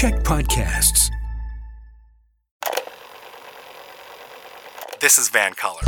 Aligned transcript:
Check 0.00 0.14
podcasts. 0.20 1.10
This 4.98 5.18
is 5.18 5.28
VANCOLOUR. 5.28 5.82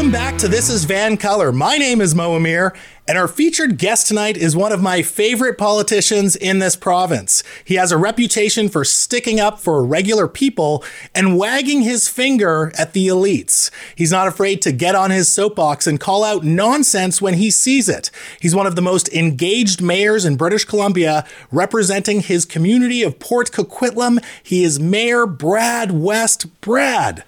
Welcome 0.00 0.12
back 0.12 0.38
to 0.38 0.48
This 0.48 0.70
is 0.70 0.86
VANCOLOUR. 0.86 1.52
My 1.52 1.76
name 1.76 2.00
is 2.00 2.14
Mo 2.14 2.34
Amir, 2.34 2.74
and 3.06 3.18
our 3.18 3.28
featured 3.28 3.76
guest 3.76 4.06
tonight 4.06 4.38
is 4.38 4.56
one 4.56 4.72
of 4.72 4.80
my 4.80 5.02
favorite 5.02 5.58
politicians 5.58 6.36
in 6.36 6.58
this 6.58 6.74
province. 6.74 7.42
He 7.66 7.74
has 7.74 7.92
a 7.92 7.98
reputation 7.98 8.70
for 8.70 8.82
sticking 8.82 9.38
up 9.38 9.60
for 9.60 9.84
regular 9.84 10.26
people 10.26 10.82
and 11.14 11.36
wagging 11.36 11.82
his 11.82 12.08
finger 12.08 12.72
at 12.78 12.94
the 12.94 13.08
elites. 13.08 13.70
He's 13.94 14.10
not 14.10 14.26
afraid 14.26 14.62
to 14.62 14.72
get 14.72 14.94
on 14.94 15.10
his 15.10 15.30
soapbox 15.30 15.86
and 15.86 16.00
call 16.00 16.24
out 16.24 16.44
nonsense 16.44 17.20
when 17.20 17.34
he 17.34 17.50
sees 17.50 17.86
it. 17.86 18.10
He's 18.40 18.54
one 18.54 18.66
of 18.66 18.76
the 18.76 18.80
most 18.82 19.06
engaged 19.10 19.82
mayors 19.82 20.24
in 20.24 20.36
British 20.36 20.64
Columbia, 20.64 21.26
representing 21.52 22.22
his 22.22 22.46
community 22.46 23.02
of 23.02 23.18
Port 23.18 23.50
Coquitlam. 23.52 24.24
He 24.42 24.64
is 24.64 24.80
Mayor 24.80 25.26
Brad 25.26 25.90
West. 25.92 26.58
Brad, 26.62 27.22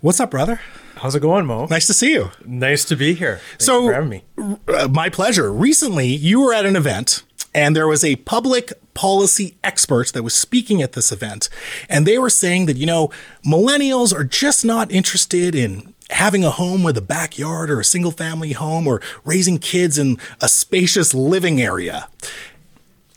what's 0.00 0.18
up, 0.18 0.32
brother? 0.32 0.60
How's 1.00 1.14
it 1.14 1.20
going, 1.20 1.46
Mo? 1.46 1.64
Nice 1.64 1.86
to 1.86 1.94
see 1.94 2.12
you. 2.12 2.30
Nice 2.44 2.84
to 2.84 2.94
be 2.94 3.14
here. 3.14 3.40
Thanks 3.52 3.64
so, 3.64 3.86
for 3.86 3.94
having 3.94 4.10
me. 4.10 4.24
Uh, 4.68 4.86
my 4.88 5.08
pleasure. 5.08 5.50
Recently, 5.50 6.06
you 6.08 6.42
were 6.42 6.52
at 6.52 6.66
an 6.66 6.76
event 6.76 7.22
and 7.54 7.74
there 7.74 7.88
was 7.88 8.04
a 8.04 8.16
public 8.16 8.74
policy 8.92 9.56
expert 9.64 10.08
that 10.08 10.22
was 10.22 10.34
speaking 10.34 10.82
at 10.82 10.92
this 10.92 11.10
event. 11.10 11.48
And 11.88 12.06
they 12.06 12.18
were 12.18 12.28
saying 12.28 12.66
that, 12.66 12.76
you 12.76 12.84
know, 12.84 13.10
millennials 13.42 14.14
are 14.14 14.24
just 14.24 14.62
not 14.62 14.92
interested 14.92 15.54
in 15.54 15.94
having 16.10 16.44
a 16.44 16.50
home 16.50 16.82
with 16.82 16.98
a 16.98 17.02
backyard 17.02 17.70
or 17.70 17.80
a 17.80 17.84
single 17.84 18.12
family 18.12 18.52
home 18.52 18.86
or 18.86 19.00
raising 19.24 19.56
kids 19.58 19.96
in 19.96 20.18
a 20.42 20.48
spacious 20.48 21.14
living 21.14 21.62
area. 21.62 22.08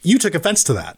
You 0.04 0.18
took 0.18 0.36
offense 0.36 0.64
to 0.66 0.74
that. 0.74 0.98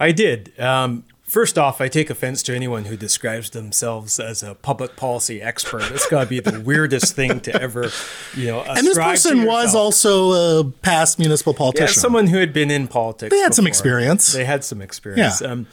I 0.00 0.10
did. 0.10 0.58
Um, 0.58 1.04
First 1.30 1.56
off, 1.58 1.80
I 1.80 1.86
take 1.86 2.10
offense 2.10 2.42
to 2.42 2.56
anyone 2.56 2.86
who 2.86 2.96
describes 2.96 3.50
themselves 3.50 4.18
as 4.18 4.42
a 4.42 4.56
public 4.56 4.96
policy 4.96 5.40
expert. 5.40 5.84
It's 5.92 6.08
got 6.08 6.24
to 6.24 6.26
be 6.26 6.40
the 6.40 6.60
weirdest 6.60 7.14
thing 7.14 7.38
to 7.42 7.62
ever, 7.62 7.88
you 8.36 8.48
know. 8.48 8.62
And 8.62 8.84
this 8.84 8.98
person 8.98 9.44
was 9.44 9.72
also 9.72 10.32
a 10.58 10.64
past 10.82 11.20
municipal 11.20 11.54
politician. 11.54 11.86
Yeah, 11.86 12.02
someone 12.02 12.26
who 12.26 12.38
had 12.38 12.52
been 12.52 12.68
in 12.68 12.88
politics. 12.88 13.30
They 13.30 13.38
had 13.38 13.50
before. 13.50 13.54
some 13.54 13.68
experience. 13.68 14.32
They 14.32 14.44
had 14.44 14.64
some 14.64 14.82
experience. 14.82 15.40
Yeah. 15.40 15.52
Um, 15.52 15.68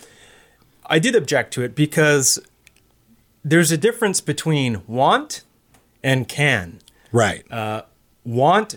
I 0.86 1.00
did 1.00 1.16
object 1.16 1.56
to 1.56 1.64
it 1.64 1.74
because 1.74 2.38
there's 3.44 3.72
a 3.72 3.78
difference 3.78 4.22
between 4.22 4.84
want 4.86 5.44
and 6.04 6.28
can. 6.28 6.82
Right. 7.12 7.52
Uh, 7.52 7.82
want 8.24 8.76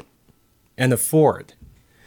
and 0.79 0.95
afford. 0.95 1.53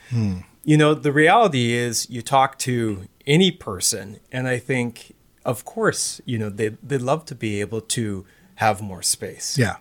Hmm. 0.09 0.39
You 0.63 0.77
know, 0.77 0.95
the 0.95 1.11
reality 1.11 1.73
is 1.73 2.09
you 2.09 2.23
talk 2.23 2.57
to 2.59 3.07
any 3.25 3.51
person, 3.51 4.19
and 4.31 4.47
I 4.47 4.57
think, 4.57 5.15
of 5.45 5.65
course, 5.65 6.21
you 6.25 6.37
know, 6.37 6.49
they, 6.49 6.69
they'd 6.81 7.01
love 7.01 7.25
to 7.25 7.35
be 7.35 7.61
able 7.61 7.81
to 7.81 8.25
have 8.55 8.81
more 8.81 9.01
space. 9.01 9.57
Yeah. 9.57 9.77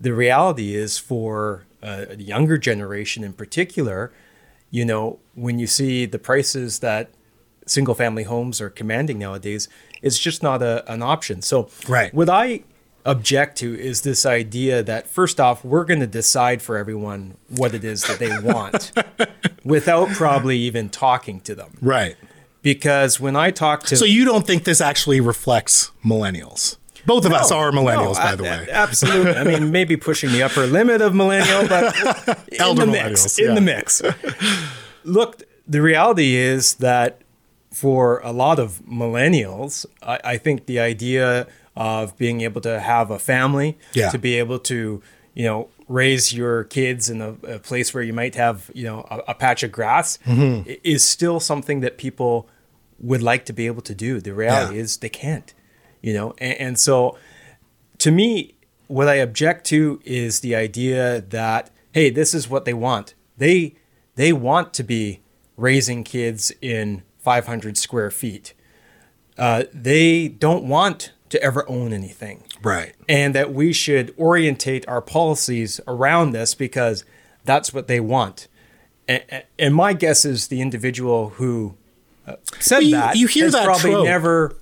The 0.00 0.12
reality 0.12 0.74
is 0.74 0.98
for 0.98 1.64
uh, 1.82 2.06
a 2.10 2.16
younger 2.16 2.58
generation 2.58 3.24
in 3.24 3.32
particular, 3.32 4.12
you 4.70 4.84
know, 4.84 5.18
when 5.34 5.58
you 5.58 5.66
see 5.66 6.06
the 6.06 6.18
prices 6.18 6.80
that 6.80 7.10
single 7.66 7.94
family 7.94 8.24
homes 8.24 8.60
are 8.60 8.70
commanding 8.70 9.18
nowadays, 9.18 9.68
it's 10.02 10.18
just 10.18 10.42
not 10.42 10.62
a, 10.62 10.90
an 10.92 11.02
option. 11.02 11.42
So, 11.42 11.68
right. 11.88 12.12
what 12.12 12.28
I 12.28 12.64
object 13.04 13.58
to 13.58 13.78
is 13.78 14.02
this 14.02 14.24
idea 14.24 14.82
that 14.82 15.06
first 15.06 15.38
off 15.38 15.62
we're 15.64 15.84
going 15.84 16.00
to 16.00 16.06
decide 16.06 16.62
for 16.62 16.78
everyone 16.78 17.36
what 17.48 17.74
it 17.74 17.84
is 17.84 18.02
that 18.04 18.18
they 18.18 18.38
want 18.40 18.92
without 19.64 20.08
probably 20.10 20.56
even 20.56 20.88
talking 20.88 21.38
to 21.38 21.54
them 21.54 21.70
right 21.82 22.16
because 22.64 23.20
when 23.20 23.36
i 23.36 23.52
talk 23.52 23.84
to 23.84 23.94
so 23.96 24.04
you 24.04 24.24
don't 24.24 24.44
think 24.46 24.64
this 24.64 24.80
actually 24.80 25.20
reflects 25.20 25.92
millennials 26.04 26.76
both 27.06 27.24
of 27.24 27.30
no, 27.30 27.36
us 27.38 27.52
are 27.52 27.70
millennials 27.70 28.14
no, 28.16 28.22
by 28.30 28.34
the 28.34 28.42
way 28.42 28.66
absolutely 28.72 29.34
i 29.36 29.44
mean 29.44 29.70
maybe 29.70 29.96
pushing 29.96 30.32
the 30.32 30.42
upper 30.42 30.66
limit 30.66 31.00
of 31.00 31.14
millennial 31.14 31.68
but 31.68 31.94
Elder 32.58 32.82
in 32.82 32.90
the 32.90 32.92
mix 32.92 33.20
millennials, 33.26 33.48
in 33.48 33.54
the 33.54 33.60
mix 33.60 34.02
look 35.04 35.42
the 35.68 35.80
reality 35.80 36.34
is 36.34 36.74
that 36.74 37.20
for 37.72 38.18
a 38.20 38.32
lot 38.32 38.58
of 38.58 38.80
millennials 38.88 39.86
I, 40.02 40.20
I 40.24 40.36
think 40.38 40.66
the 40.66 40.80
idea 40.80 41.46
of 41.76 42.16
being 42.16 42.40
able 42.42 42.60
to 42.60 42.78
have 42.78 43.10
a 43.10 43.18
family, 43.18 43.76
Yeah. 43.94 44.10
to 44.10 44.18
be 44.18 44.38
able 44.38 44.60
to, 44.60 45.02
you 45.34 45.44
know, 45.44 45.68
raise 45.88 46.32
your 46.32 46.62
kids 46.64 47.10
in 47.10 47.20
a, 47.20 47.30
a 47.42 47.58
place 47.58 47.92
where 47.92 48.02
you 48.04 48.12
might 48.12 48.36
have, 48.36 48.70
you 48.74 48.84
know, 48.84 49.04
a, 49.10 49.32
a 49.32 49.34
patch 49.34 49.64
of 49.64 49.72
grass 49.72 50.20
Mhm. 50.24 50.78
is 50.84 51.02
still 51.02 51.40
something 51.40 51.80
that 51.80 51.98
people 51.98 52.48
would 53.04 53.22
like 53.22 53.44
to 53.46 53.52
be 53.52 53.66
able 53.66 53.82
to 53.82 53.94
do. 53.94 54.20
The 54.20 54.34
reality 54.34 54.76
Yeah. 54.76 54.82
is 54.82 54.96
they 54.98 55.08
can't, 55.08 55.52
you 56.02 56.12
know, 56.14 56.34
and, 56.38 56.58
and 56.58 56.78
so 56.78 57.16
to 57.98 58.10
me, 58.10 58.54
what 58.86 59.08
I 59.08 59.14
object 59.14 59.64
to 59.66 60.00
is 60.04 60.40
the 60.40 60.54
idea 60.54 61.20
that 61.20 61.70
hey, 61.92 62.10
this 62.10 62.34
is 62.34 62.48
what 62.50 62.64
they 62.64 62.74
want. 62.74 63.14
They 63.38 63.76
they 64.16 64.32
want 64.32 64.74
to 64.74 64.82
be 64.82 65.20
raising 65.56 66.02
kids 66.04 66.52
in 66.60 67.02
500 67.18 67.76
square 67.78 68.10
feet. 68.10 68.52
Uh, 69.38 69.64
they 69.72 70.28
don't 70.28 70.64
want 70.64 71.12
to 71.30 71.42
ever 71.42 71.68
own 71.68 71.92
anything, 71.92 72.44
right 72.62 72.94
and 73.08 73.34
that 73.34 73.52
we 73.52 73.72
should 73.72 74.14
orientate 74.18 74.86
our 74.88 75.00
policies 75.02 75.80
around 75.88 76.30
this 76.32 76.54
because 76.54 77.04
that's 77.44 77.72
what 77.74 77.88
they 77.88 77.98
want. 78.00 78.46
And, 79.08 79.44
and 79.58 79.74
my 79.74 79.92
guess 79.92 80.24
is 80.24 80.48
the 80.48 80.60
individual 80.60 81.30
who 81.30 81.76
said 82.60 82.76
But 82.78 82.84
you- 82.84 82.90
that 82.92 83.16
you 83.16 83.26
hear 83.26 83.50
that 83.50 83.64
probably 83.64 83.90
trope. 83.92 84.04
never. 84.06 84.56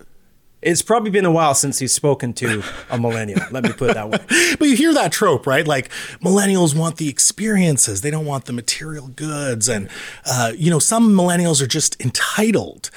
It's 0.60 0.80
probably 0.82 1.10
been 1.10 1.24
a 1.24 1.32
while 1.32 1.54
since 1.56 1.80
he's 1.80 1.92
spoken 1.92 2.32
to 2.34 2.62
a 2.88 2.96
millennial. 2.96 3.40
Let 3.50 3.64
me 3.64 3.72
put 3.72 3.90
it 3.90 3.94
that 3.94 4.08
way. 4.08 4.18
but 4.60 4.68
you 4.68 4.76
hear 4.76 4.94
that 4.94 5.10
trope, 5.10 5.44
right? 5.44 5.66
Like 5.66 5.88
millennials 6.20 6.76
want 6.76 6.98
the 6.98 7.08
experiences; 7.08 8.02
they 8.02 8.12
don't 8.12 8.26
want 8.26 8.44
the 8.44 8.52
material 8.52 9.08
goods, 9.08 9.68
and 9.68 9.88
uh, 10.24 10.52
you 10.56 10.70
know, 10.70 10.78
some 10.78 11.12
millennials 11.14 11.60
are 11.60 11.66
just 11.66 12.00
entitled, 12.00 12.90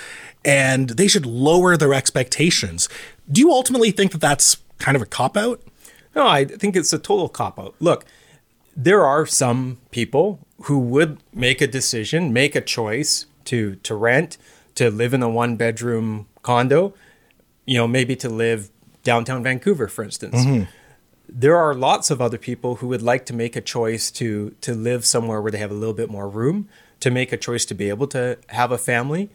and 0.43 0.89
they 0.91 1.07
should 1.07 1.25
lower 1.25 1.75
their 1.75 1.93
expectations. 1.95 2.87
Do 3.31 3.41
you 3.41 3.49
ultimately 3.51 3.89
think 3.89 4.11
that 4.11 4.21
that's 4.21 4.57
kind 4.77 4.95
of 4.95 5.01
a 5.01 5.07
cop 5.07 5.35
out? 5.35 5.59
No, 6.15 6.27
I 6.27 6.45
think 6.45 6.75
it's 6.75 6.93
a 6.93 6.99
total 6.99 7.27
cop 7.29 7.57
out. 7.59 7.73
Look, 7.79 8.05
there 8.77 9.03
are 9.03 9.25
some 9.25 9.79
people 9.89 10.39
who 10.65 10.77
would 10.77 11.17
make 11.33 11.61
a 11.61 11.67
decision, 11.67 12.31
make 12.31 12.55
a 12.55 12.61
choice 12.61 13.25
to 13.45 13.75
to 13.77 13.95
rent, 13.95 14.37
to 14.75 14.89
live 14.91 15.13
in 15.13 15.23
a 15.23 15.29
one 15.29 15.55
bedroom 15.55 16.27
condo, 16.41 16.93
you 17.65 17.77
know, 17.77 17.87
maybe 17.87 18.15
to 18.17 18.29
live 18.29 18.69
downtown 19.03 19.43
Vancouver, 19.43 19.87
for 19.87 20.03
instance. 20.03 20.35
Mhm. 20.45 20.67
There 21.27 21.57
are 21.57 21.73
lots 21.73 22.11
of 22.11 22.21
other 22.21 22.37
people 22.37 22.75
who 22.75 22.87
would 22.87 23.01
like 23.01 23.25
to 23.27 23.33
make 23.33 23.55
a 23.55 23.61
choice 23.61 24.11
to 24.11 24.53
to 24.61 24.73
live 24.73 25.05
somewhere 25.05 25.41
where 25.41 25.51
they 25.51 25.57
have 25.57 25.71
a 25.71 25.75
little 25.75 25.93
bit 25.93 26.09
more 26.09 26.29
room, 26.29 26.67
to 26.99 27.09
make 27.09 27.31
a 27.33 27.37
choice 27.37 27.65
to 27.65 27.73
be 27.73 27.89
able 27.89 28.07
to 28.07 28.37
have 28.47 28.71
a 28.71 28.77
family, 28.77 29.29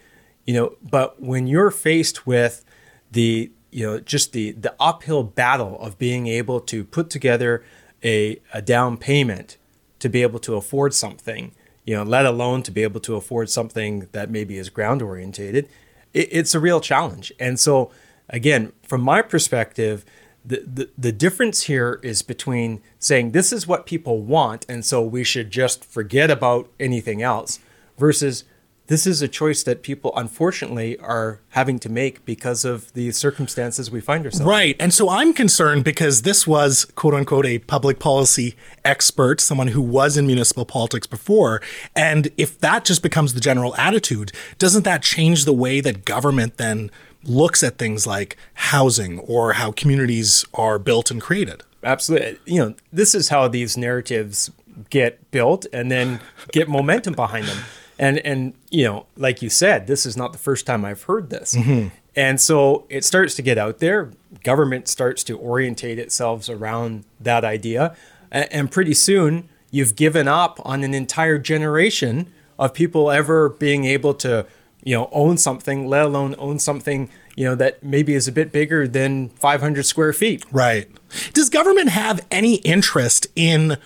you 0.47 0.55
know, 0.55 0.77
but 0.83 1.21
when 1.21 1.47
you're 1.47 1.71
faced 1.71 2.27
with 2.27 2.65
the 3.11 3.51
you 3.73 3.87
know 3.87 3.99
just 4.01 4.33
the 4.33 4.53
the 4.53 4.75
uphill 4.79 5.23
battle 5.25 5.79
of 5.81 5.99
being 5.99 6.27
able 6.27 6.61
to 6.61 6.85
put 6.85 7.11
together 7.11 7.63
a, 8.03 8.41
a 8.55 8.63
down 8.63 8.97
payment 8.97 9.57
to 9.99 10.09
be 10.09 10.23
able 10.23 10.39
to 10.39 10.55
afford 10.57 10.95
something 10.95 11.53
you 11.85 11.95
know 11.95 12.03
let 12.03 12.27
alone 12.27 12.63
to 12.63 12.71
be 12.71 12.83
able 12.83 13.01
to 13.01 13.17
afford 13.17 13.51
something 13.51 14.09
that 14.13 14.31
maybe 14.31 14.59
is 14.59 14.69
ground 14.69 15.03
orientated 15.03 15.69
it, 16.13 16.29
it's 16.31 16.55
a 16.55 16.61
real 16.61 16.81
challenge. 16.81 17.33
And 17.39 17.59
so 17.59 17.91
again 18.29 18.73
from 18.83 19.01
my 19.01 19.23
perspective 19.23 20.05
the, 20.45 20.63
the 20.67 20.91
the 20.97 21.13
difference 21.13 21.63
here 21.63 22.01
is 22.03 22.23
between 22.23 22.81
saying 22.99 23.33
this 23.33 23.53
is 23.53 23.67
what 23.67 23.87
people 23.87 24.23
want 24.23 24.65
and 24.69 24.85
so 24.85 25.03
we 25.03 25.25
should 25.25 25.51
just 25.51 25.85
forget 25.85 26.31
about 26.31 26.71
anything 26.79 27.23
else 27.23 27.59
versus 27.99 28.45
this 28.91 29.07
is 29.07 29.23
a 29.23 29.29
choice 29.29 29.63
that 29.63 29.83
people 29.83 30.13
unfortunately 30.17 30.99
are 30.99 31.39
having 31.51 31.79
to 31.79 31.89
make 31.89 32.25
because 32.25 32.65
of 32.65 32.93
the 32.95 33.13
circumstances 33.13 33.89
we 33.89 34.01
find 34.01 34.25
ourselves 34.25 34.41
in. 34.41 34.49
Right. 34.49 34.75
And 34.81 34.93
so 34.93 35.09
I'm 35.09 35.33
concerned 35.33 35.85
because 35.85 36.23
this 36.23 36.45
was, 36.45 36.87
quote 36.97 37.15
unquote, 37.15 37.47
a 37.47 37.61
public 37.61 38.01
policy 38.01 38.57
expert, 38.85 39.41
someone 39.41 39.69
who 39.69 39.81
was 39.81 40.17
in 40.17 40.27
municipal 40.27 40.65
politics 40.65 41.07
before. 41.07 41.63
And 41.95 42.33
if 42.37 42.59
that 42.59 42.85
just 42.85 43.01
becomes 43.01 43.33
the 43.33 43.41
general 43.41 43.77
attitude, 43.77 44.33
doesn't 44.59 44.83
that 44.83 45.03
change 45.03 45.45
the 45.45 45.53
way 45.53 45.81
that 45.81 46.05
government 46.05 46.57
then 46.57 46.91
looks 47.23 47.63
at 47.63 47.79
things 47.79 48.09
like 48.09 48.37
housing 48.55 49.21
or 49.21 49.53
how 49.53 49.71
communities 49.71 50.45
are 50.53 50.81
built 50.81 51.13
and 51.13 51.23
created? 51.23 51.63
Absolutely. 51.85 52.41
You 52.45 52.59
know, 52.59 52.75
this 52.93 53.15
is 53.15 53.29
how 53.29 53.47
these 53.47 53.77
narratives 53.77 54.51
get 54.91 55.31
built 55.31 55.65
and 55.73 55.93
then 55.93 56.21
get 56.51 56.69
momentum 56.69 57.15
behind 57.15 57.47
them. 57.47 57.59
And 58.01 58.19
and 58.21 58.55
you 58.71 58.85
know, 58.85 59.07
like 59.17 59.43
you 59.43 59.51
said, 59.51 59.87
this 59.87 60.07
is 60.07 60.17
not 60.17 60.33
the 60.33 60.39
first 60.39 60.65
time 60.67 60.85
I've 60.85 61.03
heard 61.03 61.29
this. 61.31 61.55
Mhm. 61.55 61.93
And 62.17 62.41
so 62.41 62.87
it 62.89 63.05
starts 63.05 63.35
to 63.37 63.43
get 63.43 63.59
out 63.59 63.79
there. 63.79 64.11
Government 64.43 64.89
starts 64.89 65.23
to 65.25 65.39
orientate 65.39 65.99
itself 65.99 66.49
around 66.49 67.05
that 67.21 67.45
idea. 67.45 67.95
And 68.33 68.71
pretty 68.71 68.95
soon, 68.95 69.49
you've 69.71 69.95
given 69.97 70.27
up 70.27 70.61
on 70.65 70.83
an 70.83 70.95
entire 70.95 71.39
generation 71.39 72.27
of 72.59 72.73
people 72.75 73.11
ever 73.11 73.49
being 73.51 73.85
able 73.85 74.15
to, 74.15 74.47
you 74.83 74.97
know, 74.97 75.09
own 75.13 75.37
something, 75.37 75.87
let 75.87 76.05
alone 76.05 76.35
own 76.39 76.59
something, 76.59 77.11
you 77.37 77.45
know, 77.45 77.55
that 77.55 77.83
maybe 77.83 78.15
is 78.15 78.27
a 78.27 78.33
bit 78.33 78.51
bigger 78.51 78.89
than 78.89 79.29
500 79.31 79.85
square 79.85 80.13
feet. 80.13 80.45
Right. 80.51 80.89
Does 81.33 81.49
government 81.51 81.91
have 81.91 82.25
any 82.31 82.57
interest 82.57 83.27
in 83.37 83.77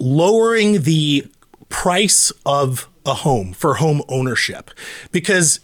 lowering 0.00 0.82
the 0.82 1.26
price 1.68 2.32
of 2.44 2.88
a 3.04 3.14
home 3.14 3.52
for 3.52 3.74
home 3.74 4.02
ownership? 4.08 4.70
Because 5.10 5.60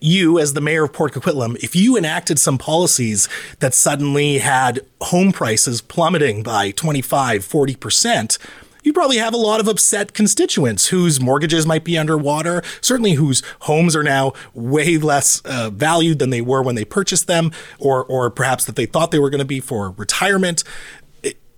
you, 0.00 0.38
as 0.38 0.54
the 0.54 0.60
mayor 0.60 0.84
of 0.84 0.92
Port 0.92 1.12
Coquitlam, 1.12 1.56
if 1.62 1.76
you 1.76 1.96
enacted 1.96 2.38
some 2.38 2.58
policies 2.58 3.28
that 3.60 3.74
suddenly 3.74 4.38
had 4.38 4.80
home 5.00 5.32
prices 5.32 5.80
plummeting 5.80 6.42
by 6.42 6.70
25, 6.72 7.42
40%, 7.46 8.38
you 8.82 8.92
probably 8.92 9.18
have 9.18 9.32
a 9.32 9.38
lot 9.38 9.60
of 9.60 9.68
upset 9.68 10.12
constituents 10.12 10.88
whose 10.88 11.20
mortgages 11.20 11.66
might 11.66 11.84
be 11.84 11.96
underwater, 11.96 12.62
certainly 12.80 13.12
whose 13.12 13.42
homes 13.60 13.94
are 13.94 14.02
now 14.02 14.32
way 14.54 14.98
less 14.98 15.40
uh, 15.44 15.70
valued 15.70 16.18
than 16.18 16.30
they 16.30 16.40
were 16.40 16.62
when 16.62 16.74
they 16.74 16.84
purchased 16.84 17.28
them, 17.28 17.52
or, 17.78 18.04
or 18.04 18.28
perhaps 18.28 18.64
that 18.64 18.74
they 18.74 18.86
thought 18.86 19.12
they 19.12 19.20
were 19.20 19.30
going 19.30 19.38
to 19.38 19.44
be 19.44 19.60
for 19.60 19.90
retirement. 19.90 20.64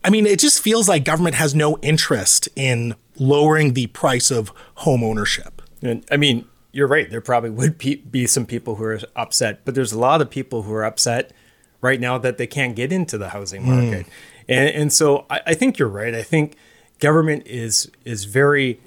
I 0.05 0.11
mean, 0.11 0.27
it 0.27 0.39
just 0.39 0.61
feels 0.61 0.87
like 0.87 1.05
government 1.05 1.37
has 1.37 1.55
no 1.55 1.79
interest 1.79 2.49
in 2.57 2.95
lowering 3.19 3.75
the 3.75 3.87
price 3.89 4.31
of 4.31 4.53
home 4.77 5.03
ownership. 5.03 5.63
And 5.83 6.05
I 6.11 6.17
mean, 6.17 6.47
you're 6.73 6.89
right. 6.89 7.09
There 7.09 7.21
probably 7.21 7.51
would 7.51 7.79
be 7.79 8.27
some 8.27 8.47
people 8.47 8.77
who 8.77 8.85
are 8.85 9.01
upset, 9.15 9.65
but 9.65 9.75
there's 9.75 9.93
a 9.93 9.99
lot 9.99 10.21
of 10.21 10.31
people 10.31 10.63
who 10.63 10.73
are 10.73 10.85
upset 10.85 11.33
right 11.81 12.01
now 12.01 12.19
that 12.19 12.39
they 12.39 12.47
can't 12.47 12.75
get 12.75 12.91
into 12.91 13.19
the 13.19 13.29
housing 13.29 13.67
market. 13.67 14.07
Mm. 14.07 14.11
And, 14.49 14.69
and 14.71 14.93
so 14.93 15.27
I, 15.31 15.41
I 15.49 15.55
think 15.55 15.79
you're 15.79 15.89
right. 15.89 16.15
I 16.15 16.23
think 16.23 16.57
government 16.99 17.47
is 17.47 17.91
is 18.05 18.25
very 18.25 18.81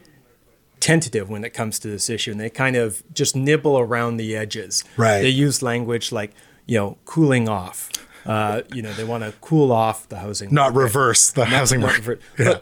tentative 0.79 1.29
when 1.29 1.43
it 1.43 1.51
comes 1.51 1.79
to 1.79 1.87
this 1.87 2.09
issue, 2.09 2.31
and 2.31 2.39
they 2.39 2.49
kind 2.49 2.75
of 2.75 3.03
just 3.13 3.35
nibble 3.35 3.77
around 3.77 4.17
the 4.17 4.35
edges. 4.35 4.83
Right. 4.97 5.21
They 5.21 5.29
use 5.29 5.61
language 5.61 6.11
like 6.11 6.33
you 6.65 6.77
know 6.77 6.97
cooling 7.05 7.47
off. 7.47 7.89
Uh, 8.27 8.61
you 8.73 8.81
know, 8.81 8.91
they 8.93 9.03
want 9.03 9.23
to 9.23 9.33
cool 9.41 9.71
off 9.71 10.07
the 10.09 10.17
housing, 10.17 10.53
not 10.53 10.73
market. 10.73 10.85
reverse 10.85 11.31
the 11.31 11.41
not, 11.41 11.49
housing 11.49 11.79
not 11.79 11.91
market. 11.91 12.21
yeah. 12.37 12.57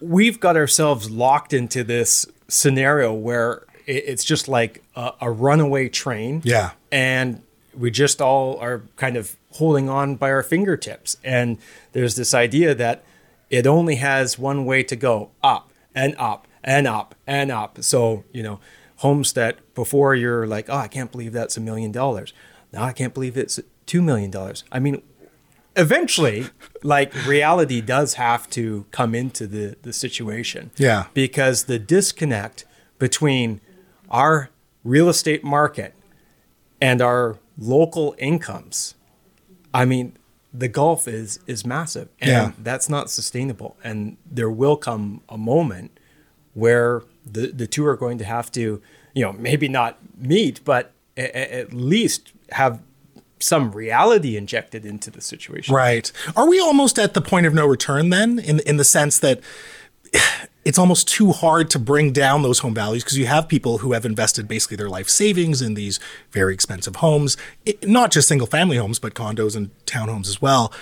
we've 0.00 0.40
got 0.40 0.56
ourselves 0.56 1.10
locked 1.10 1.52
into 1.52 1.84
this 1.84 2.26
scenario 2.48 3.12
where 3.12 3.64
it's 3.86 4.24
just 4.24 4.48
like 4.48 4.82
a, 4.94 5.12
a 5.22 5.30
runaway 5.30 5.88
train. 5.88 6.40
Yeah, 6.44 6.70
and 6.90 7.42
we 7.76 7.90
just 7.90 8.22
all 8.22 8.58
are 8.58 8.82
kind 8.96 9.16
of 9.16 9.36
holding 9.52 9.88
on 9.88 10.16
by 10.16 10.30
our 10.30 10.42
fingertips. 10.42 11.16
And 11.24 11.58
there's 11.92 12.16
this 12.16 12.34
idea 12.34 12.74
that 12.74 13.04
it 13.50 13.66
only 13.66 13.96
has 13.96 14.38
one 14.38 14.64
way 14.64 14.82
to 14.84 14.96
go 14.96 15.30
up 15.42 15.72
and 15.94 16.14
up 16.18 16.46
and 16.62 16.86
up 16.86 17.14
and 17.26 17.50
up. 17.50 17.82
So, 17.82 18.24
you 18.32 18.42
know, 18.42 18.60
homes 18.96 19.32
that 19.34 19.58
before 19.74 20.14
you're 20.14 20.46
like, 20.46 20.68
oh, 20.68 20.76
I 20.76 20.88
can't 20.88 21.12
believe 21.12 21.32
that's 21.32 21.56
a 21.56 21.60
million 21.60 21.92
dollars. 21.92 22.32
Now 22.72 22.84
I 22.84 22.92
can't 22.92 23.14
believe 23.14 23.36
it's 23.36 23.60
$2 23.86 24.02
million. 24.02 24.32
I 24.72 24.78
mean, 24.78 25.02
eventually, 25.76 26.46
like 26.82 27.14
reality 27.26 27.80
does 27.80 28.14
have 28.14 28.48
to 28.50 28.86
come 28.90 29.14
into 29.14 29.46
the, 29.46 29.76
the 29.82 29.92
situation. 29.92 30.70
Yeah. 30.76 31.06
Because 31.14 31.64
the 31.64 31.78
disconnect 31.78 32.64
between 32.98 33.60
our 34.10 34.50
real 34.84 35.08
estate 35.08 35.44
market 35.44 35.94
and 36.80 37.00
our 37.00 37.38
local 37.58 38.14
incomes, 38.18 38.94
I 39.72 39.84
mean, 39.84 40.16
the 40.58 40.68
gulf 40.68 41.06
is 41.06 41.38
is 41.46 41.66
massive 41.66 42.08
and 42.18 42.30
yeah. 42.30 42.52
that's 42.58 42.88
not 42.88 43.10
sustainable 43.10 43.76
and 43.84 44.16
there 44.24 44.50
will 44.50 44.76
come 44.76 45.20
a 45.28 45.36
moment 45.36 45.98
where 46.54 47.02
the 47.26 47.48
the 47.48 47.66
two 47.66 47.84
are 47.86 47.96
going 47.96 48.16
to 48.16 48.24
have 48.24 48.50
to 48.50 48.80
you 49.14 49.22
know 49.22 49.32
maybe 49.32 49.68
not 49.68 49.98
meet 50.16 50.64
but 50.64 50.92
a, 51.16 51.58
at 51.60 51.72
least 51.74 52.32
have 52.52 52.80
some 53.38 53.70
reality 53.72 54.36
injected 54.36 54.86
into 54.86 55.10
the 55.10 55.20
situation 55.20 55.74
right 55.74 56.10
are 56.34 56.48
we 56.48 56.58
almost 56.60 56.98
at 56.98 57.14
the 57.14 57.20
point 57.20 57.46
of 57.46 57.52
no 57.52 57.66
return 57.66 58.10
then 58.10 58.38
in 58.38 58.60
in 58.60 58.76
the 58.76 58.84
sense 58.84 59.18
that 59.18 59.40
it's 60.64 60.78
almost 60.78 61.06
too 61.08 61.30
hard 61.30 61.70
to 61.70 61.78
bring 61.78 62.12
down 62.12 62.42
those 62.42 62.58
home 62.58 62.74
values 62.74 63.04
because 63.04 63.16
you 63.16 63.26
have 63.26 63.48
people 63.48 63.78
who 63.78 63.92
have 63.92 64.04
invested 64.04 64.48
basically 64.48 64.76
their 64.76 64.88
life 64.88 65.08
savings 65.08 65.62
in 65.62 65.74
these 65.74 66.00
very 66.32 66.52
expensive 66.52 66.96
homes, 66.96 67.36
it, 67.64 67.86
not 67.86 68.10
just 68.10 68.26
single 68.26 68.48
family 68.48 68.76
homes, 68.76 68.98
but 68.98 69.14
condos 69.14 69.54
and 69.54 69.70
townhomes 69.86 70.26
as 70.26 70.42
well. 70.42 70.72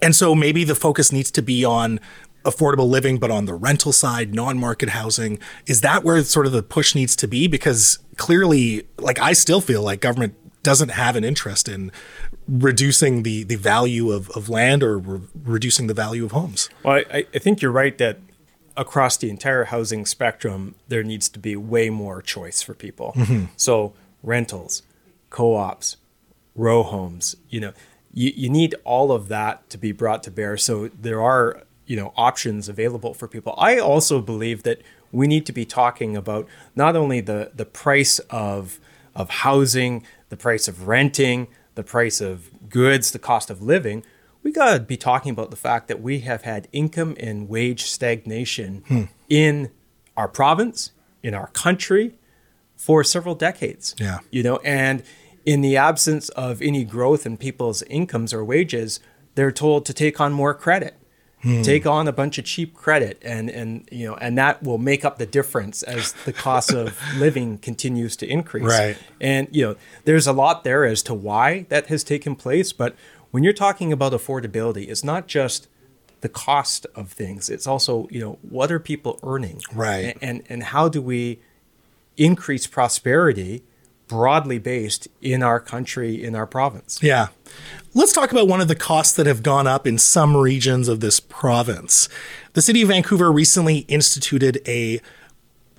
And 0.00 0.14
so 0.14 0.34
maybe 0.34 0.62
the 0.62 0.76
focus 0.76 1.10
needs 1.10 1.32
to 1.32 1.42
be 1.42 1.64
on 1.64 1.98
affordable 2.44 2.88
living, 2.88 3.18
but 3.18 3.32
on 3.32 3.46
the 3.46 3.54
rental 3.54 3.92
side, 3.92 4.32
non 4.32 4.58
market 4.58 4.90
housing. 4.90 5.40
Is 5.66 5.80
that 5.80 6.04
where 6.04 6.22
sort 6.22 6.46
of 6.46 6.52
the 6.52 6.62
push 6.62 6.94
needs 6.94 7.16
to 7.16 7.26
be? 7.26 7.48
Because 7.48 7.98
clearly, 8.16 8.86
like, 8.98 9.18
I 9.18 9.32
still 9.32 9.60
feel 9.60 9.82
like 9.82 10.00
government 10.00 10.36
doesn't 10.66 10.90
have 10.90 11.14
an 11.16 11.24
interest 11.24 11.68
in 11.68 11.92
reducing 12.48 13.22
the, 13.22 13.44
the 13.44 13.54
value 13.56 14.10
of, 14.10 14.28
of 14.30 14.48
land 14.48 14.82
or 14.82 14.98
re- 14.98 15.20
reducing 15.44 15.86
the 15.86 15.94
value 15.94 16.24
of 16.24 16.32
homes. 16.32 16.68
Well, 16.82 17.04
I, 17.18 17.24
I 17.32 17.38
think 17.38 17.62
you're 17.62 17.70
right 17.84 17.96
that 17.98 18.18
across 18.76 19.16
the 19.16 19.30
entire 19.30 19.64
housing 19.64 20.04
spectrum, 20.06 20.74
there 20.88 21.04
needs 21.04 21.28
to 21.28 21.38
be 21.38 21.54
way 21.54 21.88
more 21.88 22.20
choice 22.20 22.62
for 22.62 22.74
people. 22.74 23.12
Mm-hmm. 23.14 23.44
So 23.56 23.94
rentals, 24.22 24.82
co-ops, 25.30 25.96
row 26.56 26.82
homes, 26.82 27.36
you 27.48 27.60
know, 27.60 27.72
you, 28.12 28.32
you 28.34 28.50
need 28.50 28.74
all 28.84 29.12
of 29.12 29.28
that 29.28 29.70
to 29.70 29.78
be 29.78 29.92
brought 29.92 30.22
to 30.24 30.30
bear. 30.30 30.56
So 30.56 30.88
there 30.88 31.22
are, 31.22 31.62
you 31.86 31.96
know, 31.96 32.12
options 32.16 32.68
available 32.68 33.14
for 33.14 33.28
people. 33.28 33.54
I 33.56 33.78
also 33.78 34.20
believe 34.20 34.64
that 34.64 34.82
we 35.12 35.26
need 35.26 35.46
to 35.46 35.52
be 35.52 35.64
talking 35.64 36.16
about 36.16 36.48
not 36.74 36.96
only 36.96 37.20
the, 37.20 37.52
the 37.54 37.64
price 37.64 38.18
of, 38.28 38.80
of 39.14 39.30
housing, 39.30 40.02
the 40.28 40.36
price 40.36 40.68
of 40.68 40.88
renting, 40.88 41.48
the 41.74 41.82
price 41.82 42.20
of 42.20 42.68
goods, 42.68 43.10
the 43.10 43.18
cost 43.18 43.50
of 43.50 43.62
living, 43.62 44.02
we 44.42 44.52
got 44.52 44.74
to 44.74 44.80
be 44.80 44.96
talking 44.96 45.32
about 45.32 45.50
the 45.50 45.56
fact 45.56 45.88
that 45.88 46.00
we 46.00 46.20
have 46.20 46.42
had 46.42 46.68
income 46.72 47.16
and 47.18 47.48
wage 47.48 47.84
stagnation 47.84 48.84
hmm. 48.86 49.02
in 49.28 49.72
our 50.16 50.28
province, 50.28 50.92
in 51.22 51.34
our 51.34 51.48
country 51.48 52.14
for 52.76 53.02
several 53.02 53.34
decades. 53.34 53.94
Yeah. 53.98 54.20
You 54.30 54.42
know, 54.42 54.58
and 54.58 55.02
in 55.44 55.62
the 55.62 55.76
absence 55.76 56.28
of 56.30 56.62
any 56.62 56.84
growth 56.84 57.26
in 57.26 57.36
people's 57.36 57.82
incomes 57.82 58.32
or 58.32 58.44
wages, 58.44 59.00
they're 59.34 59.52
told 59.52 59.84
to 59.86 59.92
take 59.92 60.20
on 60.20 60.32
more 60.32 60.54
credit. 60.54 60.96
Hmm. 61.46 61.62
Take 61.62 61.86
on 61.86 62.08
a 62.08 62.12
bunch 62.12 62.38
of 62.38 62.44
cheap 62.44 62.74
credit 62.74 63.22
and 63.22 63.48
and 63.48 63.88
you 63.92 64.04
know 64.04 64.16
and 64.16 64.36
that 64.36 64.64
will 64.64 64.78
make 64.78 65.04
up 65.04 65.18
the 65.18 65.26
difference 65.26 65.84
as 65.84 66.10
the 66.24 66.32
cost 66.32 66.72
of 66.72 66.98
living 67.16 67.58
continues 67.58 68.16
to 68.16 68.26
increase. 68.26 68.64
Right. 68.64 68.98
And 69.20 69.46
you 69.52 69.64
know, 69.64 69.76
there's 70.04 70.26
a 70.26 70.32
lot 70.32 70.64
there 70.64 70.84
as 70.84 71.04
to 71.04 71.14
why 71.14 71.66
that 71.68 71.86
has 71.86 72.02
taken 72.02 72.34
place, 72.34 72.72
but 72.72 72.96
when 73.30 73.44
you're 73.44 73.52
talking 73.52 73.92
about 73.92 74.12
affordability, 74.12 74.88
it's 74.88 75.04
not 75.04 75.28
just 75.28 75.68
the 76.20 76.28
cost 76.28 76.84
of 76.96 77.12
things. 77.12 77.48
It's 77.48 77.68
also, 77.68 78.08
you 78.10 78.18
know, 78.18 78.38
what 78.42 78.72
are 78.72 78.80
people 78.80 79.20
earning? 79.22 79.60
Right. 79.72 80.16
And 80.20 80.38
and, 80.38 80.42
and 80.48 80.62
how 80.64 80.88
do 80.88 81.00
we 81.00 81.38
increase 82.16 82.66
prosperity 82.66 83.62
broadly 84.08 84.58
based 84.58 85.06
in 85.20 85.44
our 85.44 85.60
country, 85.60 86.24
in 86.24 86.34
our 86.34 86.46
province? 86.46 87.00
Yeah. 87.00 87.28
Let's 87.96 88.12
talk 88.12 88.30
about 88.30 88.46
one 88.46 88.60
of 88.60 88.68
the 88.68 88.76
costs 88.76 89.16
that 89.16 89.24
have 89.24 89.42
gone 89.42 89.66
up 89.66 89.86
in 89.86 89.96
some 89.96 90.36
regions 90.36 90.86
of 90.86 91.00
this 91.00 91.18
province. 91.18 92.10
The 92.52 92.60
city 92.60 92.82
of 92.82 92.88
Vancouver 92.88 93.32
recently 93.32 93.86
instituted 93.88 94.60
a 94.68 95.00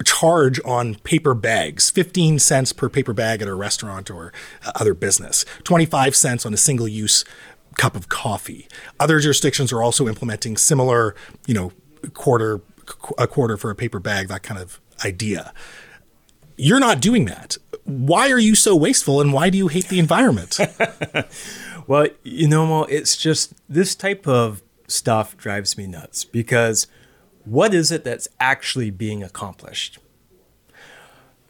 charge 0.03 0.59
on 0.65 0.95
paper 0.95 1.35
bags 1.35 1.91
15 1.91 2.39
cents 2.39 2.73
per 2.73 2.89
paper 2.89 3.13
bag 3.13 3.43
at 3.43 3.47
a 3.47 3.53
restaurant 3.53 4.09
or 4.09 4.33
uh, 4.65 4.71
other 4.73 4.95
business 4.95 5.45
25 5.63 6.15
cents 6.15 6.43
on 6.43 6.55
a 6.55 6.57
single 6.57 6.87
use 6.87 7.23
cup 7.75 7.95
of 7.95 8.09
coffee. 8.09 8.67
Other 8.99 9.19
jurisdictions 9.19 9.71
are 9.71 9.83
also 9.83 10.07
implementing 10.07 10.57
similar 10.57 11.13
you 11.45 11.53
know 11.53 11.71
quarter 12.15 12.61
a 13.19 13.27
quarter 13.27 13.57
for 13.57 13.69
a 13.69 13.75
paper 13.75 13.99
bag 13.99 14.27
that 14.29 14.41
kind 14.41 14.59
of 14.59 14.81
idea. 15.05 15.53
You're 16.57 16.79
not 16.79 16.99
doing 16.99 17.25
that. 17.25 17.57
Why 17.83 18.31
are 18.31 18.39
you 18.39 18.55
so 18.55 18.75
wasteful 18.75 19.21
and 19.21 19.31
why 19.33 19.51
do 19.51 19.59
you 19.59 19.67
hate 19.67 19.89
the 19.89 19.99
environment 19.99 20.57
well 21.87 22.07
you 22.23 22.47
know 22.47 22.65
Mo, 22.65 22.83
it's 22.83 23.17
just 23.17 23.53
this 23.67 23.95
type 23.95 24.27
of 24.27 24.61
stuff 24.87 25.35
drives 25.37 25.77
me 25.77 25.87
nuts 25.87 26.23
because 26.23 26.87
what 27.47 27.73
is 27.73 27.91
it 27.91 28.03
that's 28.03 28.27
actually 28.39 28.89
being 28.89 29.23
accomplished? 29.23 29.99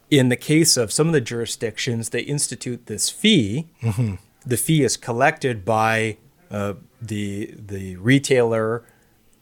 In 0.10 0.29
the 0.29 0.36
case 0.36 0.77
of 0.77 0.91
some 0.91 1.08
of 1.08 1.13
the 1.13 1.22
jurisdictions, 1.22 2.10
they 2.10 2.22
institute 2.22 2.86
this 2.86 3.10
fee. 3.10 3.67
Mm-hmm. 3.82 4.15
The 4.46 4.58
fee 4.58 4.84
is 4.84 4.96
collected 4.96 5.65
by 5.65 6.17
uh, 6.50 6.75
the 7.01 7.53
the 7.58 7.98
retailer 7.98 8.86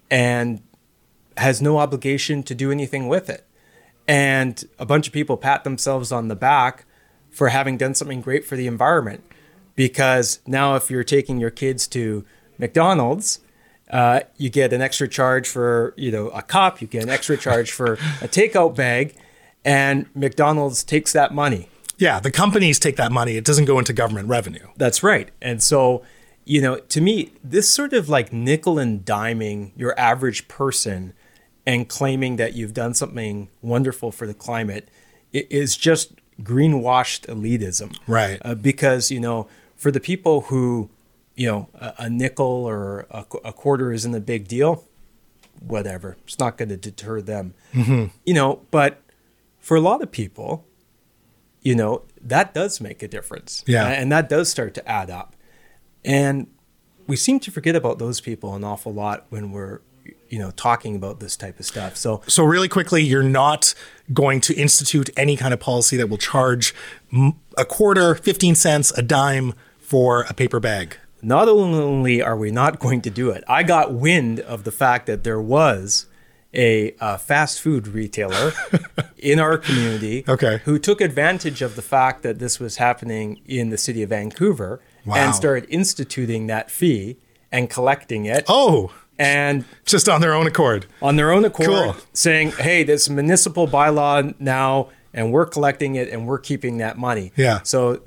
and 0.10 0.62
has 1.38 1.62
no 1.62 1.78
obligation 1.78 2.42
to 2.44 2.56
do 2.56 2.72
anything 2.72 3.08
with 3.08 3.30
it. 3.30 3.46
And 4.08 4.64
a 4.80 4.86
bunch 4.86 5.08
of 5.08 5.14
people 5.14 5.38
pat 5.38 5.64
themselves 5.64 6.12
on 6.12 6.30
the 6.30 6.36
back 6.36 6.86
for 7.30 7.50
having 7.50 7.78
done 7.78 7.94
something 7.94 8.22
great 8.22 8.46
for 8.46 8.56
the 8.56 8.66
environment. 8.66 9.24
Because 9.76 10.40
now 10.46 10.76
if 10.76 10.90
you're 10.90 11.04
taking 11.04 11.40
your 11.40 11.52
kids 11.52 11.88
to 11.90 12.26
McDonald's, 12.58 13.40
uh, 13.92 14.22
you 14.38 14.50
get 14.50 14.74
an 14.74 14.82
extra 14.82 15.08
charge 15.08 15.48
for 15.48 15.94
you 15.98 16.12
know 16.12 16.30
a 16.30 16.42
cup, 16.42 16.82
you 16.82 16.88
get 16.88 17.04
an 17.04 17.10
extra 17.10 17.38
charge 17.38 17.72
for 17.72 17.94
a 17.94 18.28
takeout 18.28 18.76
bag, 18.76 19.16
and 19.64 20.08
McDonald's 20.16 20.84
takes 20.84 21.14
that 21.14 21.34
money. 21.34 21.70
Yeah, 21.98 22.20
the 22.20 22.32
companies 22.32 22.80
take 22.80 22.98
that 22.98 23.12
money. 23.12 23.38
It 23.38 23.46
doesn't 23.46 23.66
go 23.66 23.80
into 23.80 23.94
government 23.94 24.28
revenue. 24.28 24.68
That's 24.76 25.02
right. 25.02 25.30
And 25.42 25.64
so, 25.64 26.04
you 26.44 26.62
know, 26.62 26.78
to 26.78 27.00
me, 27.00 27.32
this 27.44 27.70
sort 27.70 27.94
of 27.94 28.10
like 28.10 28.34
nickel 28.34 28.80
and 28.80 29.06
diming 29.06 29.72
your 29.78 29.98
average 29.98 30.48
person 30.48 31.14
and 31.66 31.88
claiming 31.88 32.36
that 32.36 32.54
you've 32.54 32.74
done 32.74 32.94
something 32.94 33.50
wonderful 33.62 34.12
for 34.12 34.28
the 34.28 34.34
climate 34.34 34.90
is 35.32 35.78
just 35.78 36.14
greenwashed 36.42 37.28
elitism. 37.28 37.98
Right. 38.08 38.40
Uh, 38.44 38.56
because, 38.56 39.10
you 39.10 39.20
know, 39.20 39.48
for 39.86 39.92
the 39.92 40.00
people 40.00 40.42
who, 40.42 40.90
you 41.36 41.46
know, 41.46 41.70
a, 41.76 41.94
a 42.00 42.10
nickel 42.10 42.48
or 42.48 43.06
a, 43.12 43.24
a 43.44 43.54
quarter 43.54 43.92
isn't 43.92 44.16
a 44.16 44.20
big 44.20 44.48
deal, 44.48 44.84
whatever. 45.60 46.18
It's 46.24 46.40
not 46.40 46.58
going 46.58 46.70
to 46.70 46.76
deter 46.76 47.22
them. 47.22 47.54
Mm-hmm. 47.72 48.06
You 48.26 48.34
know, 48.34 48.62
but 48.72 49.04
for 49.60 49.78
a 49.78 49.80
lot 49.80 50.02
of 50.02 50.12
people, 50.12 50.66
you 51.62 51.76
know, 51.76 52.02
that 52.20 52.52
does 52.56 52.82
make 52.82 53.04
a 53.04 53.08
difference. 53.08 53.64
Yeah. 53.68 53.86
And 53.86 54.12
that 54.12 54.28
does 54.28 54.50
start 54.50 54.74
to 54.74 54.90
add 54.90 55.12
up. 55.12 55.36
And 56.04 56.48
we 57.06 57.16
seem 57.16 57.40
to 57.42 57.52
forget 57.52 57.76
about 57.76 58.00
those 58.00 58.20
people 58.20 58.56
an 58.56 58.64
awful 58.64 58.92
lot 58.92 59.28
when 59.30 59.52
we're, 59.52 59.82
you 60.30 60.40
know, 60.40 60.50
talking 60.50 60.96
about 60.96 61.20
this 61.20 61.38
type 61.38 61.60
of 61.60 61.66
stuff. 61.68 61.96
So, 61.96 62.24
So, 62.26 62.44
really 62.44 62.68
quickly, 62.68 63.04
you're 63.04 63.22
not 63.22 63.76
going 64.12 64.42
to 64.42 64.56
institute 64.56 65.12
any 65.16 65.38
kind 65.38 65.54
of 65.54 65.60
policy 65.60 65.96
that 65.98 66.10
will 66.10 66.18
charge 66.18 66.74
a 67.56 67.66
quarter, 67.66 68.16
15 68.16 68.56
cents, 68.56 68.92
a 68.98 69.04
dime 69.04 69.54
for 69.86 70.22
a 70.30 70.34
paper 70.34 70.60
bag. 70.60 70.98
not 71.22 71.48
only 71.48 72.22
are 72.22 72.38
we 72.38 72.52
not 72.52 72.80
going 72.80 73.02
to 73.02 73.10
do 73.10 73.30
it, 73.36 73.44
I 73.48 73.64
got 73.64 73.94
wind 73.94 74.40
of 74.40 74.64
the 74.64 74.72
fact 74.72 75.06
that 75.08 75.24
there 75.24 75.42
was 75.42 76.06
a, 76.54 76.96
uh 77.02 77.18
fast 77.18 77.60
food 77.62 77.88
retailer 77.88 78.52
in 79.18 79.40
our 79.40 79.58
community 79.58 80.24
Okay. 80.28 80.62
who 80.66 80.80
took 80.80 81.02
advantage 81.02 81.62
of 81.62 81.76
the 81.76 81.82
fact 81.82 82.24
that 82.24 82.40
this 82.40 82.60
was 82.60 82.78
happening 82.78 83.42
in 83.46 83.70
the 83.70 83.78
city 83.78 84.02
of 84.04 84.10
Vancouver 84.10 84.80
Wow. 85.06 85.16
and 85.18 85.36
started 85.36 85.66
instituting 85.70 86.48
that 86.48 86.72
fee 86.72 87.18
and 87.52 87.70
collecting 87.70 88.26
it. 88.26 88.44
Oh, 88.48 88.92
And 89.20 89.66
just 89.86 90.08
on 90.10 90.20
their 90.22 90.34
own 90.34 90.48
accord. 90.48 90.86
on 91.02 91.16
their 91.16 91.32
own 91.32 91.44
accord 91.46 91.68
Cool. 91.70 91.96
saying, 92.14 92.52
hey, 92.68 92.84
this 92.84 93.10
municipal 93.10 93.68
bylaw 93.68 94.34
now, 94.40 94.90
and 95.14 95.32
we're 95.34 95.46
collecting 95.46 95.96
it 95.96 96.08
and 96.10 96.26
we're 96.28 96.40
keeping 96.50 96.78
that 96.80 96.98
money. 96.98 97.32
Yeah. 97.36 97.60
So 97.64 98.02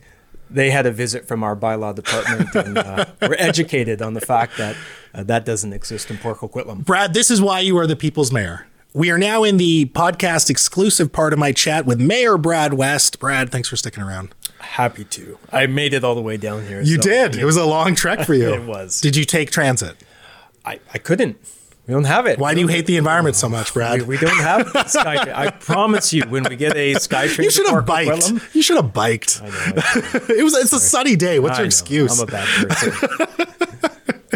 they 0.51 0.71
had 0.71 0.87
a 0.87 0.91
visit 0.91 1.27
from 1.27 1.43
our 1.43 1.55
bylaw 1.57 1.95
department 1.95 2.55
and 2.55 2.79
uh, 2.79 3.05
were 3.23 3.37
educated 3.39 4.03
on 4.03 4.15
the 4.15 4.21
fact 4.21 4.57
that 4.59 4.77
uh, 5.15 5.23
that 5.25 5.45
doesn't 5.45 5.73
exist 5.73 6.11
in 6.11 6.19
Port 6.19 6.39
Coquitlam. 6.39 6.85
Brad, 6.85 7.15
this 7.15 7.31
is 7.31 7.41
why 7.41 7.61
you 7.61 7.77
are 7.79 7.87
the 7.87 7.97
people's 7.97 8.33
mayor. 8.33 8.67
We 8.95 9.11
are 9.11 9.19
now 9.19 9.45
in 9.45 9.59
the 9.59 9.87
podcast 9.87 10.49
exclusive 10.49 11.13
part 11.13 11.33
of 11.33 11.39
my 11.39 11.53
chat 11.53 11.85
with 11.85 12.01
Mayor 12.01 12.39
Brad 12.39 12.75
West. 12.75 13.19
Brad, 13.21 13.51
thanks 13.51 13.69
for 13.69 13.77
sticking 13.77 14.03
around. 14.03 14.35
Happy 14.61 15.05
to. 15.05 15.39
I 15.53 15.67
made 15.67 15.93
it 15.93 16.03
all 16.05 16.15
the 16.15 16.23
way 16.23 16.37
down 16.37 16.67
here. 16.67 16.81
You 16.81 16.97
so 16.97 17.03
did. 17.03 17.37
It 17.37 17.45
was 17.45 17.57
a 17.57 17.65
long 17.67 17.95
trek 17.95 18.25
for 18.25 18.35
you. 18.35 18.49
It 18.55 18.65
was. 18.67 19.01
Did 19.01 19.15
you 19.15 19.25
take 19.25 19.51
transit? 19.51 19.97
I, 20.65 20.81
I 20.93 20.99
couldn't. 20.99 21.37
We 21.89 21.95
don't 21.95 22.05
have 22.05 22.27
it. 22.27 22.39
Why 22.39 22.53
do 22.53 22.61
you 22.61 22.69
hate 22.69 22.85
the 22.85 22.99
environment 22.99 23.35
so 23.35 23.49
much, 23.49 23.73
Brad? 23.73 24.03
We, 24.03 24.09
we 24.09 24.19
don't 24.19 24.37
have 24.43 24.67
SkyTrain. 24.67 25.35
I 25.35 25.51
promise 25.51 26.13
you, 26.13 26.23
when 26.29 26.45
we 26.45 26.55
get 26.55 26.77
a 26.77 26.93
SkyTrain, 26.97 27.45
you 27.45 27.51
should 27.51 27.67
have 27.67 27.87
biked. 27.87 28.31
You 28.55 28.61
should 28.61 28.77
have 28.77 28.93
biked. 28.93 29.41
it 29.43 30.45
was. 30.45 30.55
It's 30.55 30.75
a 30.75 30.81
sunny 30.81 31.17
day. 31.17 31.39
What's 31.39 31.55
I 31.59 31.63
your 31.63 31.65
know. 31.65 31.69
excuse? 31.69 32.21
I'm 32.21 32.29
a 32.29 32.31
bad 32.31 32.69
person. 32.69 33.47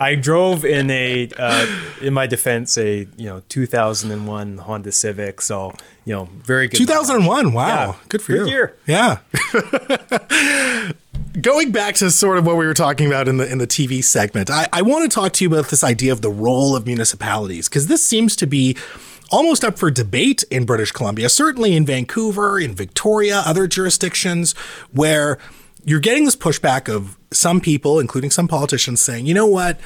I 0.01 0.15
drove 0.15 0.65
in 0.65 0.91
a, 0.91 1.29
uh, 1.39 1.67
in 2.01 2.15
my 2.15 2.27
defense, 2.27 2.79
a 2.79 3.07
you 3.19 3.27
know 3.27 3.43
2001 3.51 4.57
Honda 4.57 4.91
Civic. 4.91 5.43
So 5.43 5.75
you 6.07 6.15
know, 6.15 6.31
very 6.45 6.69
good. 6.69 6.79
2001. 6.79 7.53
Wow. 7.53 7.67
Yeah. 7.67 7.95
Good 8.09 8.23
for 8.23 8.33
Good 8.33 8.47
you. 8.47 8.53
year. 8.55 8.77
Yeah. 8.87 9.19
Going 11.41 11.73
back 11.73 11.95
to 11.97 12.11
sort 12.11 12.37
of 12.37 12.45
what 12.45 12.57
we 12.57 12.67
were 12.67 12.75
talking 12.75 13.07
about 13.07 13.27
in 13.27 13.39
the 13.39 13.51
in 13.51 13.57
the 13.57 13.67
TV 13.67 14.05
segment, 14.05 14.51
I, 14.51 14.69
I 14.71 14.83
want 14.83 15.11
to 15.11 15.15
talk 15.15 15.33
to 15.35 15.45
you 15.45 15.51
about 15.51 15.71
this 15.71 15.83
idea 15.83 16.13
of 16.13 16.21
the 16.21 16.31
role 16.31 16.77
of 16.77 16.85
municipalities 16.85 17.71
because 17.71 17.87
this 17.87 18.05
seems 18.05 18.37
to 18.37 18.47
be 18.47 18.77
almost 19.31 19.65
up 19.65 19.79
for 19.79 19.91
debate 19.91 20.45
in 20.51 20.67
British 20.67 20.93
Columbia, 20.93 21.31
certainly 21.31 21.75
in 21.75 21.87
Vancouver, 21.87 22.61
in 22.61 22.75
Victoria, 22.75 23.43
other 23.47 23.67
jurisdictions 23.67 24.53
where 24.93 25.39
you're 25.87 26.01
getting 26.01 26.27
this 26.27 26.37
pushback 26.37 26.95
of 26.95 27.17
some 27.33 27.63
people, 27.63 27.99
including 27.99 28.31
some 28.31 28.47
politicians, 28.47 29.01
saying, 29.01 29.25
you 29.25 29.33
know 29.33 29.47
what, 29.47 29.81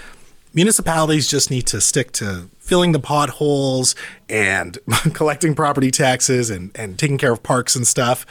municipalities 0.56 1.28
just 1.28 1.50
need 1.50 1.66
to 1.68 1.80
stick 1.80 2.10
to 2.10 2.48
filling 2.58 2.90
the 2.90 2.98
potholes 2.98 3.94
and 4.28 4.78
collecting 5.12 5.54
property 5.54 5.92
taxes 5.92 6.50
and, 6.50 6.72
and 6.74 6.98
taking 6.98 7.18
care 7.18 7.32
of 7.32 7.42
parks 7.42 7.76
and 7.76 7.86
stuff. 7.86 8.26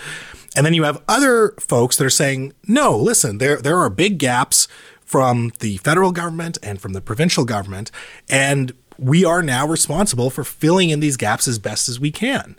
And 0.58 0.66
then 0.66 0.74
you 0.74 0.84
have 0.84 1.02
other 1.08 1.54
folks 1.60 1.98
that 1.98 2.06
are 2.06 2.10
saying, 2.10 2.54
no, 2.68 2.98
listen, 2.98 3.38
there, 3.38 3.58
there 3.58 3.78
are 3.78 3.90
big 3.90 4.18
gaps 4.18 4.68
from 5.02 5.52
the 5.60 5.78
federal 5.78 6.12
government 6.12 6.58
and 6.64 6.82
from 6.82 6.94
the 6.94 7.02
provincial 7.02 7.46
government. 7.46 7.92
And 8.28 8.74
we 8.98 9.24
are 9.24 9.44
now 9.44 9.68
responsible 9.68 10.30
for 10.30 10.44
filling 10.44 10.90
in 10.90 11.02
these 11.02 11.18
gaps 11.18 11.48
as 11.48 11.60
best 11.60 11.88
as 11.88 12.00
we 12.00 12.12
can. 12.12 12.56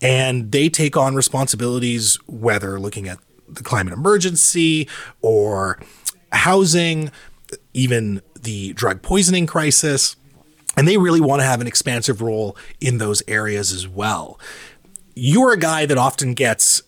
And 0.00 0.52
they 0.52 0.68
take 0.68 0.96
on 0.96 1.14
responsibilities, 1.14 2.18
whether 2.26 2.78
looking 2.78 3.08
at 3.08 3.18
the 3.48 3.62
climate 3.62 3.94
emergency 3.94 4.86
or 5.22 5.80
housing, 6.30 7.10
even 7.72 8.20
the 8.42 8.72
drug 8.72 9.02
poisoning 9.02 9.46
crisis. 9.46 10.16
And 10.76 10.86
they 10.86 10.96
really 10.96 11.20
want 11.20 11.40
to 11.40 11.46
have 11.46 11.60
an 11.60 11.66
expansive 11.66 12.22
role 12.22 12.56
in 12.80 12.98
those 12.98 13.22
areas 13.26 13.72
as 13.72 13.88
well. 13.88 14.38
You're 15.14 15.52
a 15.52 15.58
guy 15.58 15.86
that 15.86 15.98
often 15.98 16.34
gets, 16.34 16.82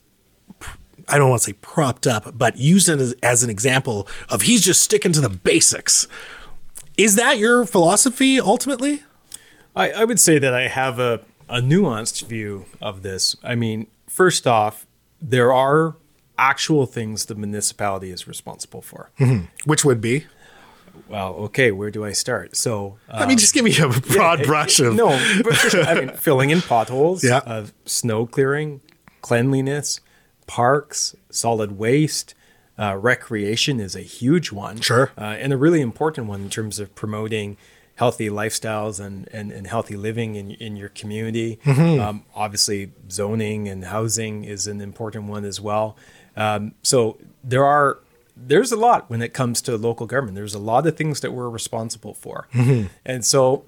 I 1.09 1.19
don't 1.19 1.31
want 1.31 1.43
to 1.43 1.47
say 1.47 1.55
propped 1.55 2.07
up, 2.07 2.39
but 2.39 2.57
used 2.57 2.89
as, 2.89 3.15
as 3.23 3.43
an 3.43 3.51
example 3.51 4.07
of 4.29 4.43
he's 4.43 4.65
just 4.65 4.83
sticking 4.83 5.13
to 5.13 5.21
the 5.21 5.29
basics. 5.29 6.07
Is 6.97 7.17
that 7.17 7.39
your 7.39 7.65
philosophy 7.65 8.39
ultimately? 8.39 9.03
I, 9.75 9.91
I 9.91 10.05
would 10.05 10.21
say 10.21 10.39
that 10.39 10.55
I 10.55 10.69
have 10.69 11.01
a, 11.01 11.23
a 11.49 11.61
nuanced 11.61 12.27
view 12.29 12.67
of 12.81 13.03
this. 13.03 13.35
I 13.43 13.57
mean, 13.57 13.89
first 14.09 14.47
off, 14.47 14.87
there 15.21 15.53
are 15.53 15.97
actual 16.39 16.87
things 16.87 17.27
the 17.27 17.35
municipality 17.35 18.11
is 18.11 18.29
responsible 18.29 18.83
for. 18.83 19.11
Mm-hmm. 19.19 19.47
Which 19.65 19.85
would 19.85 20.01
be? 20.01 20.27
Well, 21.11 21.35
okay, 21.47 21.73
where 21.73 21.91
do 21.91 22.05
I 22.05 22.13
start? 22.13 22.57
So, 22.57 22.97
uh, 23.09 23.17
I 23.17 23.27
mean, 23.27 23.37
just 23.37 23.53
give 23.53 23.65
me 23.65 23.77
a 23.79 23.89
broad 24.13 24.41
it- 24.41 24.47
brush 24.47 24.79
of. 24.81 24.95
no, 25.03 25.09
but 25.43 25.57
for 25.57 25.71
sure. 25.71 25.85
I 25.85 25.95
mean, 25.95 26.11
filling 26.17 26.51
in 26.51 26.63
potholes, 26.63 27.25
Yeah. 27.25 27.39
uh, 27.45 27.67
snow 27.85 28.27
clearing, 28.27 28.81
cleanliness, 29.21 30.01
parks, 30.47 31.15
solid 31.31 31.79
waste, 31.79 32.35
uh, 32.79 32.97
recreation 32.97 33.81
is 33.81 33.95
a 33.95 34.01
huge 34.01 34.53
one. 34.53 34.81
Sure. 34.81 35.11
uh, 35.19 35.23
and 35.23 35.53
a 35.53 35.57
really 35.57 35.81
important 35.81 36.27
one 36.29 36.41
in 36.43 36.49
terms 36.51 36.79
of 36.79 36.95
promoting 36.95 37.57
healthy 37.97 38.31
lifestyles 38.31 38.99
and, 39.05 39.29
and, 39.33 39.53
and 39.53 39.67
healthy 39.67 39.95
living 39.97 40.35
in, 40.37 40.53
in 40.53 40.75
your 40.77 40.89
community. 40.89 41.59
Mm-hmm. 41.67 42.01
Um, 42.01 42.25
obviously, 42.35 42.93
zoning 43.11 43.69
and 43.69 43.85
housing 43.85 44.45
is 44.45 44.67
an 44.67 44.81
important 44.81 45.25
one 45.27 45.45
as 45.45 45.61
well. 45.61 45.97
Um, 46.37 46.73
so 46.83 47.19
there 47.45 47.65
are 47.67 47.99
there's 48.37 48.73
a 48.73 48.77
lot 48.77 49.09
when 49.11 49.23
it 49.23 49.33
comes 49.35 49.61
to 49.63 49.77
local 49.77 50.07
government. 50.07 50.35
There's 50.37 50.55
a 50.55 50.59
lot 50.59 50.87
of 50.87 50.97
things 50.97 51.21
that 51.21 51.33
we're 51.33 51.49
responsible 51.51 52.15
for, 52.15 52.49
Mm-hmm. 52.53 52.87
and 53.05 53.25
so 53.25 53.65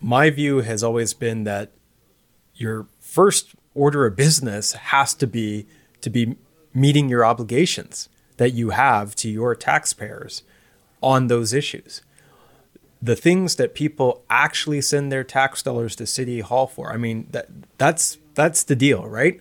my 0.00 0.30
view 0.30 0.58
has 0.60 0.82
always 0.82 1.14
been 1.14 1.44
that 1.44 1.70
your 2.54 2.86
first 3.00 3.54
order 3.74 4.06
of 4.06 4.16
business 4.16 4.72
has 4.72 5.14
to 5.14 5.26
be 5.26 5.66
to 6.00 6.10
be 6.10 6.36
meeting 6.74 7.08
your 7.08 7.24
obligations 7.24 8.08
that 8.36 8.50
you 8.52 8.70
have 8.70 9.14
to 9.16 9.28
your 9.30 9.54
taxpayers 9.54 10.42
on 11.02 11.26
those 11.28 11.52
issues. 11.54 12.02
The 13.02 13.16
things 13.16 13.56
that 13.56 13.74
people 13.74 14.22
actually 14.28 14.80
send 14.80 15.10
their 15.12 15.24
tax 15.24 15.62
dollars 15.62 15.96
to 15.96 16.06
city 16.06 16.40
hall 16.40 16.66
for. 16.66 16.92
I 16.92 16.96
mean, 16.96 17.28
that 17.30 17.48
that's 17.78 18.18
that's 18.34 18.62
the 18.64 18.76
deal, 18.76 19.06
right? 19.06 19.40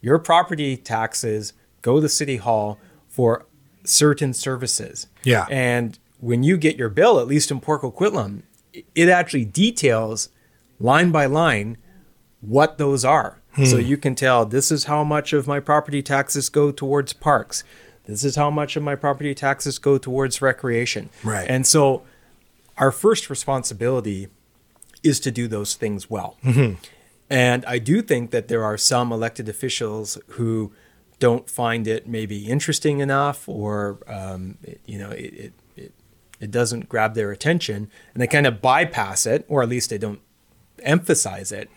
Your 0.00 0.18
property 0.18 0.76
taxes 0.76 1.52
go 1.82 2.00
to 2.00 2.08
city 2.08 2.36
hall 2.36 2.78
for 3.08 3.44
certain 3.84 4.32
services. 4.34 5.06
Yeah. 5.24 5.46
And 5.50 5.98
when 6.20 6.42
you 6.42 6.56
get 6.56 6.76
your 6.76 6.88
bill, 6.88 7.18
at 7.18 7.26
least 7.26 7.50
in 7.50 7.60
Port 7.60 7.82
Coquitlam, 7.82 8.42
it 8.94 9.08
actually 9.08 9.44
details 9.44 10.28
line 10.80 11.10
by 11.10 11.26
line 11.26 11.76
what 12.40 12.78
those 12.78 13.04
are. 13.04 13.38
So 13.66 13.76
Hmm. 13.76 13.82
you 13.82 13.96
can 13.98 14.14
tell 14.14 14.46
this 14.46 14.72
is 14.72 14.84
how 14.84 15.04
much 15.04 15.32
of 15.34 15.46
my 15.46 15.60
property 15.60 16.02
taxes 16.02 16.48
go 16.48 16.70
towards 16.72 17.12
parks. 17.12 17.64
This 18.06 18.24
is 18.24 18.34
how 18.36 18.50
much 18.50 18.76
of 18.76 18.82
my 18.82 18.94
property 18.94 19.34
taxes 19.34 19.78
go 19.78 19.98
towards 19.98 20.40
recreation. 20.40 21.10
Right. 21.22 21.46
And 21.48 21.66
so 21.66 22.02
our 22.78 22.90
first 22.90 23.28
responsibility 23.28 24.28
is 25.02 25.20
to 25.20 25.30
do 25.30 25.48
those 25.48 25.74
things 25.74 26.08
well. 26.08 26.36
Mm-hmm. 26.42 26.76
And 27.28 27.64
I 27.66 27.78
do 27.78 28.00
think 28.02 28.30
that 28.30 28.48
there 28.48 28.64
are 28.64 28.78
some 28.78 29.12
elected 29.12 29.48
officials 29.48 30.18
who 30.28 30.72
don't 31.22 31.48
find 31.48 31.86
it 31.86 32.08
maybe 32.08 32.48
interesting 32.48 32.98
enough, 32.98 33.48
or 33.48 34.00
um, 34.08 34.58
it, 34.64 34.80
you 34.84 34.98
know, 34.98 35.10
it, 35.10 35.32
it 35.32 35.52
it 35.76 35.92
it 36.40 36.50
doesn't 36.50 36.88
grab 36.88 37.14
their 37.14 37.30
attention, 37.30 37.88
and 38.12 38.20
they 38.20 38.26
kind 38.26 38.44
of 38.44 38.60
bypass 38.60 39.24
it, 39.24 39.44
or 39.46 39.62
at 39.62 39.68
least 39.68 39.88
they 39.90 39.98
don't 39.98 40.18
emphasize 40.80 41.52
it 41.52 41.70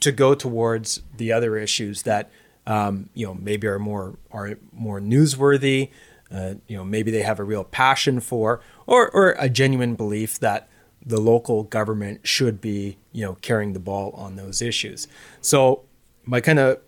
to 0.00 0.12
go 0.12 0.32
towards 0.36 1.02
the 1.16 1.32
other 1.32 1.56
issues 1.56 2.02
that 2.02 2.30
um, 2.68 3.08
you 3.14 3.26
know 3.26 3.34
maybe 3.34 3.66
are 3.66 3.80
more 3.80 4.16
are 4.30 4.58
more 4.72 5.00
newsworthy. 5.00 5.90
Uh, 6.30 6.54
you 6.68 6.76
know, 6.76 6.84
maybe 6.84 7.10
they 7.10 7.22
have 7.22 7.40
a 7.40 7.44
real 7.44 7.64
passion 7.64 8.20
for, 8.20 8.60
or 8.86 9.10
or 9.10 9.34
a 9.40 9.48
genuine 9.48 9.96
belief 9.96 10.38
that 10.38 10.68
the 11.04 11.20
local 11.20 11.64
government 11.64 12.20
should 12.22 12.60
be 12.60 12.96
you 13.10 13.24
know 13.26 13.34
carrying 13.42 13.72
the 13.72 13.80
ball 13.80 14.12
on 14.12 14.36
those 14.36 14.62
issues. 14.62 15.08
So 15.40 15.82
my 16.24 16.40
kind 16.40 16.60
of 16.60 16.78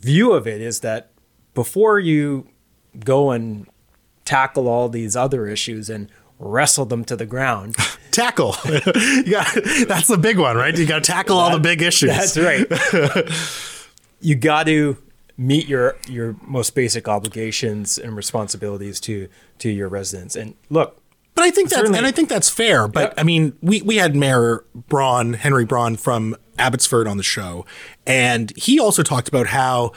view 0.00 0.32
of 0.32 0.46
it 0.46 0.60
is 0.60 0.80
that 0.80 1.12
before 1.54 1.98
you 1.98 2.48
go 3.04 3.30
and 3.30 3.66
tackle 4.24 4.68
all 4.68 4.88
these 4.88 5.16
other 5.16 5.46
issues 5.46 5.88
and 5.88 6.10
wrestle 6.38 6.84
them 6.84 7.04
to 7.04 7.16
the 7.16 7.26
ground. 7.26 7.76
Tackle. 8.10 8.52
got, 8.64 9.54
that's 9.88 10.08
the 10.08 10.18
big 10.20 10.38
one, 10.38 10.56
right? 10.56 10.76
You 10.76 10.86
got 10.86 11.04
to 11.04 11.12
tackle 11.12 11.38
all 11.38 11.50
the 11.50 11.60
big 11.60 11.82
issues. 11.82 12.10
That's 12.10 12.36
right. 12.38 12.66
you 14.20 14.34
got 14.34 14.66
to 14.66 14.96
meet 15.38 15.68
your 15.68 15.96
your 16.08 16.34
most 16.42 16.74
basic 16.74 17.08
obligations 17.08 17.98
and 17.98 18.16
responsibilities 18.16 19.00
to 19.00 19.28
to 19.58 19.68
your 19.68 19.88
residents. 19.88 20.34
And 20.34 20.54
look, 20.70 20.98
But 21.34 21.44
I 21.44 21.50
think 21.50 21.68
that's 21.68 21.90
and 21.90 22.06
I 22.06 22.10
think 22.10 22.30
that's 22.30 22.48
fair. 22.48 22.88
But. 22.88 23.12
I 23.18 23.22
mean, 23.22 23.54
we 23.60 23.82
we 23.82 23.96
had 23.96 24.16
Mayor 24.16 24.64
Braun, 24.74 25.34
Henry 25.34 25.66
Braun 25.66 25.96
from 25.96 26.36
Abbotsford 26.58 27.06
on 27.06 27.16
the 27.16 27.22
show, 27.22 27.66
and 28.06 28.52
he 28.56 28.78
also 28.78 29.02
talked 29.02 29.28
about 29.28 29.48
how 29.48 29.92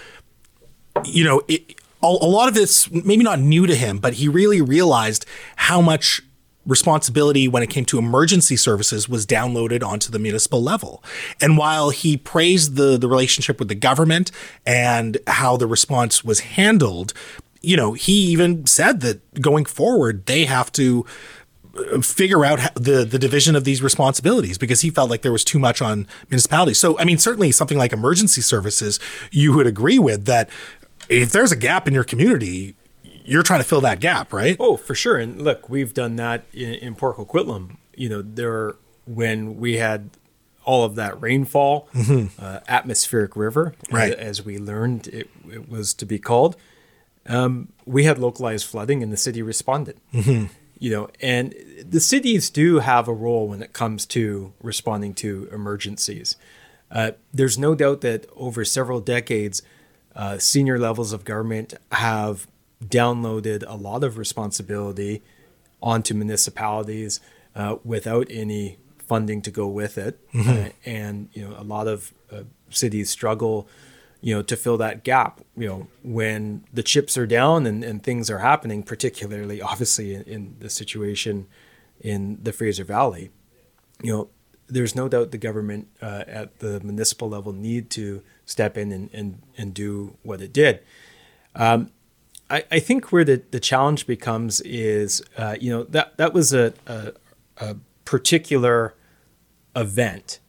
you 1.06 1.24
know 1.24 1.42
it, 1.48 1.76
a, 2.02 2.08
a 2.08 2.08
lot 2.08 2.48
of 2.48 2.54
this 2.54 2.92
maybe 2.92 3.24
not 3.24 3.40
new 3.40 3.66
to 3.68 3.76
him, 3.76 3.98
but 3.98 4.16
he 4.16 4.28
really 4.28 4.62
realized 4.62 5.26
how 5.56 5.82
much 5.82 6.22
responsibility 6.66 7.48
when 7.48 7.64
it 7.64 7.68
came 7.68 7.86
to 7.86 7.98
emergency 7.98 8.56
services 8.56 9.10
was 9.10 9.26
downloaded 9.26 9.84
onto 9.84 10.12
the 10.12 10.20
municipal 10.20 10.62
level. 10.62 11.04
And 11.42 11.58
while 11.58 11.90
he 11.90 12.16
praised 12.18 12.76
the 12.76 12.98
the 12.98 13.08
relationship 13.08 13.60
with 13.60 13.68
the 13.68 13.76
government 13.76 14.32
and 14.66 15.18
how 15.28 15.58
the 15.58 15.68
response 15.68 16.24
was 16.24 16.42
handled, 16.42 17.14
you 17.62 17.76
know, 17.76 17.94
he 17.94 18.14
even 18.14 18.66
said 18.66 19.02
that 19.02 19.42
going 19.42 19.66
forward 19.66 20.26
they 20.26 20.46
have 20.46 20.72
to 20.74 21.06
figure 22.02 22.46
out 22.46 22.60
the 22.76 23.04
the 23.06 23.20
division 23.20 23.56
of 23.56 23.64
these 23.64 23.82
responsibilities 23.82 24.58
because 24.58 24.82
he 24.82 24.90
felt 24.90 25.10
like 25.10 25.22
there 25.22 25.32
was 25.32 25.44
too 25.44 25.60
much 25.60 25.82
on 25.82 26.08
municipalities. 26.30 26.80
So 26.80 26.98
I 27.00 27.04
mean 27.06 27.18
certainly 27.18 27.52
something 27.52 27.78
like 27.78 27.94
emergency 27.94 28.42
services 28.42 29.00
you 29.32 29.54
would 29.54 29.68
agree 29.68 30.00
with 30.00 30.26
that 30.26 30.50
if 31.10 31.32
there's 31.32 31.52
a 31.52 31.56
gap 31.56 31.88
in 31.88 31.94
your 31.94 32.04
community 32.04 32.76
you're 33.26 33.44
trying 33.44 33.60
to 33.60 33.64
fill 33.68 33.82
that 33.82 34.00
gap, 34.00 34.34
right? 34.34 34.58
Oh, 34.60 34.76
for 34.76 34.96
sure. 34.96 35.18
And 35.18 35.40
look, 35.42 35.70
we've 35.70 35.94
done 35.94 36.16
that 36.16 36.46
in, 36.52 36.74
in 36.76 36.96
Port 36.96 37.18
Coquitlam. 37.18 37.78
You 37.96 38.10
know, 38.10 38.22
there 38.24 38.76
when 39.06 39.58
we 39.58 39.78
had 39.78 40.10
all 40.66 40.84
of 40.84 40.96
that 40.96 41.20
rainfall, 41.22 41.88
uh, 42.40 42.60
atmospheric 42.68 43.36
river, 43.36 43.74
Mm-hmm. 43.86 43.96
Right. 43.96 44.14
a- 44.14 44.20
as 44.24 44.44
we 44.44 44.58
learned 44.58 45.08
it, 45.08 45.30
it 45.52 45.70
was 45.70 45.94
to 45.96 46.06
be 46.06 46.18
called. 46.20 46.56
Um, 47.28 47.70
we 47.86 48.06
had 48.06 48.18
localized 48.18 48.66
flooding, 48.66 49.04
and 49.04 49.12
the 49.12 49.18
city 49.18 49.42
responded. 49.44 49.98
Mm-hmm. 50.14 50.46
You 50.80 50.92
know, 50.92 51.10
and 51.22 51.54
the 51.84 52.00
cities 52.00 52.50
do 52.50 52.80
have 52.80 53.08
a 53.08 53.14
role 53.14 53.48
when 53.50 53.62
it 53.62 53.74
comes 53.74 54.06
to 54.08 54.54
responding 54.62 55.14
to 55.16 55.50
emergencies. 55.52 56.38
Uh, 56.90 57.12
there's 57.34 57.58
no 57.58 57.76
doubt 57.76 58.02
that 58.02 58.26
over 58.36 58.66
several 58.66 59.02
decades, 59.02 59.62
uh, 60.16 60.38
senior 60.38 60.80
levels 60.80 61.14
of 61.14 61.24
government 61.26 61.74
have 61.92 62.48
downloaded 62.84 63.64
a 63.68 63.76
lot 63.76 64.04
of 64.04 64.18
responsibility 64.18 65.22
onto 65.82 66.14
municipalities 66.14 67.20
uh, 67.56 67.76
without 67.84 68.28
any 68.30 68.78
funding 68.98 69.42
to 69.42 69.52
go 69.52 69.68
with 69.68 69.98
it, 69.98 70.20
Uh, 70.34 70.70
and 70.86 71.30
you 71.34 71.48
know 71.48 71.56
a 71.58 71.64
lot 71.64 71.88
of 71.88 72.14
uh, 72.32 72.44
cities 72.70 73.10
struggle, 73.10 73.68
you 74.22 74.36
know, 74.36 74.42
to 74.42 74.56
fill 74.56 74.78
that 74.78 75.04
gap. 75.04 75.42
You 75.56 75.68
know, 75.68 75.88
when 76.04 76.66
the 76.74 76.84
chips 76.84 77.18
are 77.18 77.28
down 77.28 77.66
and, 77.66 77.84
and 77.84 78.04
things 78.04 78.30
are 78.30 78.40
happening, 78.40 78.84
particularly 78.84 79.62
obviously 79.62 80.14
in, 80.14 80.24
in 80.24 80.56
the 80.60 80.70
situation 80.70 81.48
in 82.00 82.40
the 82.42 82.54
Fraser 82.54 82.84
Valley, 82.84 83.32
you 84.02 84.12
know, 84.12 84.30
there's 84.68 84.96
no 84.96 85.10
doubt 85.10 85.32
the 85.32 85.38
government 85.38 85.88
uh, 86.02 86.24
at 86.28 86.60
the 86.60 86.80
municipal 86.82 87.30
level 87.30 87.52
need 87.54 87.90
to 87.90 88.22
step 88.46 88.78
in 88.78 88.92
and, 88.92 89.10
and, 89.14 89.42
and 89.58 89.74
do 89.74 90.16
what 90.22 90.42
it 90.42 90.54
did. 90.54 90.82
Um, 91.56 91.92
I, 92.50 92.64
I 92.72 92.80
think 92.80 93.12
where 93.12 93.24
the, 93.26 93.42
the 93.52 93.60
challenge 93.60 94.06
becomes 94.06 94.62
is, 94.62 95.24
uh, 95.38 95.56
you 95.60 95.72
know, 95.72 95.84
that, 95.86 96.18
that 96.18 96.34
was 96.34 96.54
a, 96.54 96.74
a, 96.86 97.14
a 97.58 97.76
particular 98.06 98.96
event 99.76 100.40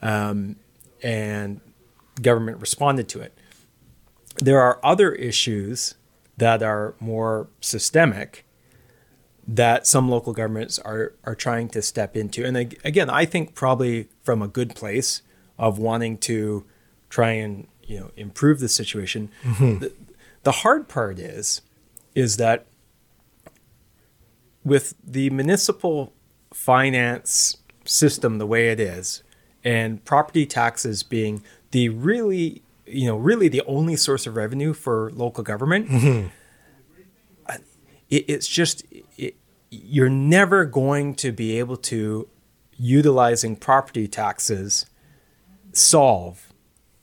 um, 0.00 0.56
and 1.02 1.60
government 2.20 2.60
responded 2.60 3.08
to 3.10 3.20
it. 3.20 3.36
There 4.36 4.60
are 4.60 4.80
other 4.82 5.12
issues 5.12 5.94
that 6.36 6.62
are 6.62 6.94
more 7.00 7.48
systemic 7.60 8.44
that 9.46 9.86
some 9.86 10.08
local 10.08 10.32
governments 10.32 10.78
are 10.78 11.14
are 11.24 11.34
trying 11.34 11.68
to 11.70 11.82
step 11.82 12.16
into. 12.16 12.44
And 12.44 12.56
again, 12.56 13.10
I 13.10 13.24
think 13.24 13.54
probably 13.54 14.08
from 14.22 14.40
a 14.42 14.48
good 14.48 14.74
place 14.74 15.22
of 15.58 15.78
wanting 15.78 16.18
to 16.18 16.64
try 17.10 17.32
and 17.32 17.66
you 17.84 18.00
know 18.00 18.10
improve 18.16 18.60
the 18.60 18.68
situation. 18.68 19.30
Mm-hmm. 19.42 19.78
The, 19.78 19.92
the 20.44 20.52
hard 20.52 20.88
part 20.88 21.18
is 21.18 21.62
is 22.14 22.36
that 22.36 22.66
with 24.64 24.94
the 25.02 25.30
municipal 25.30 26.12
finance 26.52 27.56
system 27.84 28.38
the 28.38 28.46
way 28.46 28.68
it 28.68 28.78
is 28.78 29.22
and 29.64 30.04
property 30.04 30.46
taxes 30.46 31.02
being 31.02 31.42
the 31.72 31.88
really 31.90 32.62
you 32.86 33.06
know 33.06 33.16
really 33.16 33.48
the 33.48 33.62
only 33.66 33.96
source 33.96 34.26
of 34.26 34.36
revenue 34.36 34.72
for 34.72 35.10
local 35.14 35.44
government 35.44 36.30
it, 38.10 38.24
it's 38.28 38.46
just 38.48 38.84
it, 39.16 39.36
you're 39.70 40.10
never 40.10 40.64
going 40.64 41.14
to 41.16 41.32
be 41.32 41.58
able 41.58 41.76
to 41.76 42.28
utilizing 42.76 43.56
property 43.56 44.06
taxes 44.06 44.86
solve 45.72 46.52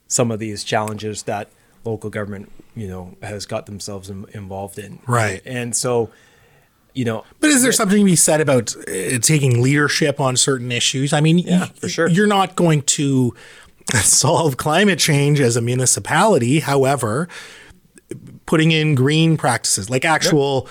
some 0.06 0.30
of 0.30 0.38
these 0.38 0.62
challenges 0.64 1.24
that 1.24 1.48
local 1.84 2.10
government 2.10 2.50
you 2.76 2.86
know 2.86 3.16
has 3.22 3.46
got 3.46 3.66
themselves 3.66 4.08
in, 4.10 4.26
involved 4.32 4.78
in 4.78 5.00
Right. 5.06 5.42
and 5.44 5.74
so 5.74 6.10
you 6.94 7.04
know 7.04 7.24
But 7.40 7.50
is 7.50 7.62
there 7.62 7.72
something 7.72 7.98
to 7.98 8.04
be 8.04 8.16
said 8.16 8.40
about 8.40 8.74
uh, 8.76 9.18
taking 9.20 9.62
leadership 9.62 10.20
on 10.20 10.36
certain 10.36 10.70
issues? 10.72 11.12
I 11.12 11.20
mean, 11.20 11.38
Yeah, 11.38 11.60
y- 11.60 11.70
for 11.76 11.88
sure. 11.88 12.08
You're 12.08 12.26
not 12.26 12.54
going 12.56 12.82
to 12.82 13.34
solve 14.02 14.56
climate 14.56 14.98
change 14.98 15.40
as 15.40 15.56
a 15.56 15.60
municipality. 15.60 16.60
However, 16.60 17.28
putting 18.46 18.72
in 18.72 18.94
green 18.94 19.36
practices, 19.36 19.88
like 19.90 20.04
actual 20.04 20.68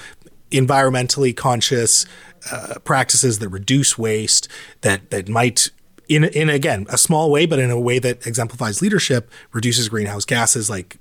environmentally 0.51 1.35
conscious 1.35 2.05
uh, 2.51 2.75
practices 2.83 3.39
that 3.39 3.49
reduce 3.49 3.97
waste, 3.97 4.47
that 4.81 5.09
that 5.11 5.29
might. 5.29 5.69
In, 6.07 6.23
in 6.23 6.49
again 6.49 6.87
a 6.89 6.97
small 6.97 7.29
way, 7.29 7.45
but 7.45 7.59
in 7.59 7.69
a 7.69 7.79
way 7.79 7.99
that 7.99 8.25
exemplifies 8.25 8.81
leadership, 8.81 9.29
reduces 9.53 9.89
greenhouse 9.89 10.25
gases. 10.25 10.67
Like 10.67 10.97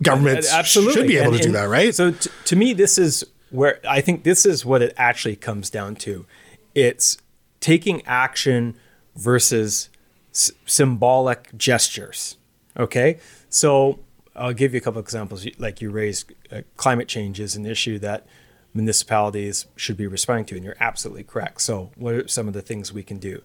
governments 0.00 0.48
should 0.64 1.08
be 1.08 1.16
able 1.16 1.32
And- 1.32 1.42
to 1.42 1.48
do 1.48 1.52
that, 1.54 1.64
right? 1.64 1.92
So 1.92 2.12
t- 2.12 2.30
to 2.44 2.54
me, 2.54 2.72
this 2.72 2.98
is 2.98 3.24
where 3.50 3.80
I 3.88 4.00
think 4.00 4.22
this 4.22 4.46
is 4.46 4.64
what 4.64 4.80
it 4.80 4.94
actually 4.96 5.34
comes 5.34 5.70
down 5.70 5.96
to. 5.96 6.24
It's 6.72 7.18
taking 7.58 8.00
action 8.06 8.76
versus 9.16 9.88
s- 10.36 10.52
symbolic 10.66 11.56
gestures. 11.56 12.36
Okay, 12.78 13.18
so 13.48 14.00
I'll 14.34 14.52
give 14.52 14.74
you 14.74 14.78
a 14.78 14.80
couple 14.82 15.00
examples. 15.00 15.46
Like 15.58 15.80
you 15.80 15.90
raised, 15.90 16.32
uh, 16.52 16.60
climate 16.76 17.08
change 17.08 17.40
is 17.40 17.56
an 17.56 17.64
issue 17.64 17.98
that 18.00 18.26
municipalities 18.74 19.66
should 19.76 19.96
be 19.96 20.06
responding 20.06 20.44
to, 20.46 20.54
and 20.56 20.64
you're 20.64 20.76
absolutely 20.78 21.24
correct. 21.24 21.62
So, 21.62 21.90
what 21.96 22.14
are 22.14 22.28
some 22.28 22.46
of 22.46 22.54
the 22.54 22.62
things 22.62 22.92
we 22.92 23.02
can 23.02 23.18
do? 23.18 23.42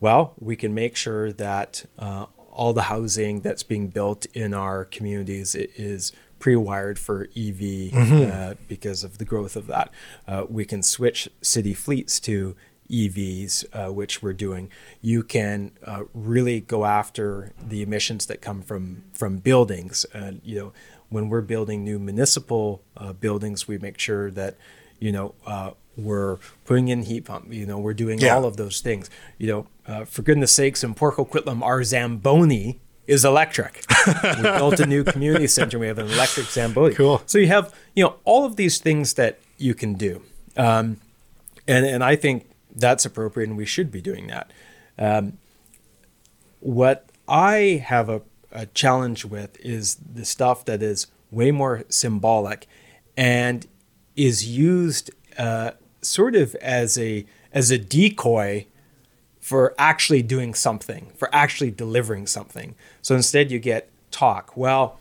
Well, 0.00 0.34
we 0.38 0.54
can 0.54 0.74
make 0.74 0.94
sure 0.96 1.32
that 1.32 1.86
uh, 1.98 2.26
all 2.52 2.72
the 2.72 2.82
housing 2.82 3.40
that's 3.40 3.62
being 3.62 3.88
built 3.88 4.26
in 4.34 4.52
our 4.54 4.84
communities 4.84 5.54
is 5.54 6.12
pre-wired 6.38 6.98
for 6.98 7.26
EV 7.36 7.92
uh, 7.94 8.54
because 8.68 9.02
of 9.02 9.18
the 9.18 9.24
growth 9.24 9.56
of 9.56 9.66
that. 9.66 9.90
Uh, 10.28 10.44
we 10.48 10.64
can 10.64 10.82
switch 10.82 11.28
city 11.42 11.74
fleets 11.74 12.20
to 12.20 12.54
EVs, 12.90 13.64
uh, 13.72 13.92
which 13.92 14.22
we're 14.22 14.32
doing. 14.32 14.70
You 15.02 15.22
can 15.22 15.72
uh, 15.84 16.04
really 16.14 16.60
go 16.60 16.84
after 16.84 17.52
the 17.62 17.82
emissions 17.82 18.26
that 18.26 18.40
come 18.40 18.62
from 18.62 19.04
from 19.12 19.38
buildings. 19.38 20.06
Uh, 20.14 20.32
you 20.42 20.58
know, 20.58 20.72
when 21.08 21.28
we're 21.28 21.40
building 21.42 21.84
new 21.84 21.98
municipal 21.98 22.82
uh, 22.96 23.12
buildings, 23.12 23.68
we 23.68 23.78
make 23.78 23.98
sure 23.98 24.30
that 24.30 24.56
you 24.98 25.12
know 25.12 25.34
uh, 25.46 25.70
we're 25.96 26.38
putting 26.64 26.88
in 26.88 27.02
heat 27.02 27.24
pump. 27.26 27.52
You 27.52 27.66
know, 27.66 27.78
we're 27.78 27.94
doing 27.94 28.18
Yeah. 28.20 28.34
all 28.36 28.44
of 28.44 28.56
those 28.56 28.80
things. 28.80 29.10
You 29.38 29.46
know, 29.48 29.66
uh, 29.86 30.04
for 30.04 30.22
goodness 30.22 30.52
sakes, 30.52 30.82
in 30.84 30.94
Port 30.94 31.16
Coquitlam, 31.16 31.62
our 31.62 31.82
Zamboni 31.84 32.80
is 33.06 33.24
electric. 33.24 33.84
we 34.36 34.42
built 34.42 34.78
a 34.80 34.86
new 34.86 35.02
community 35.02 35.46
center. 35.46 35.78
We 35.78 35.86
have 35.86 35.98
an 35.98 36.08
electric 36.08 36.46
Zamboni. 36.46 36.94
Cool. 36.94 37.22
So 37.24 37.38
you 37.38 37.46
have, 37.46 37.74
you 37.96 38.04
know, 38.04 38.16
all 38.24 38.44
of 38.44 38.56
these 38.56 38.78
things 38.78 39.14
that 39.14 39.40
you 39.56 39.74
can 39.74 39.94
do. 39.94 40.22
Um, 40.58 40.98
and, 41.66 41.86
and 41.86 42.04
I 42.04 42.16
think 42.16 42.44
that's 42.78 43.04
appropriate 43.04 43.48
and 43.48 43.58
we 43.58 43.66
should 43.66 43.90
be 43.90 44.00
doing 44.00 44.26
that. 44.28 44.50
Um, 44.98 45.38
what 46.60 47.08
I 47.28 47.82
have 47.84 48.08
a, 48.08 48.22
a 48.52 48.66
challenge 48.66 49.24
with 49.24 49.58
is 49.60 49.96
the 49.96 50.24
stuff 50.24 50.64
that 50.64 50.82
is 50.82 51.06
way 51.30 51.50
more 51.50 51.84
symbolic 51.88 52.66
and 53.16 53.66
is 54.16 54.46
used 54.48 55.10
uh, 55.38 55.72
sort 56.02 56.34
of 56.34 56.54
as 56.56 56.98
a 56.98 57.26
as 57.52 57.70
a 57.70 57.78
decoy 57.78 58.66
for 59.40 59.74
actually 59.78 60.22
doing 60.22 60.52
something, 60.54 61.10
for 61.16 61.34
actually 61.34 61.70
delivering 61.70 62.26
something. 62.26 62.74
So 63.00 63.14
instead, 63.14 63.50
you 63.50 63.58
get 63.58 63.90
talk. 64.10 64.54
Well, 64.56 65.00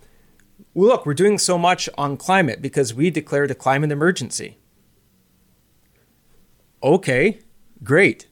look, 0.73 1.05
we're 1.05 1.13
doing 1.13 1.37
so 1.37 1.57
much 1.57 1.89
on 1.97 2.15
climate 2.15 2.61
because 2.61 2.93
we 2.93 3.09
declared 3.09 3.51
a 3.51 3.55
climate 3.55 3.91
emergency. 3.91 4.57
Okay, 6.81 7.39
great. 7.83 8.27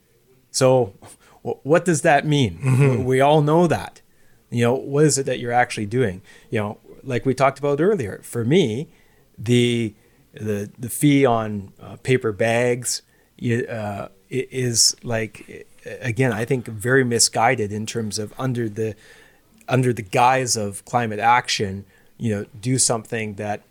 So, 0.52 0.94
what 1.42 1.86
does 1.86 2.02
that 2.02 2.26
mean? 2.26 2.60
Mm-hmm. 2.64 3.04
We 3.04 3.22
all 3.22 3.42
know 3.42 3.68
that. 3.68 4.02
You 4.50 4.64
know, 4.64 4.74
what 4.76 5.06
is 5.06 5.18
it 5.18 5.26
that 5.26 5.40
you're 5.40 5.52
actually 5.52 5.86
doing? 5.86 6.22
You 6.50 6.60
know, 6.60 6.78
like 7.04 7.26
we 7.26 7.34
talked 7.34 7.60
about 7.60 7.82
earlier. 7.82 8.22
For 8.24 8.46
me, 8.46 8.90
the 9.38 9.94
the 10.34 10.72
the 10.78 10.90
fee 10.90 11.26
on 11.26 11.74
uh, 11.80 11.98
paper 11.98 12.32
bags 12.32 13.02
uh, 13.42 14.08
is 14.30 14.96
like 15.04 15.68
again, 16.02 16.32
I 16.32 16.46
think 16.46 16.68
very 16.68 17.04
misguided 17.04 17.72
in 17.72 17.86
terms 17.86 18.20
of 18.20 18.34
under 18.38 18.70
the 18.70 18.96
under 19.68 19.94
the 19.94 20.02
guise 20.02 20.56
of 20.56 20.86
climate 20.86 21.20
action, 21.20 21.86
you 22.18 22.34
know, 22.34 22.46
do 22.60 22.78
something 22.78 23.36
that 23.36 23.64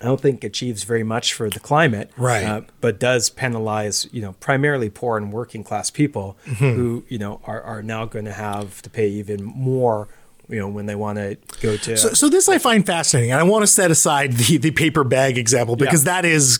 I 0.00 0.04
don't 0.04 0.20
think 0.20 0.42
achieves 0.44 0.84
very 0.84 1.02
much 1.02 1.34
for 1.34 1.50
the 1.50 1.60
climate, 1.60 2.10
right? 2.16 2.44
Uh, 2.44 2.60
but 2.80 2.98
does 2.98 3.30
penalize, 3.30 4.08
you 4.12 4.22
know, 4.22 4.32
primarily 4.34 4.90
poor 4.90 5.16
and 5.16 5.32
working 5.32 5.62
class 5.62 5.90
people 5.90 6.36
mm-hmm. 6.46 6.72
who, 6.74 7.04
you 7.08 7.18
know, 7.18 7.40
are, 7.46 7.60
are 7.62 7.82
now 7.82 8.06
going 8.06 8.24
to 8.24 8.32
have 8.32 8.82
to 8.82 8.90
pay 8.90 9.08
even 9.08 9.44
more 9.44 10.08
you 10.48 10.58
know 10.58 10.66
when 10.66 10.86
they 10.86 10.96
want 10.96 11.16
to 11.16 11.36
go 11.60 11.76
to 11.76 11.96
so, 11.96 12.08
so 12.08 12.28
this 12.28 12.48
i 12.48 12.58
find 12.58 12.84
fascinating 12.84 13.30
and 13.30 13.38
i 13.38 13.42
want 13.44 13.62
to 13.62 13.68
set 13.68 13.88
aside 13.88 14.32
the, 14.32 14.56
the 14.56 14.72
paper 14.72 15.04
bag 15.04 15.38
example 15.38 15.76
because 15.76 16.04
yeah. 16.04 16.14
that 16.20 16.24
is 16.24 16.58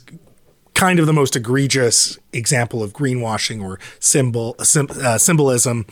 kind 0.81 0.98
of 0.98 1.05
the 1.05 1.12
most 1.12 1.37
egregious 1.37 2.18
example 2.33 2.83
of 2.83 2.94
greenwashing 2.94 3.62
or 3.62 3.79
symbol 3.98 4.57
uh, 4.59 5.18
symbolism. 5.18 5.85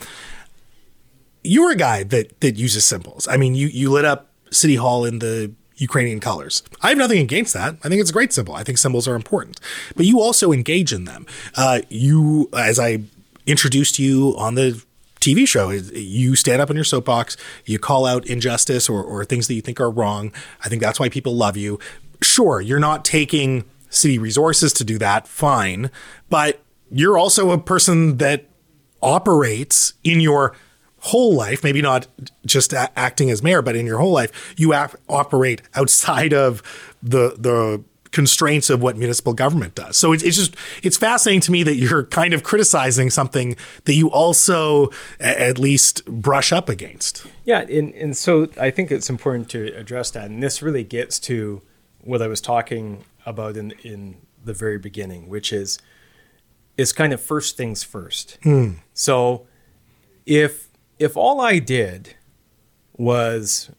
You're 1.43 1.71
a 1.71 1.75
guy 1.75 2.01
that 2.03 2.39
that 2.41 2.55
uses 2.55 2.85
symbols. 2.85 3.27
I 3.27 3.37
mean, 3.37 3.53
you 3.53 3.67
you 3.67 3.91
lit 3.91 4.03
up 4.03 4.31
City 4.51 4.75
Hall 4.75 5.05
in 5.05 5.19
the 5.19 5.53
Ukrainian 5.79 6.19
colors. 6.19 6.63
I 6.81 6.89
have 6.89 6.97
nothing 6.97 7.19
against 7.19 7.53
that. 7.53 7.77
I 7.83 7.89
think 7.89 8.01
it's 8.01 8.09
a 8.09 8.13
great 8.13 8.33
symbol. 8.33 8.53
I 8.53 8.63
think 8.63 8.77
symbols 8.77 9.07
are 9.07 9.15
important, 9.15 9.59
but 9.95 10.05
you 10.05 10.19
also 10.21 10.51
engage 10.51 10.93
in 10.93 11.05
them. 11.05 11.25
Uh, 11.55 11.81
you, 11.89 12.49
as 12.53 12.79
I 12.79 13.01
introduced 13.47 13.97
you 13.97 14.35
on 14.37 14.55
the 14.55 14.83
TV 15.19 15.47
show. 15.47 15.69
You 15.69 16.35
stand 16.35 16.61
up 16.61 16.69
in 16.69 16.75
your 16.75 16.85
soapbox, 16.85 17.35
you 17.65 17.77
call 17.77 18.05
out 18.05 18.25
injustice 18.25 18.87
or, 18.87 19.03
or 19.03 19.25
things 19.25 19.47
that 19.47 19.53
you 19.53 19.61
think 19.61 19.79
are 19.79 19.91
wrong. 19.91 20.31
I 20.63 20.69
think 20.69 20.81
that's 20.81 20.99
why 20.99 21.09
people 21.09 21.35
love 21.35 21.57
you. 21.57 21.79
Sure, 22.21 22.61
you're 22.61 22.79
not 22.79 23.03
taking 23.03 23.65
city 23.89 24.17
resources 24.17 24.71
to 24.73 24.83
do 24.83 24.97
that, 24.99 25.27
fine. 25.27 25.91
But 26.29 26.61
you're 26.89 27.17
also 27.17 27.51
a 27.51 27.57
person 27.57 28.17
that 28.17 28.45
operates 29.01 29.93
in 30.03 30.19
your 30.19 30.55
whole 31.01 31.33
life, 31.33 31.63
maybe 31.63 31.81
not 31.81 32.07
just 32.45 32.73
a- 32.73 32.91
acting 32.97 33.29
as 33.31 33.41
mayor, 33.41 33.61
but 33.61 33.75
in 33.75 33.85
your 33.85 33.99
whole 33.99 34.11
life, 34.11 34.53
you 34.57 34.73
ap- 34.73 34.95
operate 35.07 35.61
outside 35.75 36.33
of 36.33 36.61
the 37.01 37.35
the 37.37 37.83
constraints 38.11 38.71
of 38.71 38.81
what 38.81 38.97
municipal 38.97 39.33
government 39.33 39.75
does. 39.75 39.95
So 39.95 40.13
it's, 40.13 40.23
it's 40.23 40.35
just 40.35 40.55
it's 40.81 40.97
fascinating 40.97 41.41
to 41.41 41.51
me 41.51 41.61
that 41.63 41.75
you're 41.75 42.05
kind 42.05 42.33
of 42.33 42.41
criticizing 42.41 43.11
something 43.11 43.55
that 43.85 43.93
you 43.93 44.09
also 44.09 44.87
a- 45.19 45.41
at 45.49 45.59
least 45.59 46.03
brush 46.05 46.51
up 46.51 46.69
against. 46.69 47.25
Yeah, 47.45 47.61
and 47.61 47.93
and 47.93 48.17
so 48.17 48.49
I 48.59 48.71
think 48.71 48.91
it's 48.91 49.09
important 49.09 49.49
to 49.49 49.75
address 49.75 50.11
that, 50.11 50.25
and 50.25 50.41
this 50.41 50.61
really 50.61 50.83
gets 50.83 51.19
to 51.19 51.61
what 52.01 52.21
I 52.21 52.27
was 52.27 52.41
talking 52.41 53.03
about 53.25 53.57
in 53.57 53.71
in 53.83 54.17
the 54.43 54.53
very 54.53 54.79
beginning, 54.79 55.29
which 55.29 55.53
is 55.53 55.77
is 56.77 56.91
kind 56.93 57.13
of 57.13 57.21
first 57.21 57.57
things 57.57 57.83
first. 57.83 58.37
Hmm. 58.41 58.71
So 58.93 59.45
if 60.25 60.68
if 60.99 61.17
all 61.17 61.41
I 61.41 61.59
did 61.59 62.15
was 62.97 63.71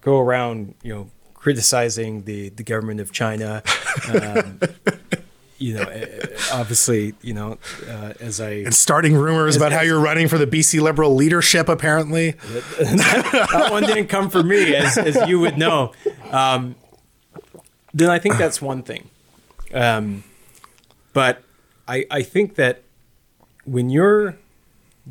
go 0.00 0.18
around, 0.20 0.74
you 0.82 0.94
know, 0.94 1.10
criticizing 1.34 2.22
the 2.22 2.48
the 2.50 2.62
government 2.62 3.00
of 3.00 3.12
China, 3.12 3.62
um, 4.08 4.60
you 5.58 5.74
know, 5.74 5.82
eh, 5.82 6.26
obviously, 6.52 7.14
you 7.22 7.34
know, 7.34 7.58
uh, 7.88 8.14
as 8.20 8.40
I 8.40 8.50
and 8.50 8.74
starting 8.74 9.14
rumors 9.14 9.56
as, 9.56 9.62
about 9.62 9.72
as, 9.72 9.78
how 9.78 9.84
you're 9.84 10.00
running 10.00 10.28
for 10.28 10.38
the 10.38 10.46
BC 10.46 10.80
Liberal 10.80 11.14
leadership, 11.14 11.68
apparently. 11.68 12.32
that, 12.32 13.48
that 13.52 13.68
one 13.70 13.82
didn't 13.82 14.06
come 14.06 14.30
for 14.30 14.42
me, 14.42 14.74
as, 14.74 14.96
as 14.96 15.28
you 15.28 15.40
would 15.40 15.58
know. 15.58 15.92
Um, 16.30 16.76
then 17.92 18.10
I 18.10 18.18
think 18.18 18.36
that's 18.36 18.60
one 18.60 18.82
thing. 18.82 19.08
Um, 19.72 20.22
but 21.12 21.42
I, 21.88 22.06
I 22.10 22.22
think 22.22 22.56
that 22.56 22.82
when 23.64 23.90
you're 23.90 24.36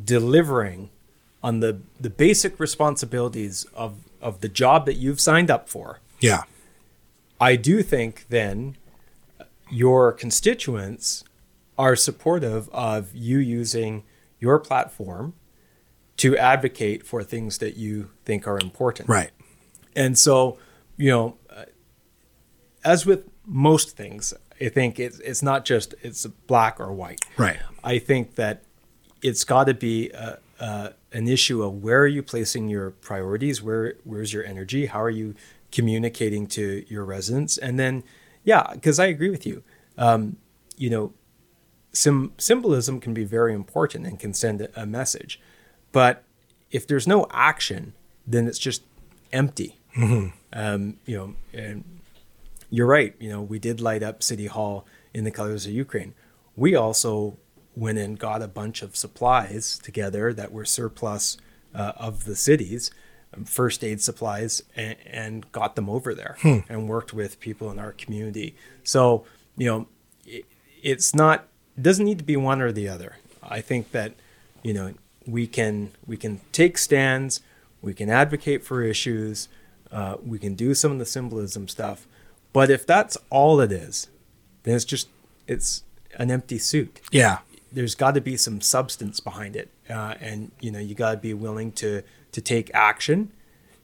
delivering 0.02 0.90
on 1.46 1.60
the, 1.60 1.80
the 2.00 2.10
basic 2.10 2.58
responsibilities 2.58 3.66
of, 3.72 3.98
of 4.20 4.40
the 4.40 4.48
job 4.48 4.84
that 4.84 4.94
you've 4.94 5.20
signed 5.20 5.48
up 5.48 5.68
for, 5.68 6.00
yeah, 6.18 6.42
I 7.40 7.54
do 7.54 7.84
think 7.84 8.26
then 8.30 8.76
your 9.70 10.10
constituents 10.10 11.22
are 11.78 11.94
supportive 11.94 12.68
of 12.70 13.14
you 13.14 13.38
using 13.38 14.02
your 14.40 14.58
platform 14.58 15.34
to 16.16 16.36
advocate 16.36 17.06
for 17.06 17.22
things 17.22 17.58
that 17.58 17.76
you 17.76 18.10
think 18.24 18.48
are 18.48 18.58
important. 18.58 19.08
Right. 19.08 19.30
And 19.94 20.18
so, 20.18 20.58
you 20.96 21.10
know, 21.10 21.36
uh, 21.48 21.66
as 22.84 23.06
with 23.06 23.28
most 23.44 23.96
things, 23.96 24.34
I 24.60 24.68
think 24.68 24.98
it's 24.98 25.20
it's 25.20 25.42
not 25.42 25.64
just 25.64 25.94
it's 26.02 26.26
black 26.26 26.80
or 26.80 26.92
white. 26.92 27.20
Right. 27.36 27.58
I 27.84 28.00
think 28.00 28.34
that 28.34 28.64
it's 29.22 29.44
got 29.44 29.64
to 29.68 29.74
be 29.74 30.10
a, 30.10 30.38
a, 30.58 30.92
an 31.16 31.26
issue 31.26 31.62
of 31.62 31.82
where 31.82 32.00
are 32.02 32.06
you 32.06 32.22
placing 32.22 32.68
your 32.68 32.90
priorities, 32.90 33.62
where 33.62 33.94
where's 34.04 34.34
your 34.34 34.44
energy, 34.44 34.84
how 34.84 35.00
are 35.00 35.16
you 35.22 35.34
communicating 35.72 36.46
to 36.46 36.84
your 36.88 37.06
residents, 37.06 37.56
and 37.56 37.78
then 37.78 38.04
yeah, 38.44 38.66
because 38.74 38.98
I 38.98 39.06
agree 39.06 39.30
with 39.30 39.46
you. 39.46 39.62
Um, 39.96 40.36
you 40.76 40.90
know, 40.90 41.14
sim- 41.94 42.34
symbolism 42.36 43.00
can 43.00 43.14
be 43.14 43.24
very 43.24 43.54
important 43.54 44.06
and 44.06 44.20
can 44.20 44.34
send 44.34 44.68
a 44.76 44.84
message, 44.84 45.40
but 45.90 46.22
if 46.70 46.86
there's 46.86 47.06
no 47.06 47.26
action, 47.30 47.94
then 48.26 48.46
it's 48.46 48.58
just 48.58 48.82
empty. 49.32 49.80
Mm-hmm. 49.96 50.36
Um, 50.52 50.98
you 51.06 51.16
know, 51.16 51.34
and 51.54 51.82
you're 52.68 52.86
right. 52.86 53.14
You 53.18 53.30
know, 53.30 53.40
we 53.40 53.58
did 53.58 53.80
light 53.80 54.02
up 54.02 54.22
City 54.22 54.48
Hall 54.48 54.86
in 55.14 55.24
the 55.24 55.30
colors 55.30 55.64
of 55.64 55.72
Ukraine. 55.72 56.12
We 56.56 56.74
also 56.74 57.38
went 57.76 57.98
and 57.98 58.18
got 58.18 58.42
a 58.42 58.48
bunch 58.48 58.82
of 58.82 58.96
supplies 58.96 59.78
together 59.78 60.32
that 60.32 60.50
were 60.50 60.64
surplus 60.64 61.36
uh, 61.74 61.92
of 61.96 62.24
the 62.24 62.34
cities, 62.34 62.90
um, 63.34 63.44
first 63.44 63.84
aid 63.84 64.00
supplies, 64.00 64.62
and, 64.74 64.96
and 65.04 65.52
got 65.52 65.76
them 65.76 65.88
over 65.88 66.14
there 66.14 66.36
hmm. 66.40 66.58
and 66.68 66.88
worked 66.88 67.12
with 67.12 67.38
people 67.38 67.70
in 67.70 67.78
our 67.78 67.92
community. 67.92 68.56
So, 68.82 69.26
you 69.56 69.66
know, 69.66 69.88
it, 70.24 70.46
it's 70.82 71.14
not, 71.14 71.46
it 71.76 71.82
doesn't 71.82 72.04
need 72.04 72.18
to 72.18 72.24
be 72.24 72.36
one 72.36 72.62
or 72.62 72.72
the 72.72 72.88
other. 72.88 73.16
I 73.42 73.60
think 73.60 73.92
that, 73.92 74.14
you 74.62 74.72
know, 74.72 74.94
we 75.26 75.46
can 75.46 75.90
we 76.06 76.16
can 76.16 76.40
take 76.52 76.78
stands, 76.78 77.40
we 77.82 77.94
can 77.94 78.08
advocate 78.08 78.64
for 78.64 78.82
issues, 78.82 79.48
uh, 79.90 80.16
we 80.24 80.38
can 80.38 80.54
do 80.54 80.72
some 80.74 80.92
of 80.92 80.98
the 80.98 81.06
symbolism 81.06 81.68
stuff, 81.68 82.06
but 82.52 82.70
if 82.70 82.86
that's 82.86 83.18
all 83.28 83.60
it 83.60 83.72
is, 83.72 84.08
then 84.62 84.76
it's 84.76 84.84
just 84.84 85.08
it's 85.46 85.82
an 86.18 86.30
empty 86.30 86.58
suit. 86.58 87.00
Yeah. 87.10 87.38
There's 87.76 87.94
got 87.94 88.14
to 88.14 88.22
be 88.22 88.36
some 88.36 88.60
substance 88.62 89.20
behind 89.20 89.54
it, 89.54 89.70
uh, 89.90 90.14
and 90.18 90.50
you 90.60 90.70
know 90.70 90.78
you 90.78 90.94
got 90.94 91.10
to 91.12 91.16
be 91.18 91.34
willing 91.34 91.72
to 91.72 92.02
to 92.32 92.40
take 92.40 92.70
action, 92.72 93.32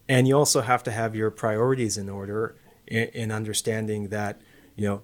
and 0.09 0.27
you 0.27 0.37
also 0.37 0.63
have 0.63 0.83
to 0.85 0.91
have 0.91 1.15
your 1.15 1.31
priorities 1.31 1.99
in 1.99 2.09
order 2.09 2.57
in, 2.87 3.09
in 3.09 3.31
understanding 3.31 4.09
that 4.09 4.41
you 4.77 4.89
know 4.89 5.03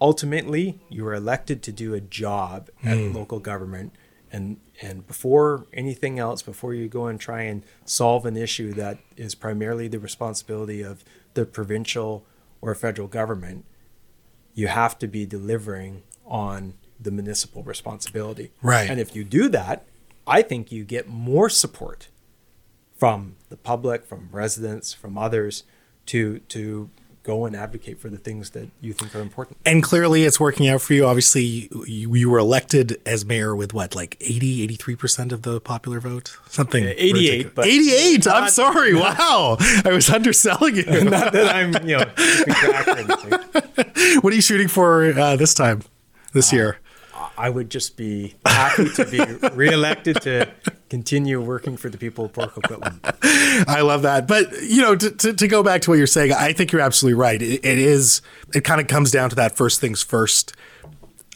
ultimately 0.00 0.80
you 0.88 1.06
are 1.06 1.14
elected 1.14 1.62
to 1.62 1.72
do 1.72 1.94
a 1.94 2.00
job 2.00 2.68
at 2.82 2.98
mm. 2.98 3.14
local 3.14 3.38
government 3.38 3.92
and 4.32 4.58
and 4.82 5.06
before 5.06 5.66
anything 5.72 6.18
else 6.18 6.42
before 6.42 6.74
you 6.74 6.88
go 6.88 7.06
and 7.06 7.20
try 7.20 7.42
and 7.42 7.62
solve 7.84 8.26
an 8.26 8.36
issue 8.36 8.72
that 8.72 8.98
is 9.16 9.34
primarily 9.34 9.88
the 9.88 9.98
responsibility 9.98 10.82
of 10.82 11.04
the 11.34 11.46
provincial 11.46 12.24
or 12.60 12.74
federal 12.74 13.08
government, 13.08 13.64
you 14.54 14.68
have 14.68 14.98
to 14.98 15.06
be 15.06 15.24
delivering 15.24 16.02
on 16.26 16.74
the 17.00 17.10
municipal 17.10 17.62
responsibility. 17.62 18.50
Right. 18.62 18.88
And 18.88 18.98
if 19.00 19.14
you 19.14 19.24
do 19.24 19.48
that, 19.50 19.84
I 20.26 20.42
think 20.42 20.72
you 20.72 20.84
get 20.84 21.08
more 21.08 21.48
support 21.48 22.08
from 22.96 23.36
the 23.48 23.56
public, 23.56 24.04
from 24.06 24.28
residents, 24.32 24.92
from 24.92 25.16
others 25.18 25.64
to 26.06 26.38
to 26.40 26.90
go 27.22 27.44
and 27.44 27.56
advocate 27.56 27.98
for 27.98 28.08
the 28.08 28.16
things 28.16 28.50
that 28.50 28.68
you 28.80 28.92
think 28.92 29.12
are 29.14 29.20
important. 29.20 29.58
And 29.66 29.82
clearly 29.82 30.22
it's 30.22 30.38
working 30.38 30.68
out 30.68 30.80
for 30.80 30.94
you. 30.94 31.04
Obviously, 31.04 31.42
you, 31.42 32.14
you 32.14 32.30
were 32.30 32.38
elected 32.38 33.00
as 33.04 33.24
mayor 33.24 33.56
with 33.56 33.74
what, 33.74 33.96
like 33.96 34.16
80, 34.20 34.68
83% 34.68 35.32
of 35.32 35.42
the 35.42 35.60
popular 35.60 35.98
vote? 35.98 36.36
Something. 36.48 36.84
Uh, 36.84 36.90
88, 36.96 37.12
ridiculous. 37.12 37.52
but 37.56 37.66
88. 37.66 38.26
I'm 38.28 38.42
not- 38.44 38.52
sorry. 38.52 38.94
Wow. 39.06 39.56
I 39.84 39.90
was 39.90 40.08
underselling 40.08 40.76
you. 40.76 40.84
Not 40.84 41.32
that 41.32 41.52
I'm, 41.52 41.72
you 41.88 41.98
know, 41.98 42.04
keeping 42.16 42.54
track 42.54 42.86
or 42.86 42.96
anything. 42.96 44.20
what 44.20 44.32
are 44.32 44.36
you 44.36 44.40
shooting 44.42 44.68
for 44.68 45.06
uh, 45.18 45.34
this 45.34 45.52
time, 45.52 45.82
this 46.32 46.52
year? 46.52 46.78
I 47.38 47.50
would 47.50 47.70
just 47.70 47.96
be 47.96 48.34
happy 48.44 48.88
to 48.90 49.04
be 49.04 49.48
reelected 49.54 50.20
to 50.22 50.48
continue 50.88 51.40
working 51.40 51.76
for 51.76 51.88
the 51.88 51.98
people 51.98 52.26
of 52.26 52.32
Port 52.32 52.54
Coquitlam. 52.54 53.00
I 53.68 53.80
love 53.82 54.02
that. 54.02 54.26
But, 54.26 54.50
you 54.62 54.82
know, 54.82 54.96
to, 54.96 55.10
to, 55.10 55.32
to 55.32 55.48
go 55.48 55.62
back 55.62 55.82
to 55.82 55.90
what 55.90 55.98
you're 55.98 56.06
saying, 56.06 56.32
I 56.32 56.52
think 56.52 56.72
you're 56.72 56.80
absolutely 56.80 57.18
right. 57.18 57.40
It, 57.40 57.64
it 57.64 57.78
is, 57.78 58.22
it 58.54 58.64
kind 58.64 58.80
of 58.80 58.86
comes 58.86 59.10
down 59.10 59.30
to 59.30 59.36
that 59.36 59.56
first 59.56 59.80
things 59.80 60.02
first 60.02 60.54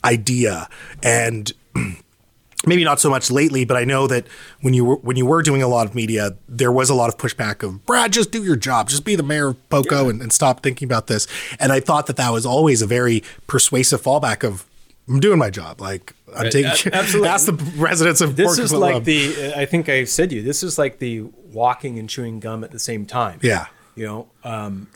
idea. 0.05 0.69
And 1.03 1.53
maybe 2.67 2.85
not 2.85 3.01
so 3.01 3.11
much 3.11 3.31
lately, 3.31 3.65
but 3.65 3.77
I 3.77 3.85
know 3.85 4.07
that 4.07 4.27
when 4.61 4.75
you 4.75 4.85
were 4.85 4.97
when 4.97 5.17
you 5.17 5.27
were 5.27 5.43
doing 5.43 5.63
a 5.63 5.69
lot 5.69 5.87
of 5.87 5.95
media, 5.95 6.37
there 6.49 6.73
was 6.73 6.91
a 6.91 6.95
lot 6.95 7.09
of 7.09 7.17
pushback 7.17 7.63
of 7.63 7.85
Brad, 7.87 8.13
just 8.13 8.31
do 8.31 8.43
your 8.43 8.57
job, 8.57 8.89
just 8.89 9.05
be 9.05 9.17
the 9.17 9.23
mayor 9.23 9.49
of 9.49 9.69
Poco 9.71 10.09
and, 10.09 10.21
and 10.21 10.33
stop 10.33 10.63
thinking 10.63 10.87
about 10.87 11.07
this. 11.07 11.27
And 11.59 11.73
I 11.73 11.81
thought 11.81 12.07
that 12.07 12.17
that 12.17 12.31
was 12.31 12.45
always 12.45 12.83
a 12.83 12.87
very 12.87 13.23
persuasive 13.47 14.03
fallback 14.03 14.45
of 14.47 14.67
I'm 15.11 15.21
doing 15.21 15.39
my 15.39 15.51
job, 15.51 15.81
like 15.81 16.15
I'm 16.35 16.45
Right, 16.45 16.53
taking. 16.53 16.93
absolutely. 16.93 17.29
Ask 17.29 17.47
the 17.47 17.53
residents 17.77 18.21
of 18.21 18.37
This 18.37 18.47
Port 18.47 18.59
is 18.61 18.73
like 18.73 19.05
the, 19.05 19.53
I 19.57 19.67
think 19.67 19.89
I 19.89 20.05
said 20.05 20.31
to 20.31 20.37
you, 20.37 20.43
this 20.43 20.63
is 20.63 20.79
like 20.79 20.99
the 21.01 21.23
walking 21.53 21.99
and 21.99 22.09
chewing 22.09 22.39
gum 22.41 22.63
at 22.63 22.71
the 22.71 22.79
same 22.79 23.07
time. 23.07 23.41
yeah, 23.43 23.67
You 23.97 24.07
know, 24.07 24.29
um, 24.45 24.89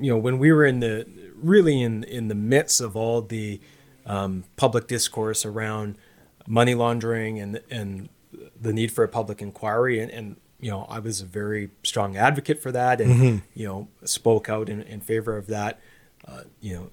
you 0.00 0.10
know, 0.10 0.18
when 0.18 0.38
we 0.38 0.50
were 0.52 0.64
in 0.66 0.80
the, 0.80 1.06
really 1.36 1.80
in, 1.80 2.02
in 2.04 2.26
the 2.28 2.34
midst 2.34 2.80
of 2.80 2.96
all 2.96 3.22
the 3.22 3.60
um, 4.04 4.44
public 4.56 4.88
discourse 4.88 5.44
around 5.46 5.96
money 6.46 6.74
laundering 6.74 7.38
and, 7.38 7.60
and 7.70 8.08
the 8.60 8.72
need 8.72 8.90
for 8.90 9.04
a 9.04 9.08
public 9.08 9.40
inquiry 9.40 10.00
and, 10.00 10.10
and 10.10 10.36
you 10.58 10.70
know, 10.70 10.86
I 10.88 10.98
was 10.98 11.20
a 11.20 11.26
very 11.26 11.70
strong 11.84 12.16
advocate 12.16 12.60
for 12.62 12.72
that 12.72 13.00
and, 13.00 13.42
you 13.54 13.66
know, 13.66 13.88
spoke 14.04 14.48
out 14.48 14.68
in, 14.68 14.82
in 14.82 15.00
favor 15.00 15.36
of 15.36 15.46
that, 15.48 15.80
uh, 16.26 16.42
you 16.60 16.74
know, 16.74 16.90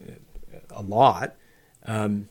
a 0.71 0.81
lot. 0.81 1.35
Um, 1.85 2.29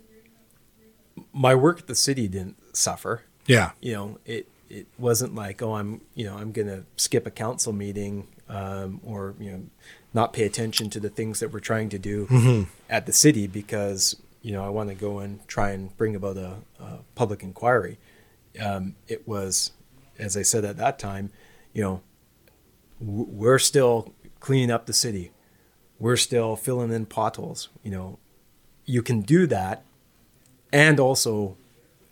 my 1.32 1.54
work 1.54 1.80
at 1.80 1.87
the 1.87 1.94
city 1.94 2.28
didn't 2.28 2.56
suffer. 2.76 3.22
yeah, 3.46 3.72
You 3.80 3.92
know, 3.94 4.18
it 4.24 4.48
it 4.70 4.87
wasn't 4.98 5.34
like, 5.34 5.62
oh, 5.62 5.74
I'm 5.74 6.02
you 6.14 6.24
know, 6.26 6.37
I'm 6.37 6.52
gonna 6.52 6.84
skip 6.96 7.26
a 7.26 7.30
council 7.30 7.72
meeting 7.72 8.28
um, 8.48 9.00
or 9.04 9.34
you 9.40 9.50
know, 9.52 9.62
not 10.14 10.32
pay 10.32 10.44
attention 10.44 10.90
to 10.90 11.00
the 11.00 11.08
things 11.11 11.40
that 11.40 11.52
we're 11.52 11.61
trying 11.61 11.88
to 11.90 11.98
do 11.98 12.66
at 12.88 13.06
the 13.06 13.12
city 13.12 13.46
because 13.46 14.16
you 14.42 14.52
know 14.52 14.64
I 14.64 14.68
want 14.68 14.88
to 14.90 14.94
go 14.94 15.18
and 15.18 15.46
try 15.48 15.70
and 15.70 15.96
bring 15.96 16.14
about 16.14 16.37
a, 16.37 16.56
a 16.80 16.98
public 17.14 17.42
inquiry. 17.42 17.98
Um, 18.61 18.96
it 19.06 19.26
was, 19.26 19.72
as 20.18 20.37
I 20.37 20.42
said 20.42 20.64
at 20.64 20.76
that 20.78 20.98
time, 20.98 21.30
you 21.72 21.82
know, 21.82 22.02
w- 23.00 23.26
we're 23.28 23.58
still 23.58 24.12
cleaning 24.40 24.70
up 24.70 24.87
the 24.87 24.92
city. 24.92 25.30
We're 25.98 26.16
still 26.16 26.56
filling 26.56 26.92
in 26.92 27.06
potholes. 27.06 27.68
You 27.82 27.90
know, 27.90 28.18
you 28.88 29.03
can 29.03 29.20
do 29.20 29.46
that 29.46 29.83
and 30.72 30.98
also 30.98 31.57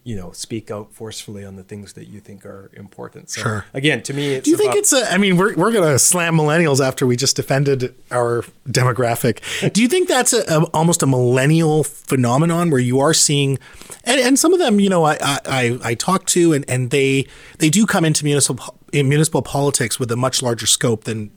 you 0.05 0.15
know 0.15 0.31
speak 0.31 0.71
out 0.71 0.93
forcefully 0.93 1.45
on 1.45 1.57
the 1.57 1.65
things 1.65 1.95
that 1.95 2.07
you 2.07 2.21
think 2.21 2.47
are 2.47 2.71
important 2.75 3.29
so 3.29 3.41
Sure. 3.41 3.65
again 3.75 4.03
to 4.03 4.15
me 4.15 4.35
it's 4.35 4.45
Do 4.45 4.51
you 4.53 4.57
think 4.57 4.77
it's 4.77 4.93
a? 4.93 5.03
I 5.13 5.19
mean, 5.19 5.37
we're 5.37 5.57
we're 5.57 5.73
gonna 5.73 5.99
slam 5.99 6.37
millennials 6.37 6.81
after 6.87 7.07
we 7.09 7.17
just 7.17 7.35
defended 7.35 7.93
our 8.13 8.45
demographic. 8.69 9.41
Do 9.73 9.83
you 9.83 9.89
think 9.89 10.07
that's 10.07 10.33
a, 10.33 10.43
a 10.49 10.63
almost 10.73 11.03
a 11.03 11.07
millennial 11.07 11.83
phenomenon 11.83 12.71
where 12.71 12.81
you 12.81 13.01
are 13.01 13.13
seeing, 13.15 13.59
and, 14.05 14.21
and 14.21 14.39
some 14.39 14.53
of 14.53 14.61
them, 14.61 14.79
you 14.79 14.89
know, 14.89 15.03
I 15.05 15.15
I, 15.21 15.39
I, 15.47 15.79
I 15.91 15.95
talk 15.95 16.27
to 16.27 16.53
and, 16.53 16.65
and 16.69 16.91
they 16.91 17.27
they 17.59 17.69
do 17.69 17.85
come 17.85 18.05
into 18.05 18.25
municipal 18.25 18.79
in 18.93 19.09
municipal 19.09 19.43
politics 19.43 19.99
with 19.99 20.13
a 20.13 20.17
much 20.17 20.41
larger 20.41 20.67
scope 20.67 21.03
than 21.03 21.33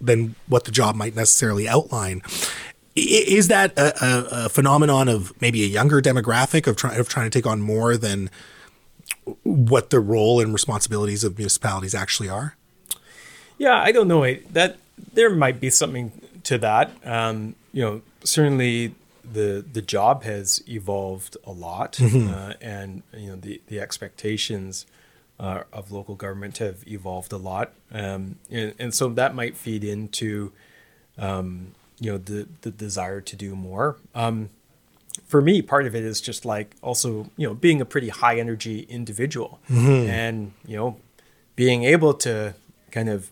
than 0.00 0.34
what 0.48 0.64
the 0.64 0.70
job 0.72 0.96
might 0.96 1.14
necessarily 1.14 1.68
outline. 1.68 2.22
Is 2.96 3.48
that 3.48 3.76
a, 3.76 4.04
a, 4.04 4.44
a 4.46 4.48
phenomenon 4.48 5.08
of 5.08 5.32
maybe 5.40 5.64
a 5.64 5.66
younger 5.66 6.00
demographic 6.00 6.66
of 6.66 6.76
trying 6.76 6.98
of 6.98 7.08
trying 7.08 7.28
to 7.28 7.36
take 7.38 7.46
on 7.46 7.60
more 7.60 7.96
than 7.96 8.30
what 9.42 9.90
the 9.90 10.00
role 10.00 10.40
and 10.40 10.52
responsibilities 10.52 11.24
of 11.24 11.36
municipalities 11.36 11.94
actually 11.94 12.28
are? 12.28 12.56
Yeah, 13.58 13.74
I 13.74 13.92
don't 13.92 14.08
know. 14.08 14.24
That 14.52 14.78
there 15.12 15.30
might 15.30 15.60
be 15.60 15.70
something 15.70 16.12
to 16.44 16.58
that. 16.58 16.92
Um, 17.04 17.56
you 17.72 17.82
know, 17.82 18.02
certainly 18.22 18.94
the 19.24 19.64
the 19.72 19.82
job 19.82 20.22
has 20.24 20.62
evolved 20.68 21.36
a 21.44 21.52
lot, 21.52 22.00
uh, 22.00 22.54
and 22.60 23.02
you 23.12 23.30
know 23.30 23.36
the 23.36 23.60
the 23.66 23.80
expectations 23.80 24.86
uh, 25.40 25.62
of 25.72 25.90
local 25.90 26.14
government 26.14 26.58
have 26.58 26.86
evolved 26.86 27.32
a 27.32 27.36
lot, 27.36 27.72
um, 27.92 28.36
and, 28.50 28.74
and 28.78 28.94
so 28.94 29.08
that 29.08 29.34
might 29.34 29.56
feed 29.56 29.82
into 29.82 30.52
um, 31.18 31.74
you 32.00 32.12
know 32.12 32.18
the 32.18 32.48
the 32.62 32.70
desire 32.70 33.20
to 33.20 33.36
do 33.36 33.54
more. 33.56 33.96
Um, 34.14 34.50
for 35.26 35.40
me, 35.40 35.62
part 35.62 35.86
of 35.86 35.94
it 35.94 36.04
is 36.04 36.20
just 36.20 36.44
like 36.44 36.74
also, 36.82 37.30
you 37.36 37.46
know, 37.46 37.54
being 37.54 37.80
a 37.80 37.84
pretty 37.84 38.08
high 38.08 38.38
energy 38.38 38.80
individual 38.88 39.60
and, 39.68 40.52
you 40.66 40.76
know, 40.76 40.96
being 41.56 41.84
able 41.84 42.14
to 42.14 42.54
kind 42.90 43.08
of 43.08 43.30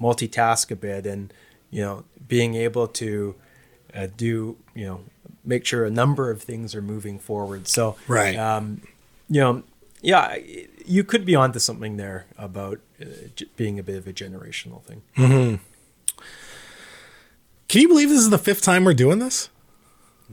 multitask 0.00 0.70
a 0.70 0.76
bit 0.76 1.04
and, 1.04 1.32
you 1.70 1.82
know, 1.82 2.04
being 2.28 2.54
able 2.54 2.86
to 2.86 3.34
uh, 3.92 4.06
do, 4.16 4.56
you 4.74 4.86
know, 4.86 5.00
make 5.44 5.64
sure 5.66 5.84
a 5.84 5.90
number 5.90 6.30
of 6.30 6.42
things 6.42 6.74
are 6.76 6.82
moving 6.82 7.18
forward. 7.18 7.66
So, 7.66 7.96
Right. 8.06 8.36
um, 8.36 8.82
you 9.28 9.40
know, 9.40 9.62
yeah, 10.00 10.36
you 10.86 11.02
could 11.02 11.24
be 11.24 11.34
onto 11.34 11.58
something 11.58 11.96
there 11.96 12.26
about 12.38 12.78
uh, 13.00 13.06
being 13.56 13.78
a 13.80 13.82
bit 13.82 13.96
of 13.96 14.06
a 14.06 14.12
generational 14.12 14.80
thing. 14.84 15.60
Can 17.68 17.82
you 17.82 17.88
believe 17.88 18.08
this 18.08 18.18
is 18.20 18.30
the 18.30 18.38
fifth 18.38 18.62
time 18.62 18.84
we're 18.84 18.94
doing 18.94 19.18
this? 19.18 19.50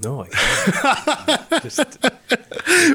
No, 0.01 0.21
I 0.23 0.27
can't. 0.29 1.63
just 1.63 1.79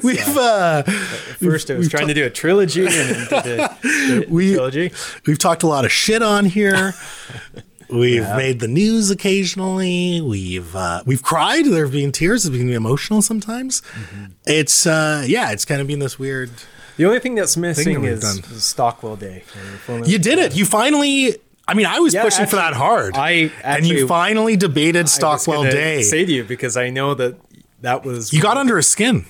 We've 0.02 0.36
uh, 0.36 0.82
first 0.82 1.70
I 1.70 1.74
was 1.74 1.88
trying 1.88 2.08
to 2.08 2.14
do 2.14 2.24
a 2.26 2.30
trilogy 2.30 2.86
and 2.86 2.92
then 2.92 3.28
did 3.28 3.28
the, 3.30 3.76
the 3.82 4.26
We- 4.28 4.54
trilogy. 4.54 4.92
we've 5.26 5.38
talked 5.38 5.62
a 5.62 5.66
lot 5.68 5.84
of 5.84 5.92
shit 5.92 6.22
on 6.22 6.44
here. 6.46 6.94
We've 7.90 8.28
made 8.36 8.60
the 8.60 8.68
news 8.68 9.10
occasionally. 9.10 10.20
We've 10.20 10.76
uh, 10.76 11.02
we've 11.06 11.22
cried. 11.22 11.64
There 11.64 11.84
have 11.84 11.92
been 11.92 12.12
tears. 12.12 12.44
It's 12.44 12.54
been 12.54 12.68
emotional 12.68 13.22
sometimes. 13.22 13.80
It's 14.44 14.86
uh, 14.86 15.24
yeah, 15.26 15.52
it's 15.52 15.64
kind 15.64 15.80
of 15.80 15.86
been 15.86 15.98
this 15.98 16.18
weird. 16.18 16.50
The 16.98 17.06
only 17.06 17.18
thing 17.18 17.34
that's 17.34 17.56
missing 17.56 18.02
we've 18.02 18.10
is, 18.10 18.20
done. 18.20 18.42
Stockwell 18.58 19.16
Day. 19.16 19.42
And 19.58 19.74
if 19.74 19.88
only- 19.88 20.10
You 20.10 20.18
did 20.18 20.38
it. 20.38 20.54
You 20.54 20.66
finally. 20.66 21.36
I 21.68 21.74
mean, 21.74 21.86
I 21.86 22.00
was 22.00 22.14
Yeah, 22.14 22.22
pushing 22.24 22.46
for 22.46 22.56
that 22.56 22.72
hard. 22.74 23.14
I 23.16 23.52
and 23.62 23.86
you 23.86 24.08
finally 24.08 24.56
debated 24.56 25.08
Stockwell 25.08 25.64
Day. 25.64 26.02
Say 26.02 26.24
to 26.24 26.32
you 26.32 26.44
because 26.44 26.76
I 26.76 26.88
know 26.90 27.14
that 27.14 27.38
that 27.82 28.04
was 28.04 28.32
you 28.32 28.40
got 28.42 28.56
under 28.56 28.76
his 28.76 28.88
skin. 28.88 29.26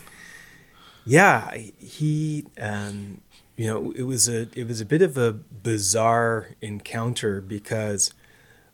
yeah 1.04 1.54
he 1.78 2.46
um, 2.60 3.20
you 3.56 3.66
know 3.66 3.90
it 3.92 4.02
was 4.04 4.28
a 4.28 4.48
it 4.54 4.66
was 4.68 4.80
a 4.80 4.84
bit 4.86 5.02
of 5.02 5.16
a 5.18 5.32
bizarre 5.32 6.50
encounter 6.62 7.40
because 7.40 8.12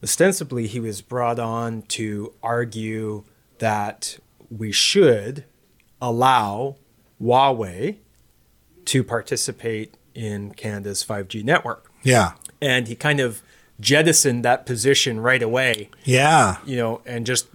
ostensibly 0.02 0.66
he 0.66 0.78
was 0.80 1.00
brought 1.00 1.38
on 1.38 1.82
to 1.82 2.32
argue 2.42 3.24
that 3.58 4.18
we 4.50 4.70
should 4.72 5.44
allow 6.02 6.76
Huawei 7.20 7.96
to 8.84 9.02
participate 9.02 9.94
in 10.14 10.52
Canada's 10.52 11.02
5G 11.04 11.42
network 11.42 11.90
Yeah. 12.02 12.32
and 12.60 12.86
he 12.88 12.94
kind 12.94 13.20
of 13.20 13.42
jettisoned 13.80 14.44
that 14.44 14.66
position 14.66 15.20
right 15.20 15.42
away 15.42 15.90
Yeah. 16.04 16.58
you 16.64 16.76
know, 16.76 17.00
and 17.06 17.26
just, 17.26 17.48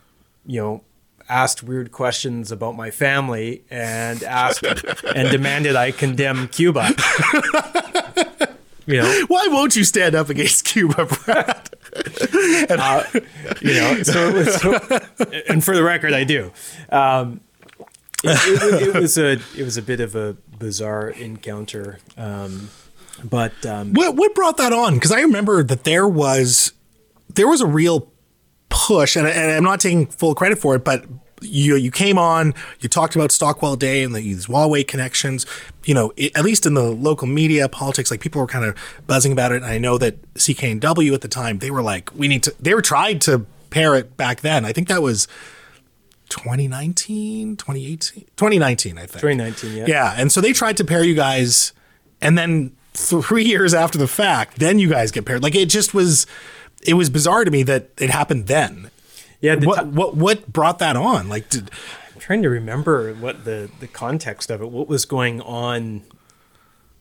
you 0.46 0.60
know, 0.62 0.84
asked 1.30 1.62
weird 1.64 1.92
questions 1.92 2.52
about 2.52 2.76
my 2.76 2.90
family 2.92 3.64
and 3.70 4.24
asked 4.24 4.64
and 5.16 5.30
demanded 5.30 5.76
I 5.76 5.92
condemn 5.92 6.48
Cuba. 6.48 6.90
you 8.86 8.98
know, 9.02 9.26
Why 9.28 9.48
won't 9.50 9.76
you 9.76 9.84
stand 9.84 10.16
up 10.16 10.30
against 10.30 10.66
Cuba, 10.66 11.06
Brad? 11.06 11.70
uh, 12.70 13.04
you 13.62 13.74
know, 13.74 14.04
so, 14.04 14.30
it 14.30 14.34
was, 14.36 14.56
so 14.62 15.42
and 15.48 15.64
for 15.64 15.76
the 15.76 15.84
record, 15.84 16.14
I 16.14 16.24
do. 16.24 16.52
Um, 16.92 17.42
it, 18.24 18.84
it, 18.84 18.96
it 18.96 19.00
was 19.00 19.18
a 19.18 19.40
it 19.58 19.64
was 19.64 19.78
a 19.78 19.82
bit 19.82 20.00
of 20.00 20.16
a 20.16 20.36
bizarre 20.58 21.10
encounter, 21.10 22.00
um, 22.18 22.70
but 23.24 23.66
um, 23.66 23.94
What 23.94 24.16
what 24.16 24.36
brought 24.36 24.58
that 24.58 24.74
on? 24.74 24.96
Because 24.96 25.12
I 25.12 25.22
remember 25.22 25.64
that 25.64 25.84
there 25.84 26.08
was 26.08 26.74
there 27.34 27.48
was 27.48 27.62
a 27.62 27.68
real 27.68 28.12
push, 28.70 29.16
and, 29.16 29.28
and 29.28 29.52
I'm 29.52 29.64
not 29.64 29.80
taking 29.80 30.08
full 30.08 30.36
credit 30.36 30.60
for 30.60 30.76
it, 30.76 30.84
but 30.84 31.06
you 31.42 31.76
you 31.76 31.92
came 31.92 32.18
on, 32.18 32.54
you 32.80 32.90
talked 32.90 33.16
about 33.16 33.32
Stockwell 33.32 33.76
Day 33.76 34.04
and 34.04 34.14
the, 34.14 34.20
these 34.20 34.48
Huawei 34.48 34.88
connections. 34.88 35.46
You 35.86 35.94
know, 35.94 36.12
it, 36.18 36.36
at 36.38 36.44
least 36.44 36.66
in 36.66 36.74
the 36.74 36.84
local 36.84 37.28
media, 37.28 37.70
politics, 37.70 38.12
like 38.12 38.20
people 38.20 38.42
were 38.42 38.48
kind 38.48 38.66
of 38.66 38.76
buzzing 39.08 39.32
about 39.32 39.52
it. 39.52 39.58
And 39.58 39.66
I 39.66 39.78
know 39.78 39.98
that 39.98 40.22
CKNW 40.36 41.14
at 41.14 41.22
the 41.22 41.28
time 41.28 41.60
they 41.60 41.72
were 41.72 41.82
like, 41.82 42.14
we 42.16 42.28
need 42.28 42.44
to. 42.44 42.56
They 42.60 42.74
were 42.74 42.82
tried 42.82 43.22
to 43.22 43.46
pair 43.70 43.96
it 43.96 44.18
back 44.18 44.42
then. 44.42 44.66
I 44.66 44.74
think 44.74 44.88
that 44.88 45.02
was 45.02 45.28
2019, 46.30 47.58
2018, 47.58 48.24
2019. 48.36 48.98
I 48.98 49.02
think 49.02 49.12
2019, 49.14 49.76
yeah. 49.78 49.86
Yeah, 49.88 50.14
and 50.18 50.32
so 50.32 50.42
they 50.42 50.54
tried 50.54 50.78
to 50.78 50.86
pair 50.86 51.04
you 51.04 51.16
guys, 51.16 51.74
and 52.22 52.38
then 52.38 52.76
three 53.00 53.46
years 53.46 53.74
after 53.74 53.98
the 53.98 54.08
fact, 54.08 54.60
then 54.60 54.80
you 54.80 54.90
guys 54.90 55.12
get 55.12 55.26
paired. 55.26 55.42
Like 55.44 55.56
it 55.56 55.68
just 55.68 55.94
was, 55.94 56.28
it 56.86 56.94
was 56.96 57.10
bizarre 57.10 57.46
to 57.46 57.52
me 57.52 57.64
that 57.64 57.90
it 57.98 58.10
happened 58.10 58.48
then. 58.48 58.92
Yeah, 59.42 59.56
the 59.56 59.68
What 59.68 59.80
ti- 59.80 59.86
what 59.90 60.16
what 60.18 60.52
brought 60.52 60.80
that 60.80 60.96
on? 60.96 61.30
Like, 61.30 61.50
did, 61.50 61.72
I'm 62.14 62.20
trying 62.20 62.42
to 62.44 62.50
remember 62.50 63.14
what 63.14 63.46
the 63.46 63.70
the 63.80 63.88
context 63.88 64.50
of 64.52 64.62
it, 64.62 64.70
what 64.70 64.88
was 64.90 65.06
going 65.06 65.40
on 65.42 66.04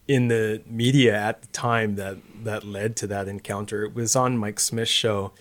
in 0.07 0.29
the 0.29 0.63
media 0.67 1.17
at 1.17 1.43
the 1.43 1.49
time 1.49 1.97
that 1.97 2.19
that 2.45 2.63
led 2.65 2.95
to 2.97 3.07
that 3.09 3.27
encounter. 3.27 3.85
It 3.85 3.95
was 3.95 4.15
on 4.15 4.39
Mike 4.39 4.61
Smith's 4.61 4.91
show, 4.91 5.33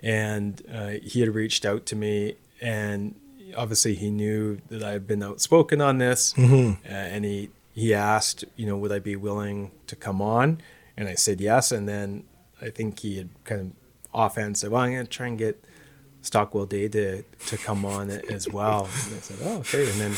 and 0.00 0.60
uh, 0.72 0.88
he 1.02 1.20
had 1.20 1.34
reached 1.34 1.64
out 1.64 1.86
to 1.86 1.96
me, 1.96 2.36
and 2.60 3.14
obviously 3.56 3.94
he 3.94 4.10
knew 4.10 4.60
that 4.68 4.82
I 4.82 4.90
had 4.92 5.06
been 5.06 5.22
outspoken 5.22 5.80
on 5.80 5.96
this, 5.98 6.34
uh, 6.38 6.74
and 6.84 7.24
he 7.24 7.48
he 7.72 7.94
asked, 7.94 8.44
you 8.56 8.66
know, 8.66 8.76
would 8.76 8.92
I 8.92 8.98
be 8.98 9.16
willing 9.16 9.70
to 9.86 9.96
come 9.96 10.20
on, 10.20 10.60
and 10.96 11.08
I 11.08 11.14
said 11.14 11.40
yes, 11.40 11.72
and 11.72 11.88
then 11.88 12.24
I 12.60 12.70
think 12.70 13.00
he 13.00 13.18
had 13.18 13.30
kind 13.44 13.60
of 13.60 13.70
offhand 14.14 14.58
said, 14.58 14.70
well, 14.70 14.82
I'm 14.82 14.92
going 14.92 15.04
to 15.04 15.10
try 15.10 15.26
and 15.26 15.38
get 15.38 15.64
Stockwell 16.22 16.66
Day 16.66 16.88
to 16.88 17.22
to 17.22 17.56
come 17.58 17.84
on 17.84 18.10
as 18.10 18.48
well. 18.48 18.88
And 19.06 19.16
I 19.16 19.18
said, 19.18 19.38
"Oh, 19.42 19.58
okay." 19.58 19.90
And 19.90 20.00
then 20.00 20.14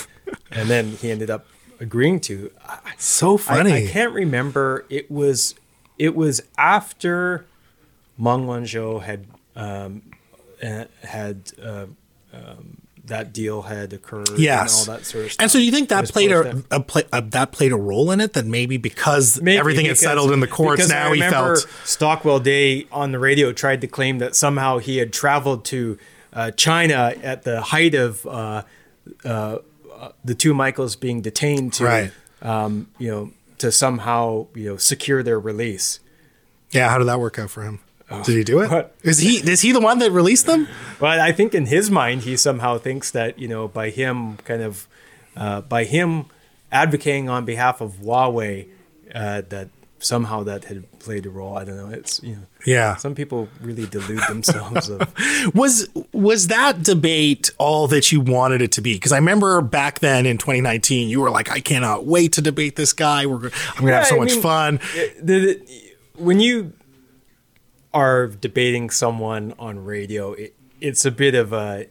and 0.50 0.68
then 0.68 0.90
he 0.90 1.10
ended 1.10 1.30
up 1.30 1.46
agreeing 1.80 2.20
to. 2.20 2.50
So 2.98 3.34
I, 3.34 3.38
funny. 3.38 3.72
I 3.72 3.86
can't 3.86 4.12
remember. 4.12 4.84
It 4.90 5.10
was 5.10 5.54
it 5.98 6.14
was 6.14 6.42
after 6.58 7.46
Meng 8.18 8.46
Wanzhou 8.46 9.02
had 9.02 9.26
um, 9.56 10.02
uh, 10.62 10.84
had 11.02 11.52
uh, 11.62 11.86
um, 12.32 12.82
that 13.06 13.32
deal 13.32 13.62
had 13.62 13.92
occurred. 13.92 14.30
Yes, 14.38 14.80
and 14.80 14.90
all 14.90 14.96
that 14.96 15.04
sort 15.04 15.24
of 15.26 15.32
stuff. 15.32 15.42
And 15.42 15.50
so, 15.50 15.58
do 15.58 15.64
you 15.64 15.70
think 15.72 15.88
that 15.90 16.08
played 16.08 16.32
a, 16.32 16.42
that. 16.42 16.64
a, 16.70 16.80
play, 16.80 17.02
a 17.12 17.20
that 17.22 17.52
played 17.52 17.72
a 17.72 17.76
role 17.76 18.10
in 18.10 18.20
it? 18.20 18.32
That 18.32 18.46
maybe 18.46 18.76
because 18.76 19.40
Maybe 19.40 19.58
everything 19.58 19.86
had 19.86 19.98
settled 19.98 20.30
in 20.32 20.40
the 20.40 20.46
courts, 20.46 20.76
because 20.76 20.90
now 20.90 21.12
he 21.12 21.20
felt 21.20 21.66
Stockwell 21.84 22.40
Day 22.40 22.86
on 22.90 23.12
the 23.12 23.18
radio 23.18 23.52
tried 23.52 23.80
to 23.82 23.86
claim 23.86 24.18
that 24.18 24.34
somehow 24.34 24.78
he 24.78 24.96
had 24.98 25.12
traveled 25.12 25.64
to 25.66 25.98
uh, 26.32 26.50
China 26.52 27.14
at 27.22 27.42
the 27.42 27.60
height 27.60 27.94
of 27.94 28.26
uh, 28.26 28.62
uh, 29.24 29.58
uh, 29.94 30.08
the 30.24 30.34
two 30.34 30.54
Michaels 30.54 30.96
being 30.96 31.20
detained 31.20 31.74
to, 31.74 31.84
Right. 31.84 32.12
um, 32.42 32.88
you 32.98 33.10
know, 33.10 33.30
to 33.58 33.70
somehow 33.70 34.46
you 34.54 34.70
know 34.70 34.76
secure 34.76 35.22
their 35.22 35.38
release. 35.38 36.00
yeah. 36.70 36.88
How 36.88 36.98
did 36.98 37.06
that 37.08 37.20
work 37.20 37.38
out 37.38 37.50
for 37.50 37.62
him? 37.62 37.80
Did 38.22 38.36
he 38.36 38.44
do 38.44 38.60
it? 38.62 38.70
What? 38.70 38.94
Is 39.02 39.18
he 39.18 39.36
is 39.50 39.60
he 39.62 39.72
the 39.72 39.80
one 39.80 39.98
that 39.98 40.10
released 40.10 40.46
them? 40.46 40.68
But 40.98 41.18
I 41.20 41.32
think 41.32 41.54
in 41.54 41.66
his 41.66 41.90
mind, 41.90 42.22
he 42.22 42.36
somehow 42.36 42.78
thinks 42.78 43.10
that 43.10 43.38
you 43.38 43.48
know 43.48 43.68
by 43.68 43.90
him 43.90 44.36
kind 44.38 44.62
of 44.62 44.86
uh, 45.36 45.60
by 45.62 45.84
him 45.84 46.26
advocating 46.72 47.28
on 47.28 47.44
behalf 47.44 47.80
of 47.80 47.94
Huawei 48.02 48.68
uh, 49.14 49.42
that 49.48 49.68
somehow 49.98 50.42
that 50.42 50.64
had 50.64 50.84
played 50.98 51.24
a 51.24 51.30
role. 51.30 51.56
I 51.56 51.64
don't 51.64 51.76
know. 51.76 51.88
It's 51.88 52.22
you 52.22 52.36
know. 52.36 52.42
Yeah. 52.66 52.96
Some 52.96 53.14
people 53.14 53.48
really 53.60 53.86
delude 53.86 54.20
themselves 54.28 54.88
of 54.88 55.00
Was 55.54 55.88
was 56.12 56.46
that 56.48 56.82
debate 56.82 57.50
all 57.58 57.86
that 57.88 58.10
you 58.12 58.20
wanted 58.20 58.62
it 58.62 58.72
to 58.72 58.80
be? 58.80 58.94
Because 58.94 59.12
I 59.12 59.16
remember 59.18 59.60
back 59.60 60.00
then 60.00 60.24
in 60.26 60.38
2019, 60.38 61.08
you 61.08 61.20
were 61.20 61.30
like, 61.30 61.50
"I 61.50 61.60
cannot 61.60 62.06
wait 62.06 62.32
to 62.34 62.42
debate 62.42 62.76
this 62.76 62.92
guy. 62.92 63.26
We're 63.26 63.50
I'm 63.76 63.80
gonna 63.84 63.92
have 63.96 64.06
so 64.06 64.16
I 64.16 64.18
much 64.20 64.30
mean, 64.32 64.42
fun." 64.42 64.80
the, 65.22 65.36
the- 65.36 65.60
when 66.16 66.38
you 66.40 66.72
are 67.94 68.26
debating 68.26 68.90
someone 68.90 69.54
on 69.58 69.84
radio, 69.84 70.32
it, 70.34 70.54
it's 70.80 71.04
a 71.06 71.10
bit 71.10 71.34
of 71.34 71.52
a 71.54 71.86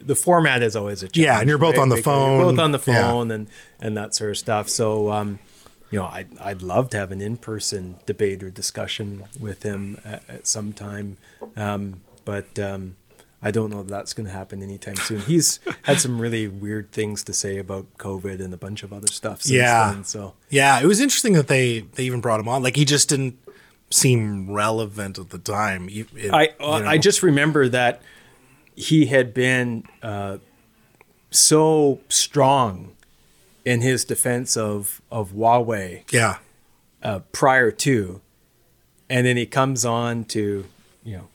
the 0.00 0.14
format 0.14 0.62
is 0.62 0.76
always 0.76 1.02
a 1.02 1.08
challenge, 1.08 1.16
Yeah, 1.26 1.40
and 1.40 1.48
you're 1.48 1.58
both 1.58 1.76
on 1.78 1.88
the 1.88 1.96
phone. 1.96 2.38
you're 2.38 2.50
both 2.52 2.60
on 2.60 2.70
the 2.70 2.78
Yeah. 2.86 3.10
phone 3.10 3.30
and 3.32 3.48
and 3.80 3.96
that 3.96 4.14
sort 4.14 4.30
of 4.30 4.38
stuff. 4.38 4.68
So 4.68 5.10
um, 5.10 5.40
you 5.90 5.98
know, 5.98 6.06
I'd 6.06 6.38
I'd 6.38 6.62
love 6.62 6.90
to 6.90 6.98
have 6.98 7.10
an 7.10 7.20
in 7.20 7.36
person 7.36 7.96
debate 8.06 8.42
or 8.44 8.50
discussion 8.50 9.24
with 9.40 9.64
him 9.64 9.98
at, 10.04 10.22
at 10.28 10.46
some 10.46 10.72
time, 10.72 11.16
um, 11.56 12.02
but. 12.24 12.58
Um, 12.58 12.96
I 13.44 13.50
don't 13.50 13.70
know 13.70 13.80
if 13.80 13.88
that's 13.88 14.12
going 14.12 14.26
to 14.26 14.32
happen 14.32 14.62
anytime 14.62 14.94
soon. 14.94 15.18
He's 15.22 15.58
had 15.82 15.98
some 16.00 16.20
really 16.20 16.46
weird 16.46 16.92
things 16.92 17.24
to 17.24 17.32
say 17.32 17.58
about 17.58 17.86
COVID 17.98 18.40
and 18.40 18.54
a 18.54 18.56
bunch 18.56 18.84
of 18.84 18.92
other 18.92 19.08
stuff. 19.08 19.42
Since 19.42 19.54
Yeah. 19.56 19.90
then, 19.92 20.04
so 20.04 20.34
Yeah, 20.48 20.78
it 20.80 20.86
was 20.86 21.00
interesting 21.00 21.32
that 21.32 21.48
they 21.48 21.80
they 21.96 22.04
even 22.04 22.20
brought 22.20 22.38
him 22.38 22.46
on. 22.46 22.62
Like 22.62 22.76
he 22.76 22.84
just 22.84 23.08
didn't 23.08 23.36
seem 23.92 24.50
relevant 24.50 25.18
at 25.18 25.30
the 25.30 25.38
time. 25.38 25.88
It- 25.90 26.32
I 26.32 26.42
you 26.42 26.50
know. 26.58 26.72
I 26.88 26.98
just 26.98 27.22
remember 27.22 27.68
that 27.68 28.02
he 28.74 29.06
had 29.06 29.34
been 29.34 29.84
uh, 30.02 30.38
so 31.30 32.00
strong 32.08 32.96
in 33.64 33.80
his 33.80 34.04
defense 34.04 34.56
of 34.56 35.00
of 35.10 35.32
Huawei 35.32 36.10
yeah. 36.10 36.38
uh, 37.02 37.20
prior 37.32 37.70
to, 37.70 38.20
and 39.08 39.26
then 39.26 39.36
he 39.36 39.46
comes 39.46 39.84
on 39.84 40.24
to 40.26 40.64
you 41.04 41.16
know 41.16 41.28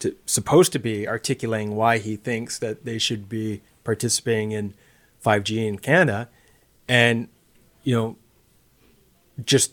to 0.00 0.14
supposed 0.26 0.72
to 0.72 0.78
be 0.78 1.08
articulating 1.08 1.74
why 1.74 1.98
he 1.98 2.16
thinks 2.16 2.58
that 2.58 2.84
they 2.84 2.98
should 2.98 3.28
be 3.28 3.62
participating 3.82 4.52
in 4.52 4.74
5G 5.24 5.66
in 5.66 5.78
Canada, 5.78 6.28
and 6.88 7.28
you 7.82 7.94
know 7.94 8.16
just 9.44 9.72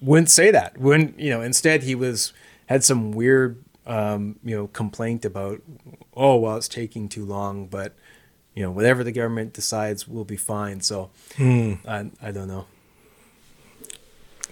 wouldn't 0.00 0.30
say 0.30 0.50
that. 0.50 0.78
Wouldn't 0.78 1.18
you 1.18 1.30
know? 1.30 1.40
Instead, 1.42 1.82
he 1.82 1.94
was 1.94 2.32
had 2.66 2.84
some 2.84 3.12
weird 3.12 3.62
um, 3.86 4.38
you 4.44 4.56
know 4.56 4.66
complaint 4.68 5.24
about 5.24 5.62
oh 6.14 6.36
well 6.36 6.56
it's 6.56 6.68
taking 6.68 7.08
too 7.08 7.24
long, 7.24 7.66
but 7.66 7.94
you 8.54 8.62
know 8.62 8.70
whatever 8.70 9.04
the 9.04 9.12
government 9.12 9.52
decides 9.52 10.06
will 10.08 10.24
be 10.24 10.36
fine. 10.36 10.80
So 10.80 11.10
I 11.38 12.10
I 12.22 12.30
don't 12.32 12.48
know. 12.48 12.66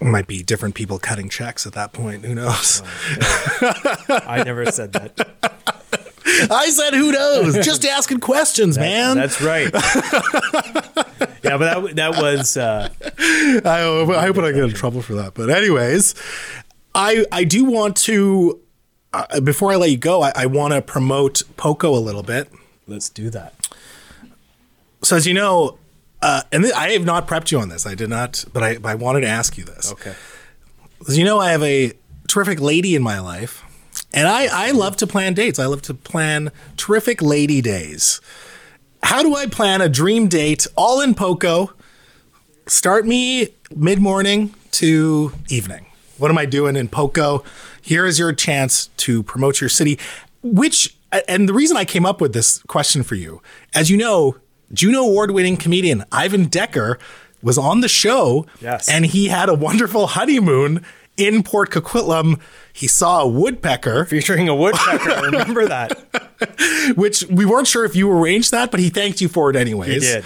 It 0.00 0.06
might 0.06 0.26
be 0.26 0.42
different 0.42 0.74
people 0.74 0.98
cutting 0.98 1.28
checks 1.28 1.66
at 1.66 1.72
that 1.74 1.92
point. 1.92 2.24
Who 2.24 2.34
knows? 2.34 2.82
I 4.10 4.42
never 4.44 4.66
said 4.66 4.92
that. 4.92 5.70
I 6.50 6.68
said, 6.70 6.94
who 6.94 7.12
knows? 7.12 7.54
Just 7.64 7.84
asking 7.84 8.20
questions, 8.20 8.76
man. 8.86 9.16
That's 9.16 9.40
right. 9.40 9.70
yeah, 11.42 11.56
but 11.56 11.58
that 11.58 11.92
that 11.96 12.16
was 12.20 12.56
uh, 12.56 12.88
I 13.00 13.80
hope, 13.82 14.10
I 14.10 14.26
hope 14.26 14.38
I 14.38 14.40
don't 14.40 14.54
get 14.54 14.64
in 14.64 14.70
trouble 14.70 15.02
for 15.02 15.14
that. 15.14 15.34
But 15.34 15.50
anyways, 15.50 16.14
I 16.94 17.24
I 17.30 17.44
do 17.44 17.64
want 17.64 17.96
to 17.98 18.60
uh, 19.12 19.40
before 19.40 19.72
I 19.72 19.76
let 19.76 19.90
you 19.90 19.96
go, 19.96 20.22
I, 20.22 20.32
I 20.34 20.46
want 20.46 20.72
to 20.74 20.82
promote 20.82 21.42
Poco 21.56 21.94
a 21.94 22.00
little 22.00 22.22
bit. 22.22 22.50
let's 22.86 23.08
do 23.08 23.30
that. 23.30 23.54
So 25.02 25.16
as 25.16 25.26
you 25.26 25.34
know, 25.34 25.78
uh, 26.22 26.42
and 26.50 26.64
th- 26.64 26.74
I 26.74 26.90
have 26.92 27.04
not 27.04 27.28
prepped 27.28 27.50
you 27.52 27.60
on 27.60 27.68
this. 27.68 27.86
I 27.86 27.94
did 27.94 28.08
not, 28.08 28.44
but 28.52 28.62
I, 28.62 28.78
but 28.78 28.88
I 28.88 28.94
wanted 28.94 29.20
to 29.20 29.28
ask 29.28 29.56
you 29.58 29.64
this. 29.64 29.92
Okay. 29.92 30.14
As 31.08 31.18
you 31.18 31.24
know, 31.24 31.38
I 31.38 31.50
have 31.52 31.62
a 31.62 31.92
terrific 32.26 32.60
lady 32.60 32.94
in 32.94 33.02
my 33.02 33.20
life, 33.20 33.62
and 34.14 34.28
I, 34.28 34.68
I 34.68 34.70
love 34.70 34.96
to 34.98 35.06
plan 35.06 35.34
dates. 35.34 35.58
I 35.58 35.66
love 35.66 35.82
to 35.82 35.92
plan 35.92 36.52
terrific 36.76 37.20
lady 37.20 37.60
days. 37.60 38.20
How 39.02 39.22
do 39.22 39.34
I 39.34 39.46
plan 39.46 39.82
a 39.82 39.88
dream 39.88 40.28
date 40.28 40.66
all 40.76 41.00
in 41.00 41.14
Poco? 41.14 41.72
Start 42.66 43.06
me 43.06 43.48
mid 43.74 43.98
morning 44.00 44.54
to 44.70 45.32
evening. 45.48 45.86
What 46.16 46.30
am 46.30 46.38
I 46.38 46.46
doing 46.46 46.76
in 46.76 46.88
Poco? 46.88 47.44
Here 47.82 48.06
is 48.06 48.18
your 48.18 48.32
chance 48.32 48.86
to 48.98 49.24
promote 49.24 49.60
your 49.60 49.68
city. 49.68 49.98
Which, 50.42 50.96
and 51.28 51.48
the 51.48 51.52
reason 51.52 51.76
I 51.76 51.84
came 51.84 52.06
up 52.06 52.20
with 52.20 52.32
this 52.32 52.62
question 52.62 53.02
for 53.02 53.16
you, 53.16 53.42
as 53.74 53.90
you 53.90 53.96
know, 53.96 54.36
Juno 54.72 55.00
Award 55.00 55.32
winning 55.32 55.56
comedian 55.56 56.04
Ivan 56.12 56.46
Decker 56.46 56.98
was 57.42 57.58
on 57.58 57.80
the 57.80 57.88
show. 57.88 58.46
Yes. 58.60 58.88
And 58.88 59.04
he 59.04 59.26
had 59.28 59.48
a 59.48 59.54
wonderful 59.54 60.06
honeymoon 60.06 60.84
in 61.16 61.42
Port 61.42 61.70
Coquitlam. 61.70 62.40
He 62.72 62.88
saw 62.88 63.22
a 63.22 63.28
woodpecker, 63.28 64.04
Featuring 64.04 64.48
a 64.48 64.54
woodpecker. 64.54 65.22
Remember 65.22 65.66
that. 65.66 65.92
which 66.96 67.24
we 67.24 67.44
weren't 67.44 67.68
sure 67.68 67.84
if 67.84 67.94
you 67.96 68.10
arranged 68.10 68.50
that, 68.50 68.70
but 68.70 68.80
he 68.80 68.90
thanked 68.90 69.20
you 69.20 69.28
for 69.28 69.50
it 69.50 69.56
anyways. 69.56 69.94
He 69.94 70.00
did. 70.00 70.24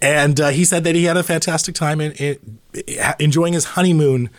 And 0.00 0.40
uh, 0.40 0.48
he 0.50 0.64
said 0.64 0.84
that 0.84 0.94
he 0.94 1.04
had 1.04 1.16
a 1.16 1.22
fantastic 1.22 1.74
time 1.74 2.00
in, 2.00 2.12
in, 2.12 2.58
enjoying 3.18 3.52
his 3.54 3.64
honeymoon 3.64 4.30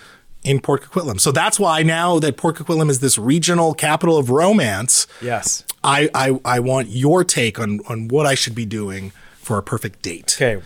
in 0.43 0.61
Port 0.61 0.83
Coquitlam. 0.83 1.19
So 1.19 1.31
that's 1.31 1.59
why 1.59 1.83
now 1.83 2.19
that 2.19 2.37
Port 2.37 2.55
Coquitlam 2.55 2.89
is 2.89 3.01
this 3.01 3.17
regional 3.17 3.73
capital 3.73 4.17
of 4.17 4.29
romance, 4.29 5.05
Yes. 5.21 5.65
I, 5.83 6.09
I, 6.13 6.39
I 6.45 6.59
want 6.59 6.89
your 6.89 7.23
take 7.23 7.59
on, 7.59 7.79
on 7.89 8.07
what 8.07 8.25
I 8.25 8.35
should 8.35 8.55
be 8.55 8.65
doing 8.65 9.11
for 9.35 9.57
a 9.57 9.63
perfect 9.63 10.01
date. 10.01 10.37
Okay. 10.37 10.61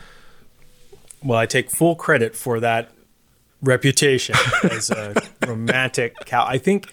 Well, 1.23 1.39
I 1.39 1.45
take 1.45 1.69
full 1.69 1.95
credit 1.95 2.35
for 2.35 2.59
that 2.59 2.91
reputation 3.63 4.35
as 4.63 4.89
a 4.91 5.15
romantic 5.47 6.13
cow. 6.25 6.45
I 6.45 6.57
think 6.59 6.91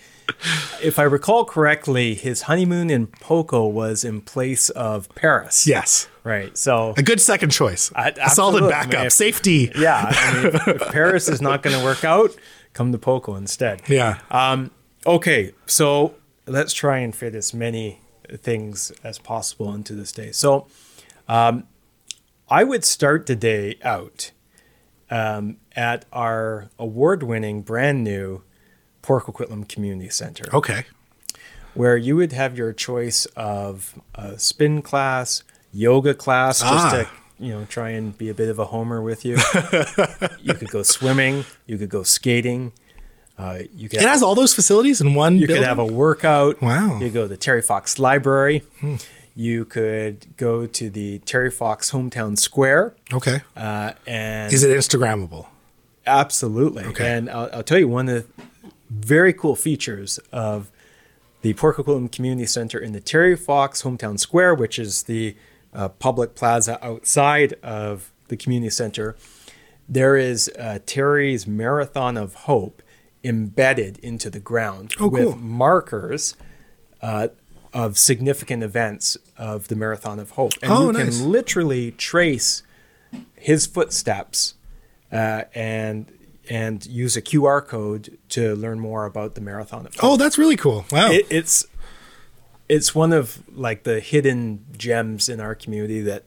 if 0.83 0.99
I 0.99 1.03
recall 1.03 1.45
correctly, 1.45 2.15
his 2.15 2.43
honeymoon 2.43 2.89
in 2.89 3.09
Poco 3.09 3.67
was 3.67 4.05
in 4.05 4.21
place 4.21 4.71
of 4.71 5.13
Paris. 5.15 5.67
Yes. 5.67 6.09
Right. 6.23 6.57
So 6.57 6.95
A 6.97 7.03
good 7.03 7.21
second 7.21 7.51
choice. 7.51 7.91
I- 7.97 8.11
a 8.11 8.31
solid 8.31 8.69
backup. 8.71 8.95
I 8.95 8.97
mean, 8.99 9.07
if- 9.07 9.13
Safety. 9.13 9.73
yeah, 9.77 10.07
I 10.09 10.35
mean, 10.35 10.47
if, 10.55 10.69
if 10.69 10.81
Paris 10.93 11.29
is 11.29 11.43
not 11.43 11.63
going 11.63 11.77
to 11.79 11.85
work 11.85 12.05
out, 12.05 12.31
come 12.73 12.93
to 12.93 12.99
Poco 12.99 13.35
instead. 13.35 13.83
Yeah. 13.89 14.21
Okay, 15.07 15.53
so 15.67 16.15
let's 16.47 16.73
try 16.75 16.99
and 16.99 17.15
fit 17.17 17.35
as 17.35 17.53
many 17.55 18.01
things 18.37 18.93
as 19.03 19.19
possible 19.19 19.75
into 19.75 19.95
this 19.95 20.13
day. 20.13 20.31
So, 20.31 20.67
um, 21.27 21.65
I 22.51 22.65
would 22.65 22.85
start 22.85 23.27
the 23.27 23.35
day 23.35 23.79
out 23.83 24.31
um, 25.11 25.57
at 25.75 26.05
our 26.13 26.71
award-winning, 26.79 27.63
brand 27.63 28.05
new 28.05 28.43
Port 29.03 29.25
Coquitlam 29.25 29.69
Community 29.69 30.09
Center, 30.11 30.45
okay. 30.55 30.85
where 31.75 31.97
you 31.97 32.17
would 32.17 32.33
have 32.33 32.57
your 32.57 32.73
choice 32.73 33.27
of 33.37 33.99
a 34.15 34.39
spin 34.39 34.83
class, 34.83 35.43
yoga 35.73 36.15
class, 36.15 36.61
just 36.61 36.73
Ah. 36.73 36.91
to 36.91 37.09
you 37.45 37.53
know 37.53 37.65
try 37.65 37.91
and 37.91 38.17
be 38.19 38.29
a 38.29 38.35
bit 38.35 38.49
of 38.51 38.59
a 38.59 38.67
homer 38.67 39.01
with 39.01 39.25
you. 39.25 39.37
you 40.43 40.55
could 40.55 40.69
go 40.71 40.83
swimming, 40.83 41.45
you 41.67 41.79
could 41.79 41.89
go 41.91 42.03
skating. 42.03 42.73
Uh, 43.39 43.61
you 43.75 43.89
could 43.89 44.01
It 44.03 44.07
has 44.07 44.23
all 44.23 44.35
those 44.35 44.53
facilities 44.53 45.01
in 45.01 45.15
one 45.15 45.39
you 45.39 45.47
building? 45.47 45.63
could 45.63 45.69
have 45.69 45.79
a 45.79 45.85
workout. 45.87 46.61
Wow. 46.61 46.99
You 47.01 47.09
go 47.09 47.23
to 47.23 47.29
the 47.29 47.39
Terry 47.39 47.63
Fox 47.63 47.99
Library. 47.99 48.63
You 49.35 49.65
could 49.65 50.37
go 50.37 50.67
to 50.67 50.91
the 50.91 51.21
Terry 51.21 51.51
Fox 51.51 51.93
Hometown 51.93 52.39
Square. 52.39 52.95
Okay. 53.13 53.41
Uh, 53.57 53.93
and 54.07 54.53
Is 54.53 54.65
it 54.65 54.77
Instagrammable? 54.77 55.47
absolutely. 56.07 56.85
Okay. 56.85 57.17
And 57.17 57.31
I'll, 57.31 57.49
I'll 57.53 57.63
tell 57.63 57.79
you 57.79 57.89
one 57.89 58.09
of 58.09 58.15
the 58.37 58.43
very 58.91 59.33
cool 59.33 59.55
features 59.55 60.19
of 60.33 60.71
the 61.43 61.55
Port 61.55 61.77
Coquitlam 61.77 62.11
Community 62.11 62.47
Center 62.47 62.79
in 62.79 62.93
the 62.93 63.01
Terry 63.01 63.37
Fox 63.37 63.83
Hometown 63.83 64.19
Square, 64.19 64.57
which 64.57 64.79
is 64.79 65.05
the 65.05 65.37
uh, 65.73 65.89
public 65.89 66.35
plaza 66.35 66.85
outside 66.85 67.53
of 67.63 68.11
the 68.29 68.37
community 68.37 68.71
center. 68.71 69.17
There 69.89 70.17
is 70.17 70.51
uh, 70.59 70.81
Terry's 70.87 71.47
Marathon 71.47 72.17
of 72.17 72.35
Hope 72.35 72.83
embedded 73.23 73.99
into 73.99 74.31
the 74.31 74.41
ground 74.41 74.95
Oh, 74.99 75.09
with 75.09 75.25
cool. 75.25 75.37
markers 75.37 76.35
uh, 77.03 77.29
of 77.73 77.97
significant 77.99 78.63
events 78.63 79.17
of 79.37 79.69
the 79.69 79.77
Marathon 79.77 80.19
of 80.19 80.31
Hope. 80.33 80.53
And 80.63 80.73
Oh, 80.73 80.87
you 80.87 80.93
nice. 80.93 81.19
can 81.21 81.31
literally 81.31 81.93
trace 81.93 82.63
his 83.37 83.67
footsteps 83.67 84.55
uh, 85.13 85.43
and 85.55 86.13
and 86.49 86.85
use 86.87 87.17
a 87.17 87.23
QR 87.23 87.65
code 87.65 88.19
to 88.31 88.57
learn 88.57 88.81
more 88.81 89.05
about 89.05 89.37
the 89.37 89.41
Marathon 89.41 89.87
of 89.87 89.95
Hope. 89.95 90.05
Oh, 90.05 90.17
that's 90.17 90.37
really 90.37 90.57
cool. 90.57 90.85
Wow. 90.91 91.11
It, 91.13 91.27
it's 91.31 91.65
it's 92.69 92.95
one 92.95 93.13
of 93.13 93.43
like 93.57 93.85
the 93.85 94.01
hidden 94.01 94.65
gems 94.77 95.29
in 95.29 95.41
our 95.41 95.55
community 95.55 96.01
that 96.03 96.25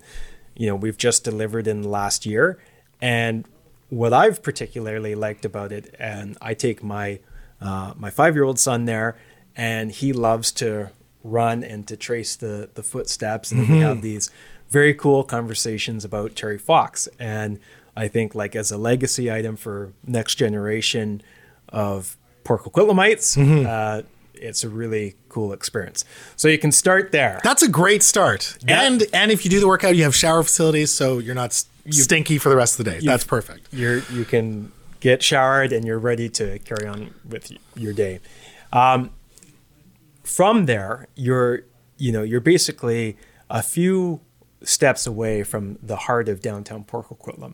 you 0.56 0.68
know 0.68 0.76
we've 0.76 0.98
just 0.98 1.24
delivered 1.24 1.68
in 1.68 1.82
the 1.82 1.88
last 1.90 2.26
year 2.26 2.60
and 3.02 3.46
what 3.90 4.12
i've 4.14 4.44
particularly 4.44 5.16
liked 5.16 5.46
about 5.46 5.72
it 5.72 5.96
and 5.98 6.38
i 6.42 6.54
take 6.54 6.84
my 6.84 7.20
uh, 7.62 7.94
my 7.98 8.10
five 8.10 8.36
year 8.36 8.44
old 8.44 8.60
son 8.60 8.84
there 8.86 9.16
and 9.56 9.92
he 9.94 10.12
loves 10.14 10.52
to 10.52 10.90
run 11.24 11.64
and 11.64 11.88
to 11.88 11.96
trace 11.96 12.36
the 12.36 12.70
the 12.74 12.84
footsteps 12.84 13.52
and 13.52 13.68
we 13.70 13.80
have 13.80 14.02
these 14.02 14.30
very 14.70 14.94
cool 14.94 15.24
conversations 15.24 16.04
about 16.04 16.36
terry 16.36 16.58
fox 16.58 17.08
and 17.20 17.60
i 17.96 18.08
think 18.08 18.36
like 18.36 18.56
as 18.56 18.72
a 18.72 18.78
legacy 18.78 19.32
item 19.32 19.56
for 19.56 19.94
next 20.06 20.36
generation 20.36 21.22
of 21.70 22.18
Port 22.44 22.62
Coquitlam-ites, 22.64 23.38
uh, 23.38 24.02
it's 24.36 24.64
a 24.66 24.70
really 24.70 25.16
cool 25.30 25.54
experience. 25.54 26.04
So 26.36 26.48
you 26.50 26.58
can 26.58 26.72
start 26.72 27.12
there. 27.12 27.40
That's 27.44 27.64
a 27.64 27.70
great 27.70 28.04
start. 28.04 28.58
And 28.68 29.04
and 29.14 29.32
if 29.32 29.46
you 29.46 29.50
do 29.50 29.60
the 29.60 29.68
workout, 29.68 29.96
you 29.96 30.04
have 30.04 30.14
shower 30.16 30.44
facilities, 30.44 30.92
so 30.92 31.20
you're 31.20 31.36
not 31.36 31.54
stinky 31.90 32.38
for 32.38 32.50
the 32.50 32.56
rest 32.58 32.78
of 32.80 32.86
the 32.86 32.92
day. 32.92 33.00
That's 33.02 33.24
perfect. 33.24 33.68
You're 33.74 34.00
you 34.12 34.26
can 34.26 34.72
get 35.00 35.24
showered 35.24 35.72
and 35.72 35.86
you're 35.86 36.00
ready 36.00 36.30
to 36.30 36.60
carry 36.60 36.86
on 36.88 37.14
with 37.28 37.52
your 37.76 37.94
day. 37.94 38.20
Um, 38.74 39.12
from 40.34 40.66
there, 40.66 41.08
you're 41.16 41.62
you 41.98 42.12
know 42.12 42.24
you're 42.24 42.42
basically 42.42 43.18
a 43.50 43.62
few 43.62 44.22
steps 44.64 45.06
away 45.06 45.44
from 45.44 45.78
the 45.84 45.96
heart 45.96 46.28
of 46.28 46.42
downtown 46.42 46.84
Port 46.84 47.08
Coquitlam, 47.08 47.54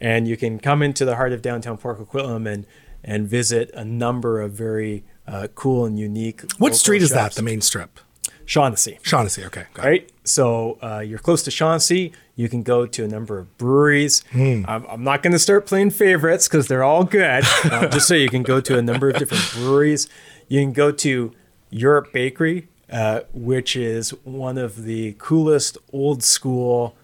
and 0.00 0.28
you 0.28 0.36
can 0.36 0.58
come 0.58 0.82
into 0.82 1.04
the 1.04 1.16
heart 1.16 1.32
of 1.32 1.42
downtown 1.42 1.76
Port 1.76 1.98
Coquitlam 1.98 2.50
and 2.50 2.66
and 3.02 3.26
visit 3.26 3.70
a 3.74 3.84
number 3.84 4.40
of 4.40 4.52
very 4.52 5.04
uh, 5.26 5.48
cool 5.54 5.84
and 5.84 5.98
unique. 5.98 6.42
What 6.58 6.76
street 6.76 7.02
is 7.02 7.10
that? 7.10 7.32
The 7.32 7.42
main 7.42 7.60
strip. 7.60 7.98
Shaughnessy. 8.44 8.98
Shaughnessy. 9.02 9.44
Okay. 9.44 9.60
it. 9.60 9.78
right? 9.78 10.12
So 10.24 10.76
uh, 10.82 10.98
you're 10.98 11.20
close 11.20 11.42
to 11.44 11.50
Shaughnessy. 11.52 12.12
You 12.34 12.48
can 12.48 12.62
go 12.62 12.84
to 12.84 13.04
a 13.04 13.08
number 13.08 13.38
of 13.38 13.56
breweries. 13.58 14.24
Hmm. 14.32 14.64
I'm, 14.66 14.84
I'm 14.86 15.04
not 15.04 15.22
going 15.22 15.32
to 15.32 15.38
start 15.38 15.66
playing 15.66 15.90
favorites 15.90 16.48
because 16.48 16.66
they're 16.66 16.82
all 16.82 17.04
good. 17.04 17.44
Just 17.92 18.08
so 18.08 18.14
you 18.14 18.28
can 18.28 18.42
go 18.42 18.60
to 18.60 18.76
a 18.76 18.82
number 18.82 19.08
of 19.08 19.18
different 19.18 19.48
breweries. 19.54 20.08
You 20.48 20.60
can 20.60 20.72
go 20.72 20.90
to 20.90 21.32
Europe 21.70 22.12
Bakery, 22.12 22.68
uh, 22.90 23.20
which 23.32 23.76
is 23.76 24.10
one 24.24 24.58
of 24.58 24.84
the 24.84 25.14
coolest 25.18 25.78
old 25.92 26.22
school 26.22 26.96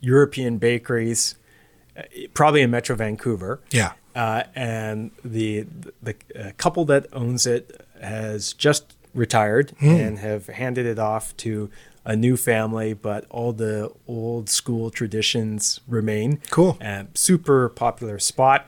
European 0.00 0.58
bakeries, 0.58 1.36
uh, 1.96 2.02
probably 2.34 2.62
in 2.62 2.70
Metro 2.70 2.96
Vancouver. 2.96 3.60
Yeah. 3.70 3.92
Uh, 4.14 4.44
and 4.54 5.10
the 5.24 5.66
the 6.02 6.14
uh, 6.38 6.50
couple 6.56 6.84
that 6.86 7.06
owns 7.12 7.46
it 7.46 7.86
has 8.00 8.52
just 8.54 8.94
retired 9.14 9.72
Hmm. 9.78 9.88
and 9.88 10.18
have 10.18 10.46
handed 10.46 10.86
it 10.86 10.98
off 10.98 11.36
to 11.38 11.70
a 12.04 12.14
new 12.14 12.36
family, 12.36 12.94
but 12.94 13.26
all 13.30 13.52
the 13.52 13.90
old 14.06 14.48
school 14.48 14.90
traditions 14.90 15.80
remain. 15.88 16.40
Cool. 16.50 16.78
Uh, 16.80 17.04
super 17.14 17.68
popular 17.68 18.18
spot, 18.18 18.66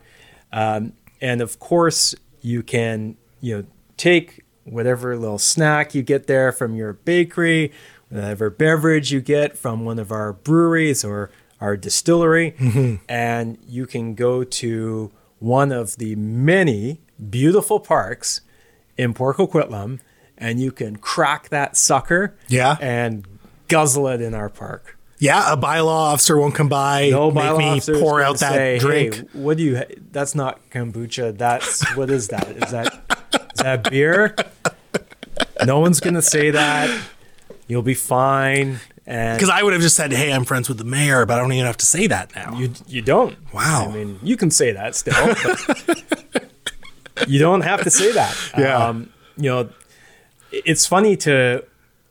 um, 0.52 0.92
and 1.20 1.40
of 1.40 1.58
course 1.60 2.14
you 2.42 2.62
can 2.62 3.16
you 3.40 3.56
know 3.56 3.64
take 3.96 4.42
whatever 4.70 5.16
little 5.16 5.38
snack 5.38 5.94
you 5.94 6.02
get 6.02 6.26
there 6.26 6.52
from 6.52 6.74
your 6.74 6.92
bakery, 6.94 7.72
whatever 8.08 8.50
beverage 8.50 9.12
you 9.12 9.20
get 9.20 9.56
from 9.56 9.84
one 9.84 9.98
of 9.98 10.10
our 10.12 10.32
breweries 10.32 11.04
or 11.04 11.30
our 11.60 11.76
distillery, 11.76 12.52
mm-hmm. 12.52 12.96
and 13.08 13.58
you 13.66 13.86
can 13.86 14.14
go 14.14 14.44
to 14.44 15.10
one 15.40 15.72
of 15.72 15.96
the 15.96 16.14
many 16.16 17.00
beautiful 17.30 17.80
parks 17.80 18.40
in 18.96 19.14
Port 19.14 19.36
Coquitlam, 19.36 20.00
and 20.36 20.60
you 20.60 20.70
can 20.72 20.96
crack 20.96 21.48
that 21.48 21.76
sucker, 21.76 22.34
Yeah. 22.48 22.76
and 22.80 23.26
guzzle 23.68 24.08
it 24.08 24.20
in 24.20 24.34
our 24.34 24.48
park. 24.48 24.96
Yeah. 25.18 25.52
A 25.52 25.56
bylaw 25.56 26.12
officer 26.12 26.38
won't 26.38 26.54
come 26.54 26.68
by. 26.68 27.10
No 27.10 27.30
make 27.32 27.56
me 27.58 27.80
pour 28.00 28.22
out 28.22 28.38
that 28.38 28.52
say, 28.52 28.78
drink. 28.78 29.14
Hey, 29.16 29.22
what 29.32 29.56
do 29.56 29.64
you? 29.64 29.78
ha- 29.78 29.94
That's 30.12 30.34
not 30.36 30.60
kombucha. 30.70 31.36
That's 31.36 31.84
what 31.96 32.08
is 32.08 32.28
that? 32.28 32.48
Is 32.50 32.70
that 32.70 33.37
that 33.58 33.88
beer? 33.90 34.34
No 35.64 35.80
one's 35.80 36.00
gonna 36.00 36.22
say 36.22 36.50
that. 36.50 36.90
You'll 37.66 37.82
be 37.82 37.94
fine. 37.94 38.80
And 39.06 39.36
Because 39.38 39.50
I 39.50 39.62
would 39.62 39.72
have 39.72 39.82
just 39.82 39.96
said, 39.96 40.12
"Hey, 40.12 40.32
I'm 40.32 40.44
friends 40.44 40.68
with 40.68 40.78
the 40.78 40.84
mayor," 40.84 41.24
but 41.26 41.38
I 41.38 41.40
don't 41.40 41.52
even 41.52 41.66
have 41.66 41.76
to 41.78 41.86
say 41.86 42.06
that 42.08 42.34
now. 42.34 42.56
you 42.58 42.72
you 42.86 43.02
don't. 43.02 43.36
Wow. 43.54 43.88
I 43.88 43.92
mean, 43.92 44.18
you 44.22 44.36
can 44.36 44.50
say 44.50 44.72
that 44.72 44.94
still, 44.94 45.34
but 45.44 46.50
you 47.28 47.38
don't 47.38 47.62
have 47.62 47.82
to 47.84 47.90
say 47.90 48.12
that. 48.12 48.36
Yeah. 48.56 48.76
Um, 48.76 49.10
you 49.36 49.50
know, 49.50 49.70
it's 50.52 50.86
funny 50.86 51.16
to 51.18 51.64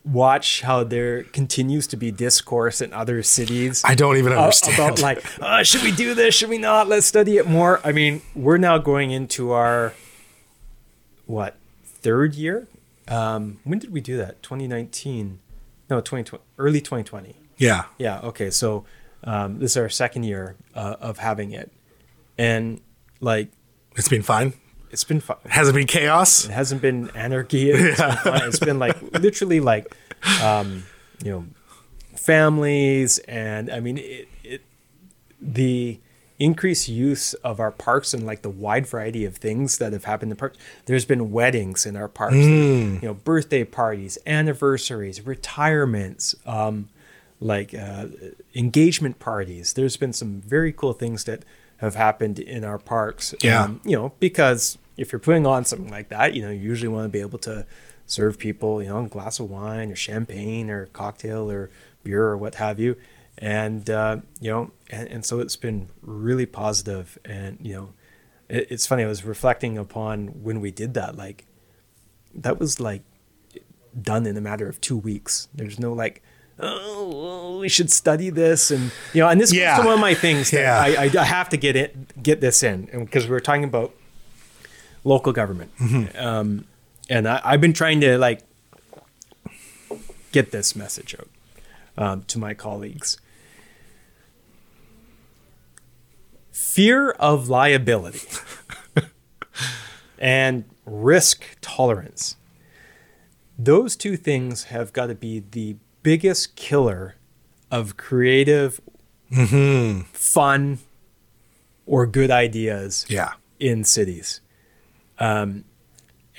watch 0.04 0.62
how 0.62 0.84
there 0.84 1.24
continues 1.24 1.86
to 1.88 1.98
be 1.98 2.12
discourse 2.12 2.82
in 2.82 2.94
other 2.94 3.22
cities. 3.22 3.82
I 3.86 3.94
don't 3.94 4.18
even 4.18 4.32
understand. 4.34 4.76
about 4.76 5.02
like, 5.02 5.24
uh, 5.42 5.64
should 5.64 5.84
we 5.84 5.92
do 5.92 6.14
this? 6.14 6.34
Should 6.36 6.50
we 6.50 6.58
not? 6.58 6.88
Let's 6.88 7.06
study 7.06 7.38
it 7.38 7.46
more. 7.48 7.82
I 7.84 7.92
mean, 7.92 8.22
we're 8.34 8.58
now 8.58 8.78
going 8.78 9.12
into 9.12 9.52
our 9.52 9.94
what 11.28 11.56
third 11.86 12.34
year? 12.36 12.68
Um, 13.08 13.60
when 13.64 13.80
did 13.80 13.92
we 13.94 14.02
do 14.02 14.18
that? 14.18 14.42
2019? 14.44 15.40
No, 15.90 16.02
2020. 16.02 16.44
Early 16.58 16.82
2020. 16.82 17.36
yeah. 17.58 17.86
Yeah. 17.98 18.20
Okay. 18.22 18.50
So 18.50 18.84
um, 19.24 19.60
this 19.60 19.72
is 19.72 19.78
our 19.78 19.90
second 19.90 20.24
year 20.24 20.56
uh, 20.76 20.96
of 21.00 21.20
having 21.20 21.52
it, 21.52 21.72
and 22.38 22.82
like 23.22 23.50
It's 23.96 24.10
been 24.10 24.22
fine. 24.24 24.54
it's 24.92 25.04
been 25.06 25.20
fun. 25.22 25.38
Has 25.48 25.70
it 25.70 25.74
been 25.74 25.88
chaos? 25.88 26.46
It 26.46 26.52
hasn't 26.52 26.82
been 26.82 27.10
anarchy. 27.16 27.72
It's 27.72 27.98
been, 28.00 28.16
fun. 28.18 28.42
It's 28.48 28.60
been 28.60 28.80
like 28.80 29.02
literally 29.14 29.60
like, 29.60 29.94
um, 30.44 30.84
you 31.24 31.32
know, 31.32 31.46
families 32.16 33.20
and 33.20 33.70
I 33.72 33.80
mean 33.80 33.98
it, 33.98 34.28
it, 34.44 34.62
the 35.42 36.00
increased 36.40 36.88
use 36.88 37.34
of 37.36 37.60
our 37.60 37.72
parks 37.72 38.14
and 38.14 38.26
like 38.26 38.42
the 38.44 38.50
wide 38.50 38.86
variety 38.86 39.26
of 39.26 39.38
things 39.38 39.80
that 39.80 39.94
have 39.94 40.06
happened 40.06 40.32
in 40.32 40.38
parks. 40.38 40.58
There's 40.86 41.06
been 41.06 41.32
weddings 41.32 41.86
in 41.86 41.96
our 41.96 42.08
parks, 42.08 42.36
you 42.36 43.00
know, 43.02 43.14
birthday 43.16 43.64
parties, 43.64 44.18
anniversaries, 44.26 45.26
retirements, 45.26 46.36
um, 46.46 46.90
like 47.40 47.74
uh, 47.74 48.08
engagement 48.56 49.20
parties. 49.20 49.74
There's 49.74 49.98
been 49.98 50.14
some 50.14 50.42
very 50.42 50.72
cool 50.72 50.94
things 50.94 51.24
that 51.24 51.44
have 51.78 51.96
happened 51.96 52.40
in 52.40 52.64
our 52.64 52.78
parks. 52.78 53.34
Yeah. 53.42 53.64
um, 53.64 53.82
you 53.84 53.96
know, 53.96 54.14
because 54.20 54.78
if 54.98 55.12
you're 55.12 55.20
putting 55.20 55.46
on 55.46 55.66
something 55.66 55.90
like 55.90 56.10
that, 56.10 56.34
you 56.34 56.42
know, 56.42 56.50
you 56.50 56.60
usually 56.60 56.88
want 56.88 57.06
to 57.06 57.10
be 57.10 57.22
able 57.22 57.40
to 57.40 57.66
serve 58.06 58.38
people, 58.40 58.82
you 58.82 58.90
know, 58.90 59.04
a 59.04 59.08
glass 59.08 59.40
of 59.40 59.50
wine 59.50 59.92
or 59.92 59.96
champagne 59.96 60.70
or 60.70 60.88
cocktail 60.88 61.52
or 61.52 61.70
beer 62.04 62.24
or 62.24 62.38
what 62.38 62.56
have 62.56 62.80
you. 62.80 62.96
And, 63.38 63.88
uh, 63.90 64.18
you 64.40 64.50
know, 64.50 64.72
and, 64.90 65.08
and 65.10 65.26
so 65.26 65.40
it's 65.40 65.56
been 65.56 65.90
really 66.02 66.46
positive 66.46 67.18
And, 67.26 67.58
you 67.62 67.74
know, 67.74 67.90
it, 68.50 68.68
it's 68.72 68.88
funny, 68.88 69.04
I 69.04 69.08
was 69.08 69.24
reflecting 69.26 69.78
upon 69.78 70.28
when 70.44 70.62
we 70.62 70.72
did 70.72 70.94
that, 70.94 71.16
like, 71.18 71.46
that 72.36 72.60
was 72.60 72.80
like 72.80 73.02
done 74.00 74.26
in 74.28 74.38
a 74.38 74.42
matter 74.42 74.68
of 74.70 74.80
two 74.80 74.98
weeks. 74.98 75.48
There's 75.54 75.80
no 75.80 75.92
like, 75.94 76.22
oh, 76.60 77.58
we 77.60 77.70
should 77.70 77.92
study 77.92 78.30
this, 78.30 78.72
and 78.72 78.92
you 79.14 79.22
know, 79.22 79.28
and 79.30 79.40
this 79.42 79.52
Yeah. 79.54 79.80
is 79.80 79.86
one 79.86 79.94
of 79.96 80.00
my 80.00 80.14
things 80.14 80.52
that 80.52 80.62
Yeah. 80.62 80.80
I, 81.02 81.06
I, 81.06 81.22
I 81.22 81.24
have 81.26 81.50
to 81.50 81.58
get 81.58 81.76
it, 81.76 82.22
get 82.24 82.42
this 82.42 82.64
in, 82.64 82.90
and 82.92 83.06
because 83.06 83.26
we 83.26 83.32
were 83.32 83.40
talking 83.40 83.64
about 83.64 83.94
local 85.04 85.34
government, 85.34 85.72
Mm-hmm. 85.78 86.18
um, 86.18 86.66
and 87.10 87.28
I, 87.28 87.42
I've 87.44 87.62
been 87.62 87.74
trying 87.74 88.02
to 88.02 88.18
like 88.18 88.42
get 90.32 90.52
this 90.52 90.76
message 90.76 91.16
out 91.20 91.30
um, 91.98 92.24
to 92.28 92.38
my 92.40 92.54
colleagues. 92.54 93.18
Fear 96.58 97.12
of 97.12 97.50
liability 97.50 98.28
and 100.18 100.66
risk 100.86 101.44
tolerance. 101.62 102.36
Those 103.60 103.96
two 103.96 104.18
things 104.18 104.66
have 104.66 104.92
got 104.92 105.06
to 105.08 105.16
be 105.16 105.44
the 105.52 105.76
biggest 106.02 106.56
killer 106.56 107.16
of 107.70 107.96
creative, 107.96 108.82
fun, 110.14 110.80
or 111.86 112.08
good 112.08 112.32
ideas 112.32 113.06
Yeah. 113.08 113.34
in 113.60 113.84
cities. 113.84 114.42
Um, 115.20 115.64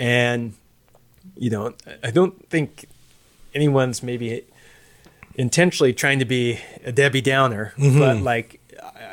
and, 0.00 0.54
you 1.36 1.50
know, 1.50 1.74
I 2.02 2.10
don't 2.10 2.48
think 2.50 2.86
anyone's 3.54 4.02
maybe 4.02 4.44
intentionally 5.36 5.92
trying 5.92 6.18
to 6.18 6.24
be 6.24 6.58
a 6.84 6.90
Debbie 6.90 7.20
Downer, 7.20 7.72
but 7.78 8.18
like, 8.18 8.57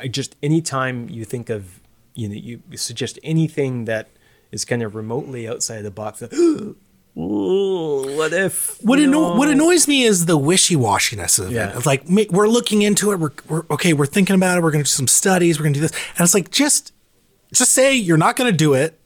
I- 0.02 0.08
just, 0.08 0.36
anytime 0.42 1.08
you 1.08 1.24
think 1.24 1.50
of, 1.50 1.80
you 2.14 2.28
know, 2.28 2.34
you 2.34 2.60
suggest 2.76 3.18
anything 3.22 3.84
that 3.86 4.08
is 4.52 4.64
kind 4.64 4.82
of 4.82 4.94
remotely 4.94 5.48
outside 5.48 5.82
the 5.82 5.90
box, 5.90 6.22
like, 6.22 6.32
Ooh, 7.18 8.14
what 8.16 8.32
if? 8.34 8.76
What, 8.82 8.98
anno- 8.98 9.36
what 9.36 9.48
annoys 9.48 9.88
me 9.88 10.02
is 10.02 10.26
the 10.26 10.36
wishy-washiness 10.36 11.38
of 11.44 11.50
Yeah. 11.50 11.70
it. 11.70 11.76
Of 11.76 11.86
like 11.86 12.04
we're 12.08 12.46
looking 12.48 12.82
into 12.82 13.10
it. 13.12 13.18
We're, 13.18 13.30
we're 13.48 13.64
okay. 13.70 13.92
We're 13.94 14.04
thinking 14.06 14.36
about 14.36 14.58
it. 14.58 14.62
We're 14.62 14.70
going 14.70 14.84
to 14.84 14.88
do 14.90 14.94
some 14.94 15.08
studies. 15.08 15.58
We're 15.58 15.64
going 15.64 15.72
to 15.74 15.80
do 15.80 15.86
this, 15.88 15.96
and 16.18 16.24
it's 16.24 16.34
like 16.34 16.50
just 16.50 16.92
just 17.54 17.72
say 17.72 17.94
you're 17.94 18.18
not 18.18 18.36
going 18.36 18.50
to 18.50 18.56
do 18.56 18.74
it, 18.74 19.00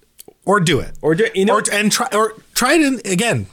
or 0.45 0.59
do 0.59 0.81
it, 0.81 0.97
Or 1.03 1.15
do- 1.15 1.29
you 1.35 1.45
know- 1.45 1.59
or, 1.59 1.63
and 1.73 1.93
try 1.93 2.09
or 2.13 2.35
try 2.55 2.75
it 2.75 2.81
in, 2.83 3.01
again. 3.13 3.47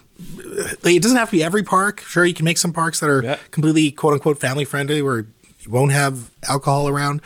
It 0.84 1.04
doesn't 1.04 1.18
have 1.18 1.30
to 1.30 1.34
be 1.38 1.44
every 1.44 1.62
park. 1.62 2.00
Sure, 2.02 2.26
you 2.26 2.34
can 2.34 2.44
make 2.46 2.58
some 2.58 2.74
parks 2.74 3.00
that 3.02 3.10
are 3.12 3.22
Yeah. 3.24 3.38
completely 3.52 3.92
quote 3.92 4.14
unquote 4.14 4.40
family 4.40 4.66
friendly, 4.66 5.04
where 5.04 5.28
you 5.68 5.74
won't 5.74 5.92
have 5.92 6.32
alcohol 6.48 6.88
around. 6.88 7.22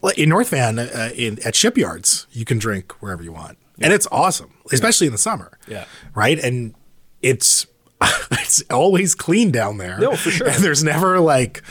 Like 0.00 0.18
in 0.18 0.28
North 0.30 0.48
Van, 0.48 0.78
uh, 0.80 1.10
in, 1.14 1.38
at 1.44 1.54
shipyards, 1.54 2.26
you 2.32 2.44
can 2.44 2.58
drink 2.58 2.92
wherever 3.00 3.22
you 3.22 3.30
want, 3.32 3.56
and 3.80 3.92
it's 3.92 4.08
awesome, 4.10 4.52
especially 4.72 5.06
in 5.06 5.12
the 5.12 5.18
summer. 5.18 5.58
Yeah. 5.68 5.84
right, 6.14 6.38
and 6.40 6.74
it's 7.20 7.66
it's 8.32 8.62
always 8.70 9.14
clean 9.14 9.52
down 9.52 9.78
there. 9.78 9.98
No, 9.98 10.16
for 10.16 10.30
sure. 10.32 10.48
And 10.48 10.56
there's 10.64 10.82
never 10.82 11.20
like 11.20 11.62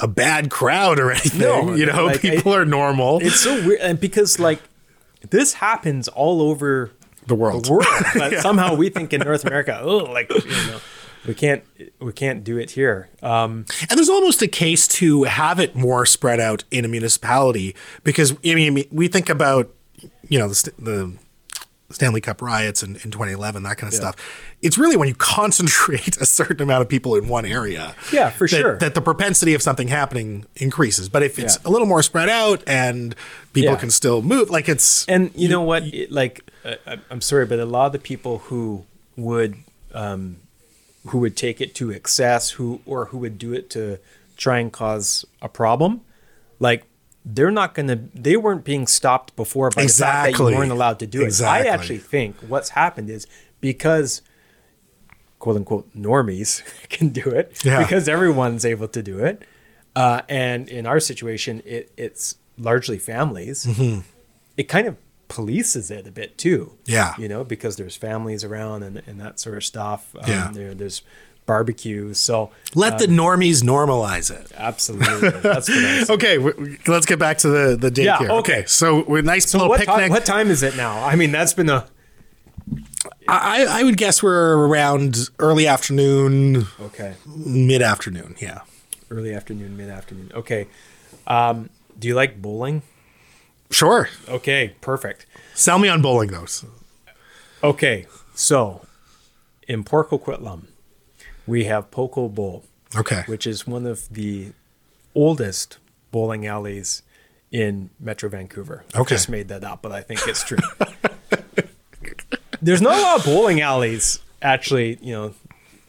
a 0.00 0.08
bad 0.08 0.50
crowd 0.50 0.98
or 0.98 1.10
anything. 1.12 1.40
No, 1.40 1.74
you 1.74 1.86
know, 1.86 2.06
like, 2.06 2.20
people 2.20 2.52
I- 2.52 2.56
are 2.58 2.64
normal. 2.64 3.20
It's 3.22 3.38
so 3.40 3.54
weird, 3.64 3.80
and 3.80 4.00
because 4.00 4.40
like 4.40 4.60
this 5.30 5.52
happens 5.54 6.08
all 6.08 6.42
over 6.42 6.90
The 7.28 7.36
world. 7.36 7.66
the 7.66 7.72
world, 7.74 7.86
but 8.14 8.38
somehow 8.40 8.74
we 8.74 8.88
think 8.90 9.12
in 9.12 9.20
North 9.20 9.44
America, 9.44 9.78
oh, 9.80 9.98
like 9.98 10.30
you 10.30 10.40
know, 10.66 10.80
we 11.26 11.34
can't 11.34 11.62
we 12.00 12.12
can't 12.12 12.44
do 12.44 12.58
it 12.58 12.70
here. 12.72 13.08
Um, 13.22 13.66
And 13.88 13.98
there's 13.98 14.08
almost 14.08 14.42
a 14.42 14.48
case 14.48 14.86
to 14.98 15.24
have 15.24 15.58
it 15.60 15.74
more 15.76 16.06
spread 16.06 16.40
out 16.40 16.64
in 16.70 16.84
a 16.84 16.88
municipality 16.88 17.74
because 18.04 18.32
I 18.44 18.54
mean 18.54 18.84
we 18.90 19.08
think 19.08 19.28
about 19.28 19.70
you 20.28 20.38
know 20.38 20.48
the, 20.48 20.72
the 20.78 21.12
Stanley 21.90 22.20
Cup 22.20 22.42
riots 22.42 22.82
in, 22.82 22.96
in 22.96 23.10
2011 23.10 23.62
that 23.62 23.78
kind 23.78 23.90
of 23.90 23.94
stuff. 23.96 24.14
It's 24.60 24.76
really 24.76 24.96
when 24.96 25.08
you 25.08 25.14
concentrate 25.14 26.16
a 26.20 26.26
certain 26.26 26.60
amount 26.62 26.82
of 26.82 26.88
people 26.88 27.14
in 27.14 27.28
one 27.28 27.46
area. 27.46 27.94
Yeah, 28.12 28.28
for 28.28 28.46
that, 28.46 28.56
sure. 28.60 28.76
That 28.78 28.94
the 28.94 29.00
propensity 29.00 29.54
of 29.54 29.62
something 29.62 29.88
happening 29.88 30.44
increases. 30.56 31.08
But 31.08 31.22
if 31.22 31.38
it's 31.38 31.56
Yeah. 31.56 31.68
a 31.68 31.70
little 31.70 31.86
more 31.86 32.02
spread 32.02 32.28
out 32.28 32.62
and 32.66 33.14
people 33.54 33.72
Yeah. 33.72 33.78
can 33.78 33.90
still 33.90 34.20
move, 34.20 34.50
like 34.50 34.68
it's 34.68 35.06
and 35.06 35.30
you 35.34 35.48
know 35.48 35.62
what? 35.62 35.82
It, 35.84 36.12
like, 36.12 36.42
uh, 36.64 36.96
I'm 37.10 37.22
sorry, 37.22 37.46
but 37.46 37.58
a 37.58 37.64
lot 37.64 37.86
of 37.86 37.92
the 37.92 37.98
people 37.98 38.38
who 38.38 38.84
would 39.16 39.56
um, 39.94 40.36
who 41.08 41.18
would 41.18 41.36
take 41.36 41.60
it 41.60 41.74
to 41.76 41.90
excess, 41.90 42.50
who 42.52 42.80
or 42.86 43.06
who 43.06 43.18
would 43.18 43.38
do 43.38 43.52
it 43.52 43.68
to 43.70 43.98
try 44.36 44.58
and 44.58 44.72
cause 44.72 45.24
a 45.42 45.48
problem, 45.48 46.00
like 46.60 46.84
they're 47.24 47.50
not 47.50 47.74
going 47.74 47.88
to. 47.88 47.96
They 48.14 48.36
weren't 48.36 48.64
being 48.64 48.86
stopped 48.86 49.36
before 49.36 49.70
by 49.70 49.82
the 49.82 49.88
fact 49.88 49.98
that 49.98 50.28
Exactly. 50.30 50.52
you 50.52 50.58
weren't 50.58 50.72
allowed 50.72 50.98
to 51.00 51.06
do 51.06 51.22
it. 51.22 51.40
I 51.42 51.66
actually 51.66 51.98
think 51.98 52.36
what's 52.48 52.70
happened 52.70 53.10
is 53.10 53.26
because 53.60 54.22
quote 55.38 55.56
unquote 55.56 55.94
normies 55.96 56.62
can 56.88 57.10
do 57.10 57.28
it 57.28 57.62
Yeah. 57.64 57.82
because 57.82 58.08
everyone's 58.08 58.64
able 58.64 58.88
to 58.88 59.02
do 59.02 59.18
it. 59.18 59.42
Uh, 59.96 60.22
and 60.28 60.68
in 60.68 60.86
our 60.86 61.00
situation, 61.00 61.60
it, 61.64 61.90
it's 61.96 62.36
largely 62.56 62.98
families. 62.98 63.66
It 64.56 64.64
kind 64.68 64.86
of 64.86 64.96
polices 65.28 65.90
it 65.90 66.06
a 66.06 66.10
bit 66.10 66.38
too. 66.38 66.72
Yeah. 66.86 67.14
You 67.18 67.28
know, 67.28 67.44
because 67.44 67.76
there's 67.76 67.96
families 67.96 68.44
around 68.44 68.82
and, 68.82 69.02
and 69.06 69.20
that 69.20 69.38
sort 69.40 69.56
of 69.56 69.64
stuff. 69.64 70.14
Um, 70.16 70.22
Yeah. 70.30 70.50
There, 70.52 70.74
there's 70.74 71.02
barbecues. 71.46 72.18
So 72.18 72.50
let 72.74 72.98
the 72.98 73.06
normies 73.06 73.62
normalize 73.62 74.30
it. 74.30 74.52
absolutely. 74.56 75.30
That's 75.40 75.68
Okay, 76.10 76.36
w- 76.36 76.76
let's 76.86 77.06
get 77.06 77.18
back 77.18 77.38
to 77.38 77.48
the 77.48 77.76
the 77.76 77.90
date 77.90 78.04
Yeah, 78.04 78.18
here. 78.18 78.30
okay. 78.30 78.58
Okay, 78.58 78.64
so 78.66 79.02
we're 79.08 79.22
nice 79.22 79.48
So 79.50 79.58
little 79.58 79.70
what, 79.70 79.80
picnic. 79.80 80.06
ti- 80.06 80.10
what 80.10 80.26
time 80.26 80.50
is 80.50 80.62
it 80.62 80.76
now? 80.76 81.02
I 81.04 81.16
mean, 81.16 81.32
that's 81.32 81.54
been 81.54 81.70
a 81.70 81.86
I, 83.26 83.66
I 83.68 83.82
would 83.82 83.96
guess 83.96 84.22
we're 84.22 84.56
around 84.66 85.28
early 85.38 85.66
afternoon, 85.66 86.66
okay 86.80 87.14
mid 87.26 87.82
afternoon. 87.82 88.34
Yeah. 88.40 88.60
early 89.10 89.34
afternoon, 89.34 89.76
mid 89.76 89.88
afternoon. 89.90 90.30
Okay. 90.34 90.66
Um, 91.26 91.68
do 91.98 92.08
you 92.08 92.14
like 92.14 92.40
bowling? 92.40 92.82
Sure. 93.70 94.08
Okay, 94.28 94.74
perfect. 94.80 95.26
Sell 95.54 95.78
me 95.78 95.88
on 95.88 96.00
bowling 96.02 96.30
though. 96.30 96.46
Okay, 97.62 98.06
so 98.34 98.86
in 99.66 99.84
Port 99.84 100.10
Coquitlam, 100.10 100.66
we 101.46 101.64
have 101.64 101.90
Poco 101.90 102.28
Bowl, 102.28 102.64
Okay. 102.96 103.22
which 103.26 103.46
is 103.46 103.66
one 103.66 103.84
of 103.86 104.08
the 104.08 104.52
oldest 105.14 105.78
bowling 106.10 106.46
alleys 106.46 107.02
in 107.50 107.90
Metro 107.98 108.28
Vancouver. 108.28 108.84
I 108.94 109.00
Okay. 109.00 109.14
just 109.16 109.28
made 109.28 109.48
that 109.48 109.64
up, 109.64 109.82
but 109.82 109.90
I 109.92 110.00
think 110.02 110.20
it's 110.26 110.44
true. 110.44 110.58
There's 112.62 112.82
not 112.82 112.98
a 112.98 113.02
lot 113.02 113.18
of 113.20 113.24
bowling 113.24 113.60
alleys 113.60 114.20
actually, 114.42 114.98
you 115.00 115.12
know, 115.12 115.34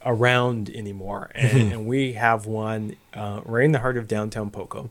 around 0.05 0.69
anymore, 0.69 1.29
and, 1.35 1.51
Mm-hmm. 1.51 1.71
and 1.73 1.85
we 1.87 2.13
have 2.13 2.45
one 2.45 2.95
uh, 3.13 3.41
right 3.45 3.65
in 3.65 3.71
the 3.71 3.79
heart 3.79 3.97
of 3.97 4.07
downtown 4.07 4.49
Poco, 4.51 4.89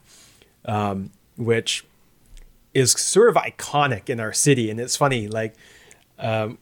um, 0.64 1.10
which 1.36 1.84
is 2.78 2.92
sort 2.92 3.28
of 3.28 3.34
iconic 3.36 4.08
in 4.08 4.20
our 4.20 4.32
city. 4.32 4.70
And 4.70 4.80
it's 4.80 4.96
funny, 4.96 5.28
like 5.28 5.54
um, 6.18 6.58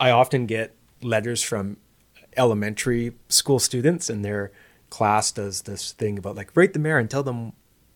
I 0.00 0.10
often 0.10 0.46
get 0.46 0.74
letters 1.02 1.42
from 1.42 1.76
elementary 2.36 3.12
school 3.28 3.58
students, 3.58 4.10
and 4.10 4.24
their 4.24 4.52
class 4.90 5.32
does 5.32 5.62
this 5.62 5.92
thing 5.92 6.18
about 6.18 6.36
like 6.36 6.50
write 6.54 6.72
the 6.72 6.78
mayor 6.78 6.98
and 6.98 7.10
tell 7.10 7.22
them, 7.22 7.52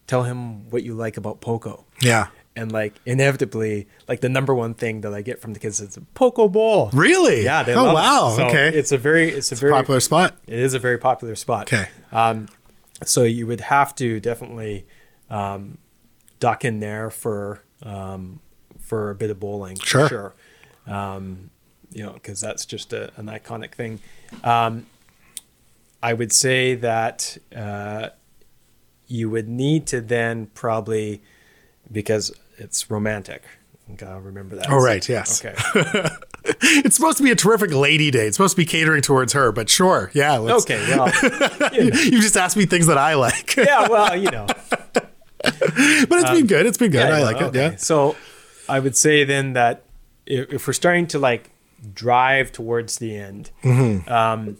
tell 0.06 0.24
him 0.24 0.68
what 0.70 0.82
you 0.82 0.94
like 0.94 1.16
about 1.16 1.40
Poco. 1.40 1.84
Yeah. 2.00 2.28
And 2.56 2.72
like 2.72 2.94
inevitably, 3.06 3.86
like 4.08 4.20
the 4.20 4.28
number 4.28 4.54
one 4.54 4.74
thing 4.74 5.02
that 5.02 5.14
I 5.14 5.22
get 5.22 5.40
from 5.40 5.52
the 5.52 5.60
kids 5.60 5.80
is 5.80 5.96
a 5.96 6.00
Poco 6.14 6.48
Bowl. 6.48 6.90
Really? 6.92 7.44
Yeah. 7.44 7.62
They 7.62 7.74
oh 7.74 7.84
love 7.84 7.92
it. 7.92 7.94
wow. 7.94 8.34
So 8.36 8.46
okay. 8.46 8.68
It's 8.68 8.92
a 8.92 8.98
very, 8.98 9.30
it's 9.30 9.52
a 9.52 9.54
very 9.54 9.72
popular 9.72 10.00
spot. 10.00 10.36
It 10.46 10.58
is 10.58 10.74
a 10.74 10.78
very 10.78 10.98
popular 10.98 11.36
spot. 11.36 11.72
Okay. 11.72 11.88
Um, 12.12 12.48
so 13.04 13.22
you 13.22 13.46
would 13.46 13.60
have 13.60 13.94
to 13.94 14.20
definitely 14.20 14.84
um, 15.30 15.78
duck 16.40 16.64
in 16.64 16.80
there 16.80 17.10
for 17.10 17.62
um, 17.84 18.40
for 18.80 19.10
a 19.10 19.14
bit 19.14 19.30
of 19.30 19.38
bowling. 19.38 19.76
for 19.76 19.86
Sure. 19.86 20.08
sure. 20.08 20.34
Um, 20.86 21.50
you 21.92 22.02
know, 22.04 22.12
because 22.12 22.40
that's 22.40 22.66
just 22.66 22.92
a, 22.92 23.12
an 23.16 23.26
iconic 23.26 23.74
thing. 23.74 24.00
Um, 24.44 24.86
I 26.02 26.12
would 26.14 26.32
say 26.32 26.74
that 26.76 27.36
uh, 27.54 28.08
you 29.06 29.28
would 29.30 29.48
need 29.48 29.86
to 29.88 30.00
then 30.00 30.46
probably 30.46 31.22
because 31.92 32.32
it's 32.58 32.90
romantic. 32.90 33.42
Gotta 33.96 34.20
remember 34.20 34.56
that. 34.56 34.70
Oh, 34.70 34.80
right, 34.82 35.06
yes. 35.08 35.44
Okay. 35.44 36.08
It's 36.62 36.96
supposed 36.96 37.18
to 37.18 37.22
be 37.22 37.30
a 37.30 37.34
terrific 37.36 37.70
lady 37.72 38.10
day. 38.10 38.26
It's 38.26 38.36
supposed 38.36 38.52
to 38.56 38.56
be 38.56 38.64
catering 38.64 39.02
towards 39.02 39.34
her, 39.34 39.52
but 39.52 39.68
sure. 39.68 40.10
Yeah. 40.14 40.38
Let's, 40.38 40.64
Okay. 40.64 40.78
Well. 40.88 41.12
you 41.72 41.90
know. 41.90 41.96
You 42.00 42.20
just 42.20 42.36
asked 42.36 42.56
me 42.56 42.64
things 42.64 42.86
that 42.86 42.96
I 42.96 43.14
like. 43.14 43.54
Yeah. 43.56 43.88
Well, 43.88 44.16
you 44.16 44.30
know. 44.30 44.46
but 45.42 46.18
it's 46.18 46.30
been 46.30 46.46
good. 46.46 46.66
It's 46.66 46.78
been 46.78 46.90
good. 46.90 47.02
I 47.06 47.18
Yeah, 47.18 47.24
like 47.24 47.40
it. 47.40 47.54
Yeah. 47.54 47.76
So 47.76 48.16
I 48.68 48.78
would 48.80 48.96
say 48.96 49.24
then 49.24 49.54
that 49.54 49.84
if, 50.26 50.52
if 50.52 50.66
we're 50.66 50.72
starting 50.72 51.06
to 51.08 51.18
like 51.18 51.50
drive 51.94 52.52
towards 52.52 52.98
the 52.98 53.16
end, 53.16 53.50
um, 53.64 54.58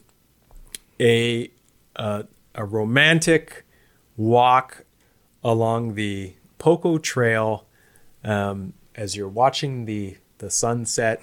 a 0.99 1.51
uh, 1.97 2.23
a 2.55 2.65
romantic 2.65 3.65
walk 4.17 4.85
along 5.45 5.95
the 5.95 6.35
Poco 6.59 6.99
Trail 6.99 7.67
um, 8.25 8.73
as 8.95 9.17
you're 9.17 9.29
watching 9.29 9.85
the 9.87 10.17
the 10.39 10.51
sunset, 10.51 11.23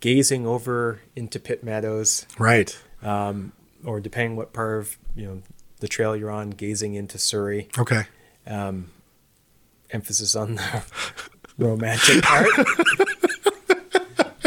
gazing 0.00 0.46
over 0.46 1.00
into 1.14 1.38
Pitt 1.38 1.62
Meadows, 1.62 2.26
Right. 2.38 2.76
um, 3.02 3.52
or 3.84 4.00
depending 4.00 4.36
what 4.36 4.52
part 4.54 4.78
of 4.78 4.96
you 5.14 5.26
know 5.26 5.42
the 5.80 5.88
trail 5.88 6.16
you're 6.16 6.30
on, 6.30 6.50
gazing 6.50 6.94
into 6.94 7.18
Surrey. 7.18 7.68
Okay. 7.78 8.04
Emphasis 8.46 10.36
on 10.36 10.54
the 10.56 10.82
romantic 11.58 12.22
part. 12.22 12.46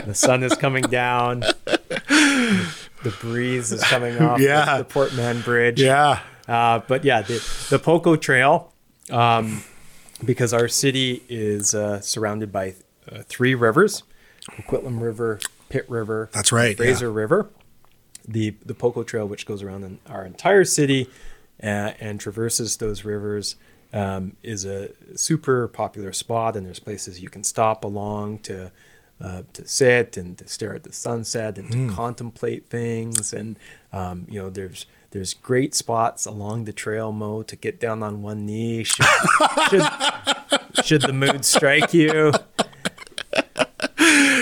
the 0.05 0.13
sun 0.13 0.43
is 0.43 0.55
coming 0.55 0.83
down. 0.83 1.41
The 2.07 3.13
breeze 3.19 3.71
is 3.71 3.83
coming 3.83 4.17
off 4.19 4.37
the- 4.37 4.45
Yeah. 4.45 4.77
the, 4.79 4.83
Port 4.85 5.13
Mann 5.13 5.41
Bridge. 5.41 5.81
Yeah. 5.81 6.19
Uh, 6.47 6.79
but 6.87 7.03
yeah, 7.05 7.21
the, 7.21 7.41
the 7.69 7.79
Poco 7.79 8.15
Trail, 8.15 8.71
um, 9.11 9.63
because 10.23 10.53
our 10.53 10.67
city 10.67 11.23
is 11.29 11.73
uh, 11.75 11.99
surrounded 12.01 12.51
by 12.51 12.75
uh, 13.11 13.23
three 13.27 13.55
rivers 13.55 14.03
Coquitlam 14.49 15.01
River, 15.01 15.39
Pitt 15.69 15.89
River, 15.89 16.29
That's 16.33 16.51
right, 16.51 16.75
Fraser 16.75 17.09
River. 17.11 17.49
The, 18.27 18.55
the 18.65 18.73
Poco 18.73 19.03
Trail, 19.03 19.25
which 19.27 19.45
goes 19.45 19.63
around 19.63 19.83
in 19.83 19.99
our 20.09 20.25
entire 20.25 20.65
city 20.65 21.09
uh, 21.61 21.91
and 21.99 22.19
traverses 22.19 22.77
those 22.77 23.03
rivers, 23.05 23.55
um, 23.93 24.35
is 24.43 24.65
a 24.65 24.89
super 25.15 25.67
popular 25.67 26.11
spot. 26.11 26.55
And 26.55 26.65
there's 26.65 26.79
places 26.79 27.21
you 27.21 27.29
can 27.29 27.43
stop 27.43 27.83
along 27.85 28.39
to 28.39 28.71
uh, 29.21 29.43
to 29.53 29.65
sit 29.65 30.17
and 30.17 30.37
to 30.37 30.47
stare 30.47 30.75
at 30.75 30.83
the 30.83 30.91
sunset 30.91 31.57
and 31.57 31.71
to 31.71 31.77
Hmm. 31.77 31.89
contemplate 31.95 32.67
things. 32.67 33.31
And 33.31 33.57
um, 33.93 34.25
you 34.29 34.39
know, 34.41 34.49
there's 34.49 34.85
there's 35.11 35.33
great 35.35 35.75
spots 35.75 36.25
along 36.25 36.65
the 36.65 36.73
trail, 36.73 37.11
Mo, 37.11 37.43
to 37.43 37.55
get 37.55 37.79
down 37.79 38.01
on 38.03 38.21
one 38.23 38.45
knee 38.45 38.83
should 38.83 39.05
should, 39.69 39.83
should 40.83 41.01
the 41.03 41.13
mood 41.13 41.45
strike 41.45 41.93
you. 41.93 42.33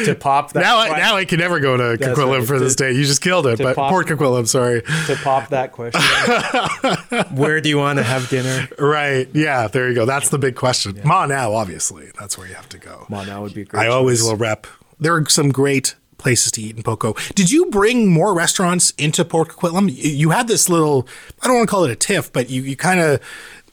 to 0.05 0.15
pop 0.15 0.53
that 0.53 0.59
Now, 0.61 0.77
I, 0.79 0.97
now 0.97 1.15
I 1.15 1.25
can 1.25 1.39
never 1.39 1.59
go 1.59 1.77
to 1.77 1.97
Coquitlam 2.03 2.39
right. 2.39 2.47
for 2.47 2.59
this 2.59 2.75
day. 2.75 2.91
You 2.91 3.03
just 3.05 3.21
killed 3.21 3.47
it. 3.47 3.59
But 3.59 3.75
pop- 3.75 3.89
Port 3.91 4.07
Coquitlam, 4.07 4.47
sorry. 4.47 4.81
to 4.81 5.15
pop 5.23 5.49
that 5.49 5.71
question. 5.71 6.01
Where 7.35 7.61
do 7.61 7.69
you 7.69 7.77
want 7.77 7.97
to 7.97 8.03
have 8.03 8.29
dinner? 8.29 8.67
Right. 8.79 9.27
Yeah. 9.33 9.67
There 9.67 9.87
you 9.89 9.95
go. 9.95 10.05
That's 10.05 10.29
the 10.29 10.37
big 10.39 10.55
question. 10.55 10.99
Ma 11.03 11.25
now, 11.25 11.53
obviously, 11.53 12.11
that's 12.19 12.37
where 12.37 12.47
you 12.47 12.53
have 12.55 12.69
to 12.69 12.77
go. 12.77 13.05
Ma 13.09 13.23
that 13.23 13.41
would 13.41 13.53
be 13.53 13.63
great. 13.65 13.81
I 13.83 13.87
always 13.87 14.21
will 14.23 14.35
rep. 14.35 14.67
There 14.99 15.15
are 15.15 15.25
some 15.29 15.51
great 15.51 15.95
places 16.17 16.51
to 16.53 16.61
eat 16.61 16.77
in 16.77 16.83
Poco. 16.83 17.15
Did 17.33 17.49
you 17.51 17.65
bring 17.67 18.07
more 18.11 18.33
restaurants 18.35 18.91
into 18.97 19.25
Port 19.25 19.49
Coquitlam? 19.49 19.91
You- 19.91 20.11
You 20.11 20.29
had 20.31 20.47
this 20.47 20.69
little, 20.69 21.07
I 21.41 21.47
don't 21.47 21.57
want 21.57 21.67
to 21.67 21.71
call 21.71 21.83
it 21.85 21.91
a 21.91 21.95
tiff, 21.95 22.31
but 22.31 22.49
you, 22.49 22.61
you 22.61 22.75
kind 22.75 22.99
of 22.99 23.19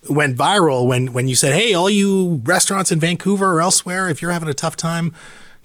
went 0.09 0.37
viral 0.39 0.87
when, 0.87 1.13
when 1.13 1.29
you 1.29 1.35
said, 1.35 1.53
hey, 1.53 1.75
all 1.75 1.91
you 1.91 2.41
restaurants 2.45 2.91
in 2.91 2.99
Vancouver 3.01 3.53
or 3.55 3.61
elsewhere, 3.61 4.09
if 4.09 4.23
you're 4.23 4.31
having 4.31 4.49
a 4.49 4.55
tough 4.55 4.77
time, 4.77 5.13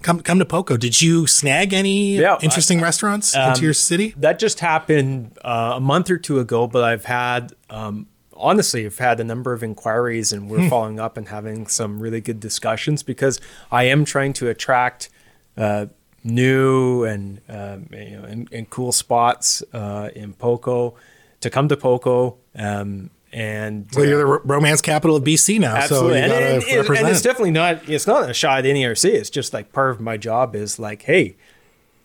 come 0.04 0.20
come 0.22 0.38
to 0.40 0.46
Poco. 0.46 0.78
Did 0.78 1.02
you 1.02 1.26
snag 1.28 1.74
any 1.74 2.18
Yeah, 2.18 2.38
interesting 2.42 2.80
restaurants 2.82 3.36
into 3.36 3.64
your 3.64 3.74
city? 3.74 4.14
That 4.18 4.38
just 4.40 4.60
happened 4.60 5.38
uh, 5.44 5.74
a 5.76 5.80
month 5.80 6.10
or 6.12 6.18
two 6.18 6.40
ago, 6.40 6.68
but 6.68 6.84
I've 6.84 7.06
had. 7.06 7.54
Um, 7.70 8.08
Honestly, 8.36 8.84
I've 8.86 8.98
had 8.98 9.20
a 9.20 9.24
number 9.24 9.54
of 9.54 9.64
inquiries 9.64 10.34
and 10.34 10.44
Hmm. 10.44 10.50
we're 10.50 10.70
following 10.70 11.00
up 11.00 11.18
and 11.18 11.30
having 11.30 11.68
some 11.68 12.00
really 12.02 12.20
good 12.20 12.40
discussions 12.42 13.02
because 13.04 13.40
I 13.72 13.84
am 13.84 14.04
trying 14.06 14.34
to 14.34 14.50
attract 14.50 15.10
uh, 15.56 15.86
new 16.24 17.04
and, 17.06 17.40
um, 17.48 17.88
you 17.92 18.18
know, 18.18 18.24
and, 18.24 18.50
and 18.52 18.70
cool 18.70 18.92
spots 18.92 19.64
uh, 19.72 20.10
in 20.16 20.34
Poco 20.34 20.96
to 21.42 21.50
come 21.50 21.68
to 21.70 21.78
Poco. 21.78 22.38
Um, 22.56 23.12
and 23.34 23.88
Well, 23.96 24.06
you're 24.06 24.20
the 24.20 24.26
romance 24.46 24.80
capital 24.80 25.16
of 25.18 25.24
BC 25.24 25.60
now, 25.60 25.76
Absolutely, 25.76 26.12
so 26.12 26.16
you 26.18 26.22
and, 26.24 26.32
gotta 26.32 26.46
and- 26.46 26.64
and- 26.64 26.76
represent. 26.78 27.00
and 27.08 27.08
it's 27.16 27.22
definitely 27.24 27.52
not. 27.52 27.90
It's 27.90 28.06
not 28.08 28.30
a 28.30 28.34
shot 28.34 28.60
at 28.60 28.66
any 28.68 28.84
RC. 28.84 29.10
It's 29.12 29.30
just 29.32 29.54
like 29.54 29.74
part 29.74 29.90
of 29.92 30.00
my 30.00 30.18
job 30.18 30.56
is 30.56 30.78
like, 30.80 31.02
hey, 31.02 31.36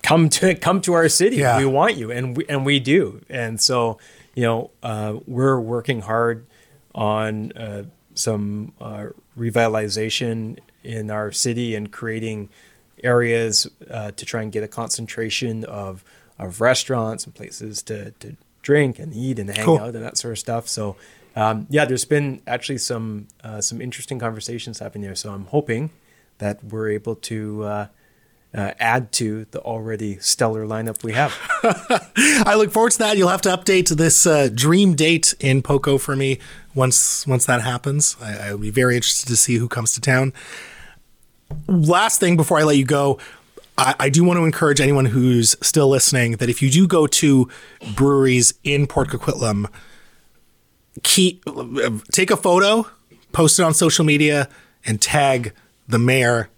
come 0.03 0.29
to 0.31 0.55
come 0.55 0.81
to 0.81 0.95
our 0.95 1.09
city. 1.09 1.37
Yeah. 1.37 1.59
We 1.59 1.67
want 1.67 1.97
you, 1.97 2.11
and 2.11 2.37
we 2.37 2.47
and 2.49 2.65
we 2.65 2.81
do. 2.81 3.21
And 3.29 3.61
so, 3.61 3.99
you 4.35 4.43
know, 4.45 4.71
uh, 4.83 5.17
we're 5.27 5.61
working 5.61 6.01
hard 6.01 6.47
on 6.95 7.53
uh, 7.53 7.83
some 8.15 8.73
uh, 8.81 9.09
revitalization 9.39 10.59
in 10.83 11.11
our 11.11 11.31
city 11.33 11.75
and 11.75 11.93
creating 11.93 12.49
areas 13.05 13.69
uh, 13.91 14.11
to 14.13 14.25
try 14.25 14.43
and 14.43 14.51
get 14.51 14.63
a 14.65 14.69
concentration 14.69 15.65
of 15.65 16.03
of 16.39 16.61
restaurants 16.61 17.25
and 17.27 17.35
places 17.35 17.83
to 17.83 18.13
to 18.13 18.37
drink 18.63 18.99
and 18.99 19.15
eat 19.15 19.39
and 19.39 19.51
hang 19.51 19.65
Cool. 19.65 19.79
out 19.79 19.95
and 19.95 20.03
that 20.05 20.17
sort 20.17 20.33
of 20.33 20.39
stuff. 20.39 20.69
So. 20.69 20.97
Um, 21.39 21.69
yeah, 21.71 21.85
there's 21.85 22.05
been 22.05 22.43
actually 22.49 22.79
some 22.79 23.29
uh, 23.45 23.61
some 23.61 23.81
interesting 23.81 24.19
conversations 24.19 24.81
happening 24.81 25.03
there. 25.03 25.15
So 25.15 25.33
I'm 25.33 25.47
hoping 25.47 25.91
that 26.39 26.65
we're 26.65 26.91
able 26.91 27.15
to 27.15 27.63
uh, 27.63 27.87
uh, 28.53 28.73
add 28.81 29.13
to 29.13 29.47
the 29.53 29.61
already 29.61 30.19
stellar 30.19 30.67
lineup 30.67 31.05
we 31.05 31.13
have. 31.13 31.39
I 32.45 32.57
look 32.57 32.73
forward 32.73 32.91
to 32.93 32.99
that. 32.99 33.17
You'll 33.17 33.29
have 33.29 33.43
to 33.43 33.51
update 33.51 33.89
this 33.97 34.27
uh, 34.27 34.49
dream 34.53 34.97
date 34.97 35.35
in 35.39 35.63
Poco 35.63 35.97
for 35.97 36.17
me 36.17 36.41
once 36.75 37.25
once 37.25 37.47
that 37.47 37.63
happens. 37.63 38.17
I, 38.21 38.49
I'll 38.49 38.59
be 38.59 38.73
very 38.73 38.97
interested 38.97 39.29
to 39.29 39.37
see 39.37 39.59
who 39.59 39.69
comes 39.69 39.93
to 39.93 40.01
town. 40.01 40.33
Last 41.69 42.19
thing 42.19 42.37
before 42.37 42.59
I 42.59 42.65
let 42.65 42.79
you 42.79 42.85
go, 42.85 43.21
I, 43.79 43.95
I 44.01 44.09
do 44.09 44.25
want 44.25 44.39
to 44.39 44.45
encourage 44.45 44.81
anyone 44.81 45.05
who's 45.05 45.55
still 45.63 45.89
listening 45.89 46.33
that 46.39 46.49
if 46.49 46.63
you 46.63 46.69
do 46.69 46.89
go 46.89 47.07
to 47.07 47.49
breweries 47.95 48.55
in 48.65 48.89
Port 48.89 49.11
Coquitlam, 49.11 49.67
keep 51.03 51.45
take 52.13 52.31
a 52.31 52.37
photo, 52.37 52.87
post 53.33 53.59
it 53.59 53.63
on 53.63 53.75
social 53.75 54.05
media, 54.05 54.49
and 54.85 55.01
tag 55.01 55.53
the 55.89 55.99
mayor, 55.99 56.49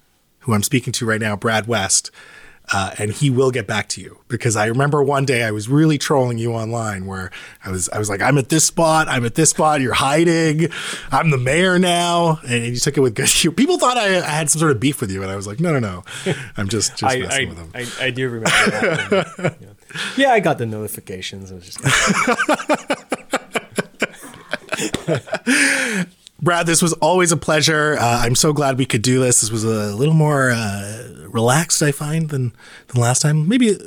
who 0.40 0.54
I'm 0.54 0.62
speaking 0.62 0.92
to 0.94 1.06
right 1.06 1.20
now, 1.20 1.36
Brad 1.36 1.66
West, 1.66 2.10
uh, 2.72 2.92
and 2.98 3.10
he 3.10 3.30
will 3.30 3.50
get 3.50 3.66
back 3.66 3.88
to 3.88 4.00
you. 4.00 4.18
Because 4.28 4.54
I 4.56 4.66
remember 4.66 5.02
one 5.02 5.24
day 5.24 5.42
I 5.42 5.50
was 5.50 5.68
really 5.68 5.98
trolling 5.98 6.38
you 6.38 6.52
online, 6.52 7.06
where 7.06 7.30
I 7.64 7.70
was 7.70 7.88
I 7.88 7.98
was 7.98 8.08
like, 8.08 8.22
I'm 8.22 8.38
at 8.38 8.48
this 8.48 8.64
spot, 8.64 9.08
I'm 9.08 9.24
at 9.24 9.34
this 9.34 9.50
spot, 9.50 9.80
you're 9.80 9.92
hiding, 9.94 10.68
I'm 11.10 11.30
the 11.30 11.38
mayor 11.38 11.78
now, 11.78 12.38
and 12.46 12.64
you 12.64 12.76
took 12.76 12.96
it 12.96 13.00
with 13.00 13.14
good. 13.14 13.28
Humor. 13.28 13.54
People 13.54 13.78
thought 13.78 13.96
I, 13.98 14.18
I 14.18 14.30
had 14.30 14.50
some 14.50 14.60
sort 14.60 14.72
of 14.72 14.80
beef 14.80 15.00
with 15.00 15.10
you, 15.10 15.22
and 15.22 15.30
I 15.30 15.36
was 15.36 15.46
like, 15.46 15.60
no, 15.60 15.72
no, 15.72 15.80
no, 15.80 16.04
I'm 16.56 16.68
just 16.68 16.96
just 16.96 17.02
I, 17.16 17.20
messing 17.20 17.46
I, 17.46 17.48
with 17.48 17.58
them. 17.58 17.70
I, 17.74 18.06
I 18.06 18.10
do 18.10 18.28
remember 18.28 18.50
that. 18.50 19.56
Yeah. 20.16 20.28
yeah, 20.28 20.30
I 20.30 20.38
got 20.38 20.58
the 20.58 20.66
notifications. 20.66 21.50
I 21.50 21.56
was 21.56 21.64
just 21.64 21.80
Brad, 26.42 26.66
this 26.66 26.80
was 26.80 26.94
always 26.94 27.32
a 27.32 27.36
pleasure. 27.36 27.96
Uh, 28.00 28.22
I'm 28.24 28.34
so 28.34 28.52
glad 28.52 28.78
we 28.78 28.86
could 28.86 29.02
do 29.02 29.20
this. 29.20 29.42
This 29.42 29.50
was 29.50 29.62
a 29.64 29.94
little 29.94 30.14
more 30.14 30.50
uh, 30.50 31.26
relaxed, 31.28 31.82
I 31.82 31.92
find, 31.92 32.30
than 32.30 32.52
than 32.88 33.00
last 33.00 33.20
time. 33.20 33.46
Maybe 33.46 33.68
it 33.68 33.82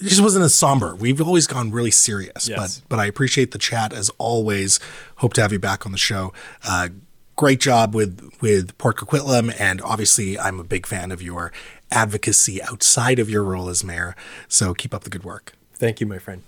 just 0.00 0.20
wasn't 0.20 0.44
as 0.44 0.54
somber. 0.54 0.94
We've 0.94 1.20
always 1.20 1.46
gone 1.48 1.72
really 1.72 1.90
serious, 1.90 2.48
Yes. 2.48 2.80
but 2.80 2.88
but 2.88 2.98
I 3.00 3.06
appreciate 3.06 3.50
the 3.50 3.58
chat 3.58 3.92
as 3.92 4.10
always. 4.18 4.78
Hope 5.16 5.32
to 5.34 5.42
have 5.42 5.52
you 5.52 5.58
back 5.58 5.84
on 5.86 5.90
the 5.92 5.98
show. 5.98 6.32
Uh, 6.64 6.88
great 7.34 7.58
job 7.58 7.96
with 7.96 8.30
with 8.40 8.78
Port 8.78 8.96
Coquitlam, 8.98 9.52
and 9.58 9.82
obviously, 9.82 10.38
I'm 10.38 10.60
a 10.60 10.64
big 10.64 10.86
fan 10.86 11.10
of 11.10 11.20
your 11.20 11.52
advocacy 11.90 12.62
outside 12.62 13.18
of 13.18 13.28
your 13.28 13.42
role 13.42 13.68
as 13.68 13.82
mayor. 13.82 14.14
So 14.46 14.72
keep 14.72 14.94
up 14.94 15.02
the 15.02 15.10
good 15.10 15.24
work. 15.24 15.54
Thank 15.76 16.00
you, 16.00 16.06
my 16.06 16.18
friend. 16.18 16.42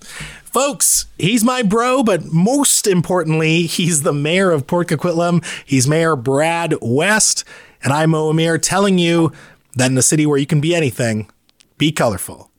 Folks, 0.45 1.07
he's 1.19 1.45
my 1.45 1.63
bro, 1.63 2.03
but 2.03 2.25
most 2.27 2.87
importantly, 2.87 3.63
he's 3.63 4.03
the 4.03 4.13
mayor 4.13 4.51
of 4.51 4.67
Port 4.67 4.89
Coquitlam. 4.89 5.45
He's 5.65 5.87
Mayor 5.87 6.17
Brad 6.17 6.75
West, 6.81 7.45
and 7.83 7.93
I'm 7.93 8.11
Mo 8.11 8.31
Amir 8.31 8.59
telling 8.59 8.99
you 8.99 9.33
that 9.77 9.91
in 9.91 9.99
a 9.99 10.03
city 10.03 10.27
where 10.27 10.39
you 10.39 10.47
can 10.47 10.61
be 10.61 10.75
anything, 10.75 11.31
be 11.77 11.93
colorful. 11.93 12.51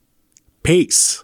Peace. 0.64 1.22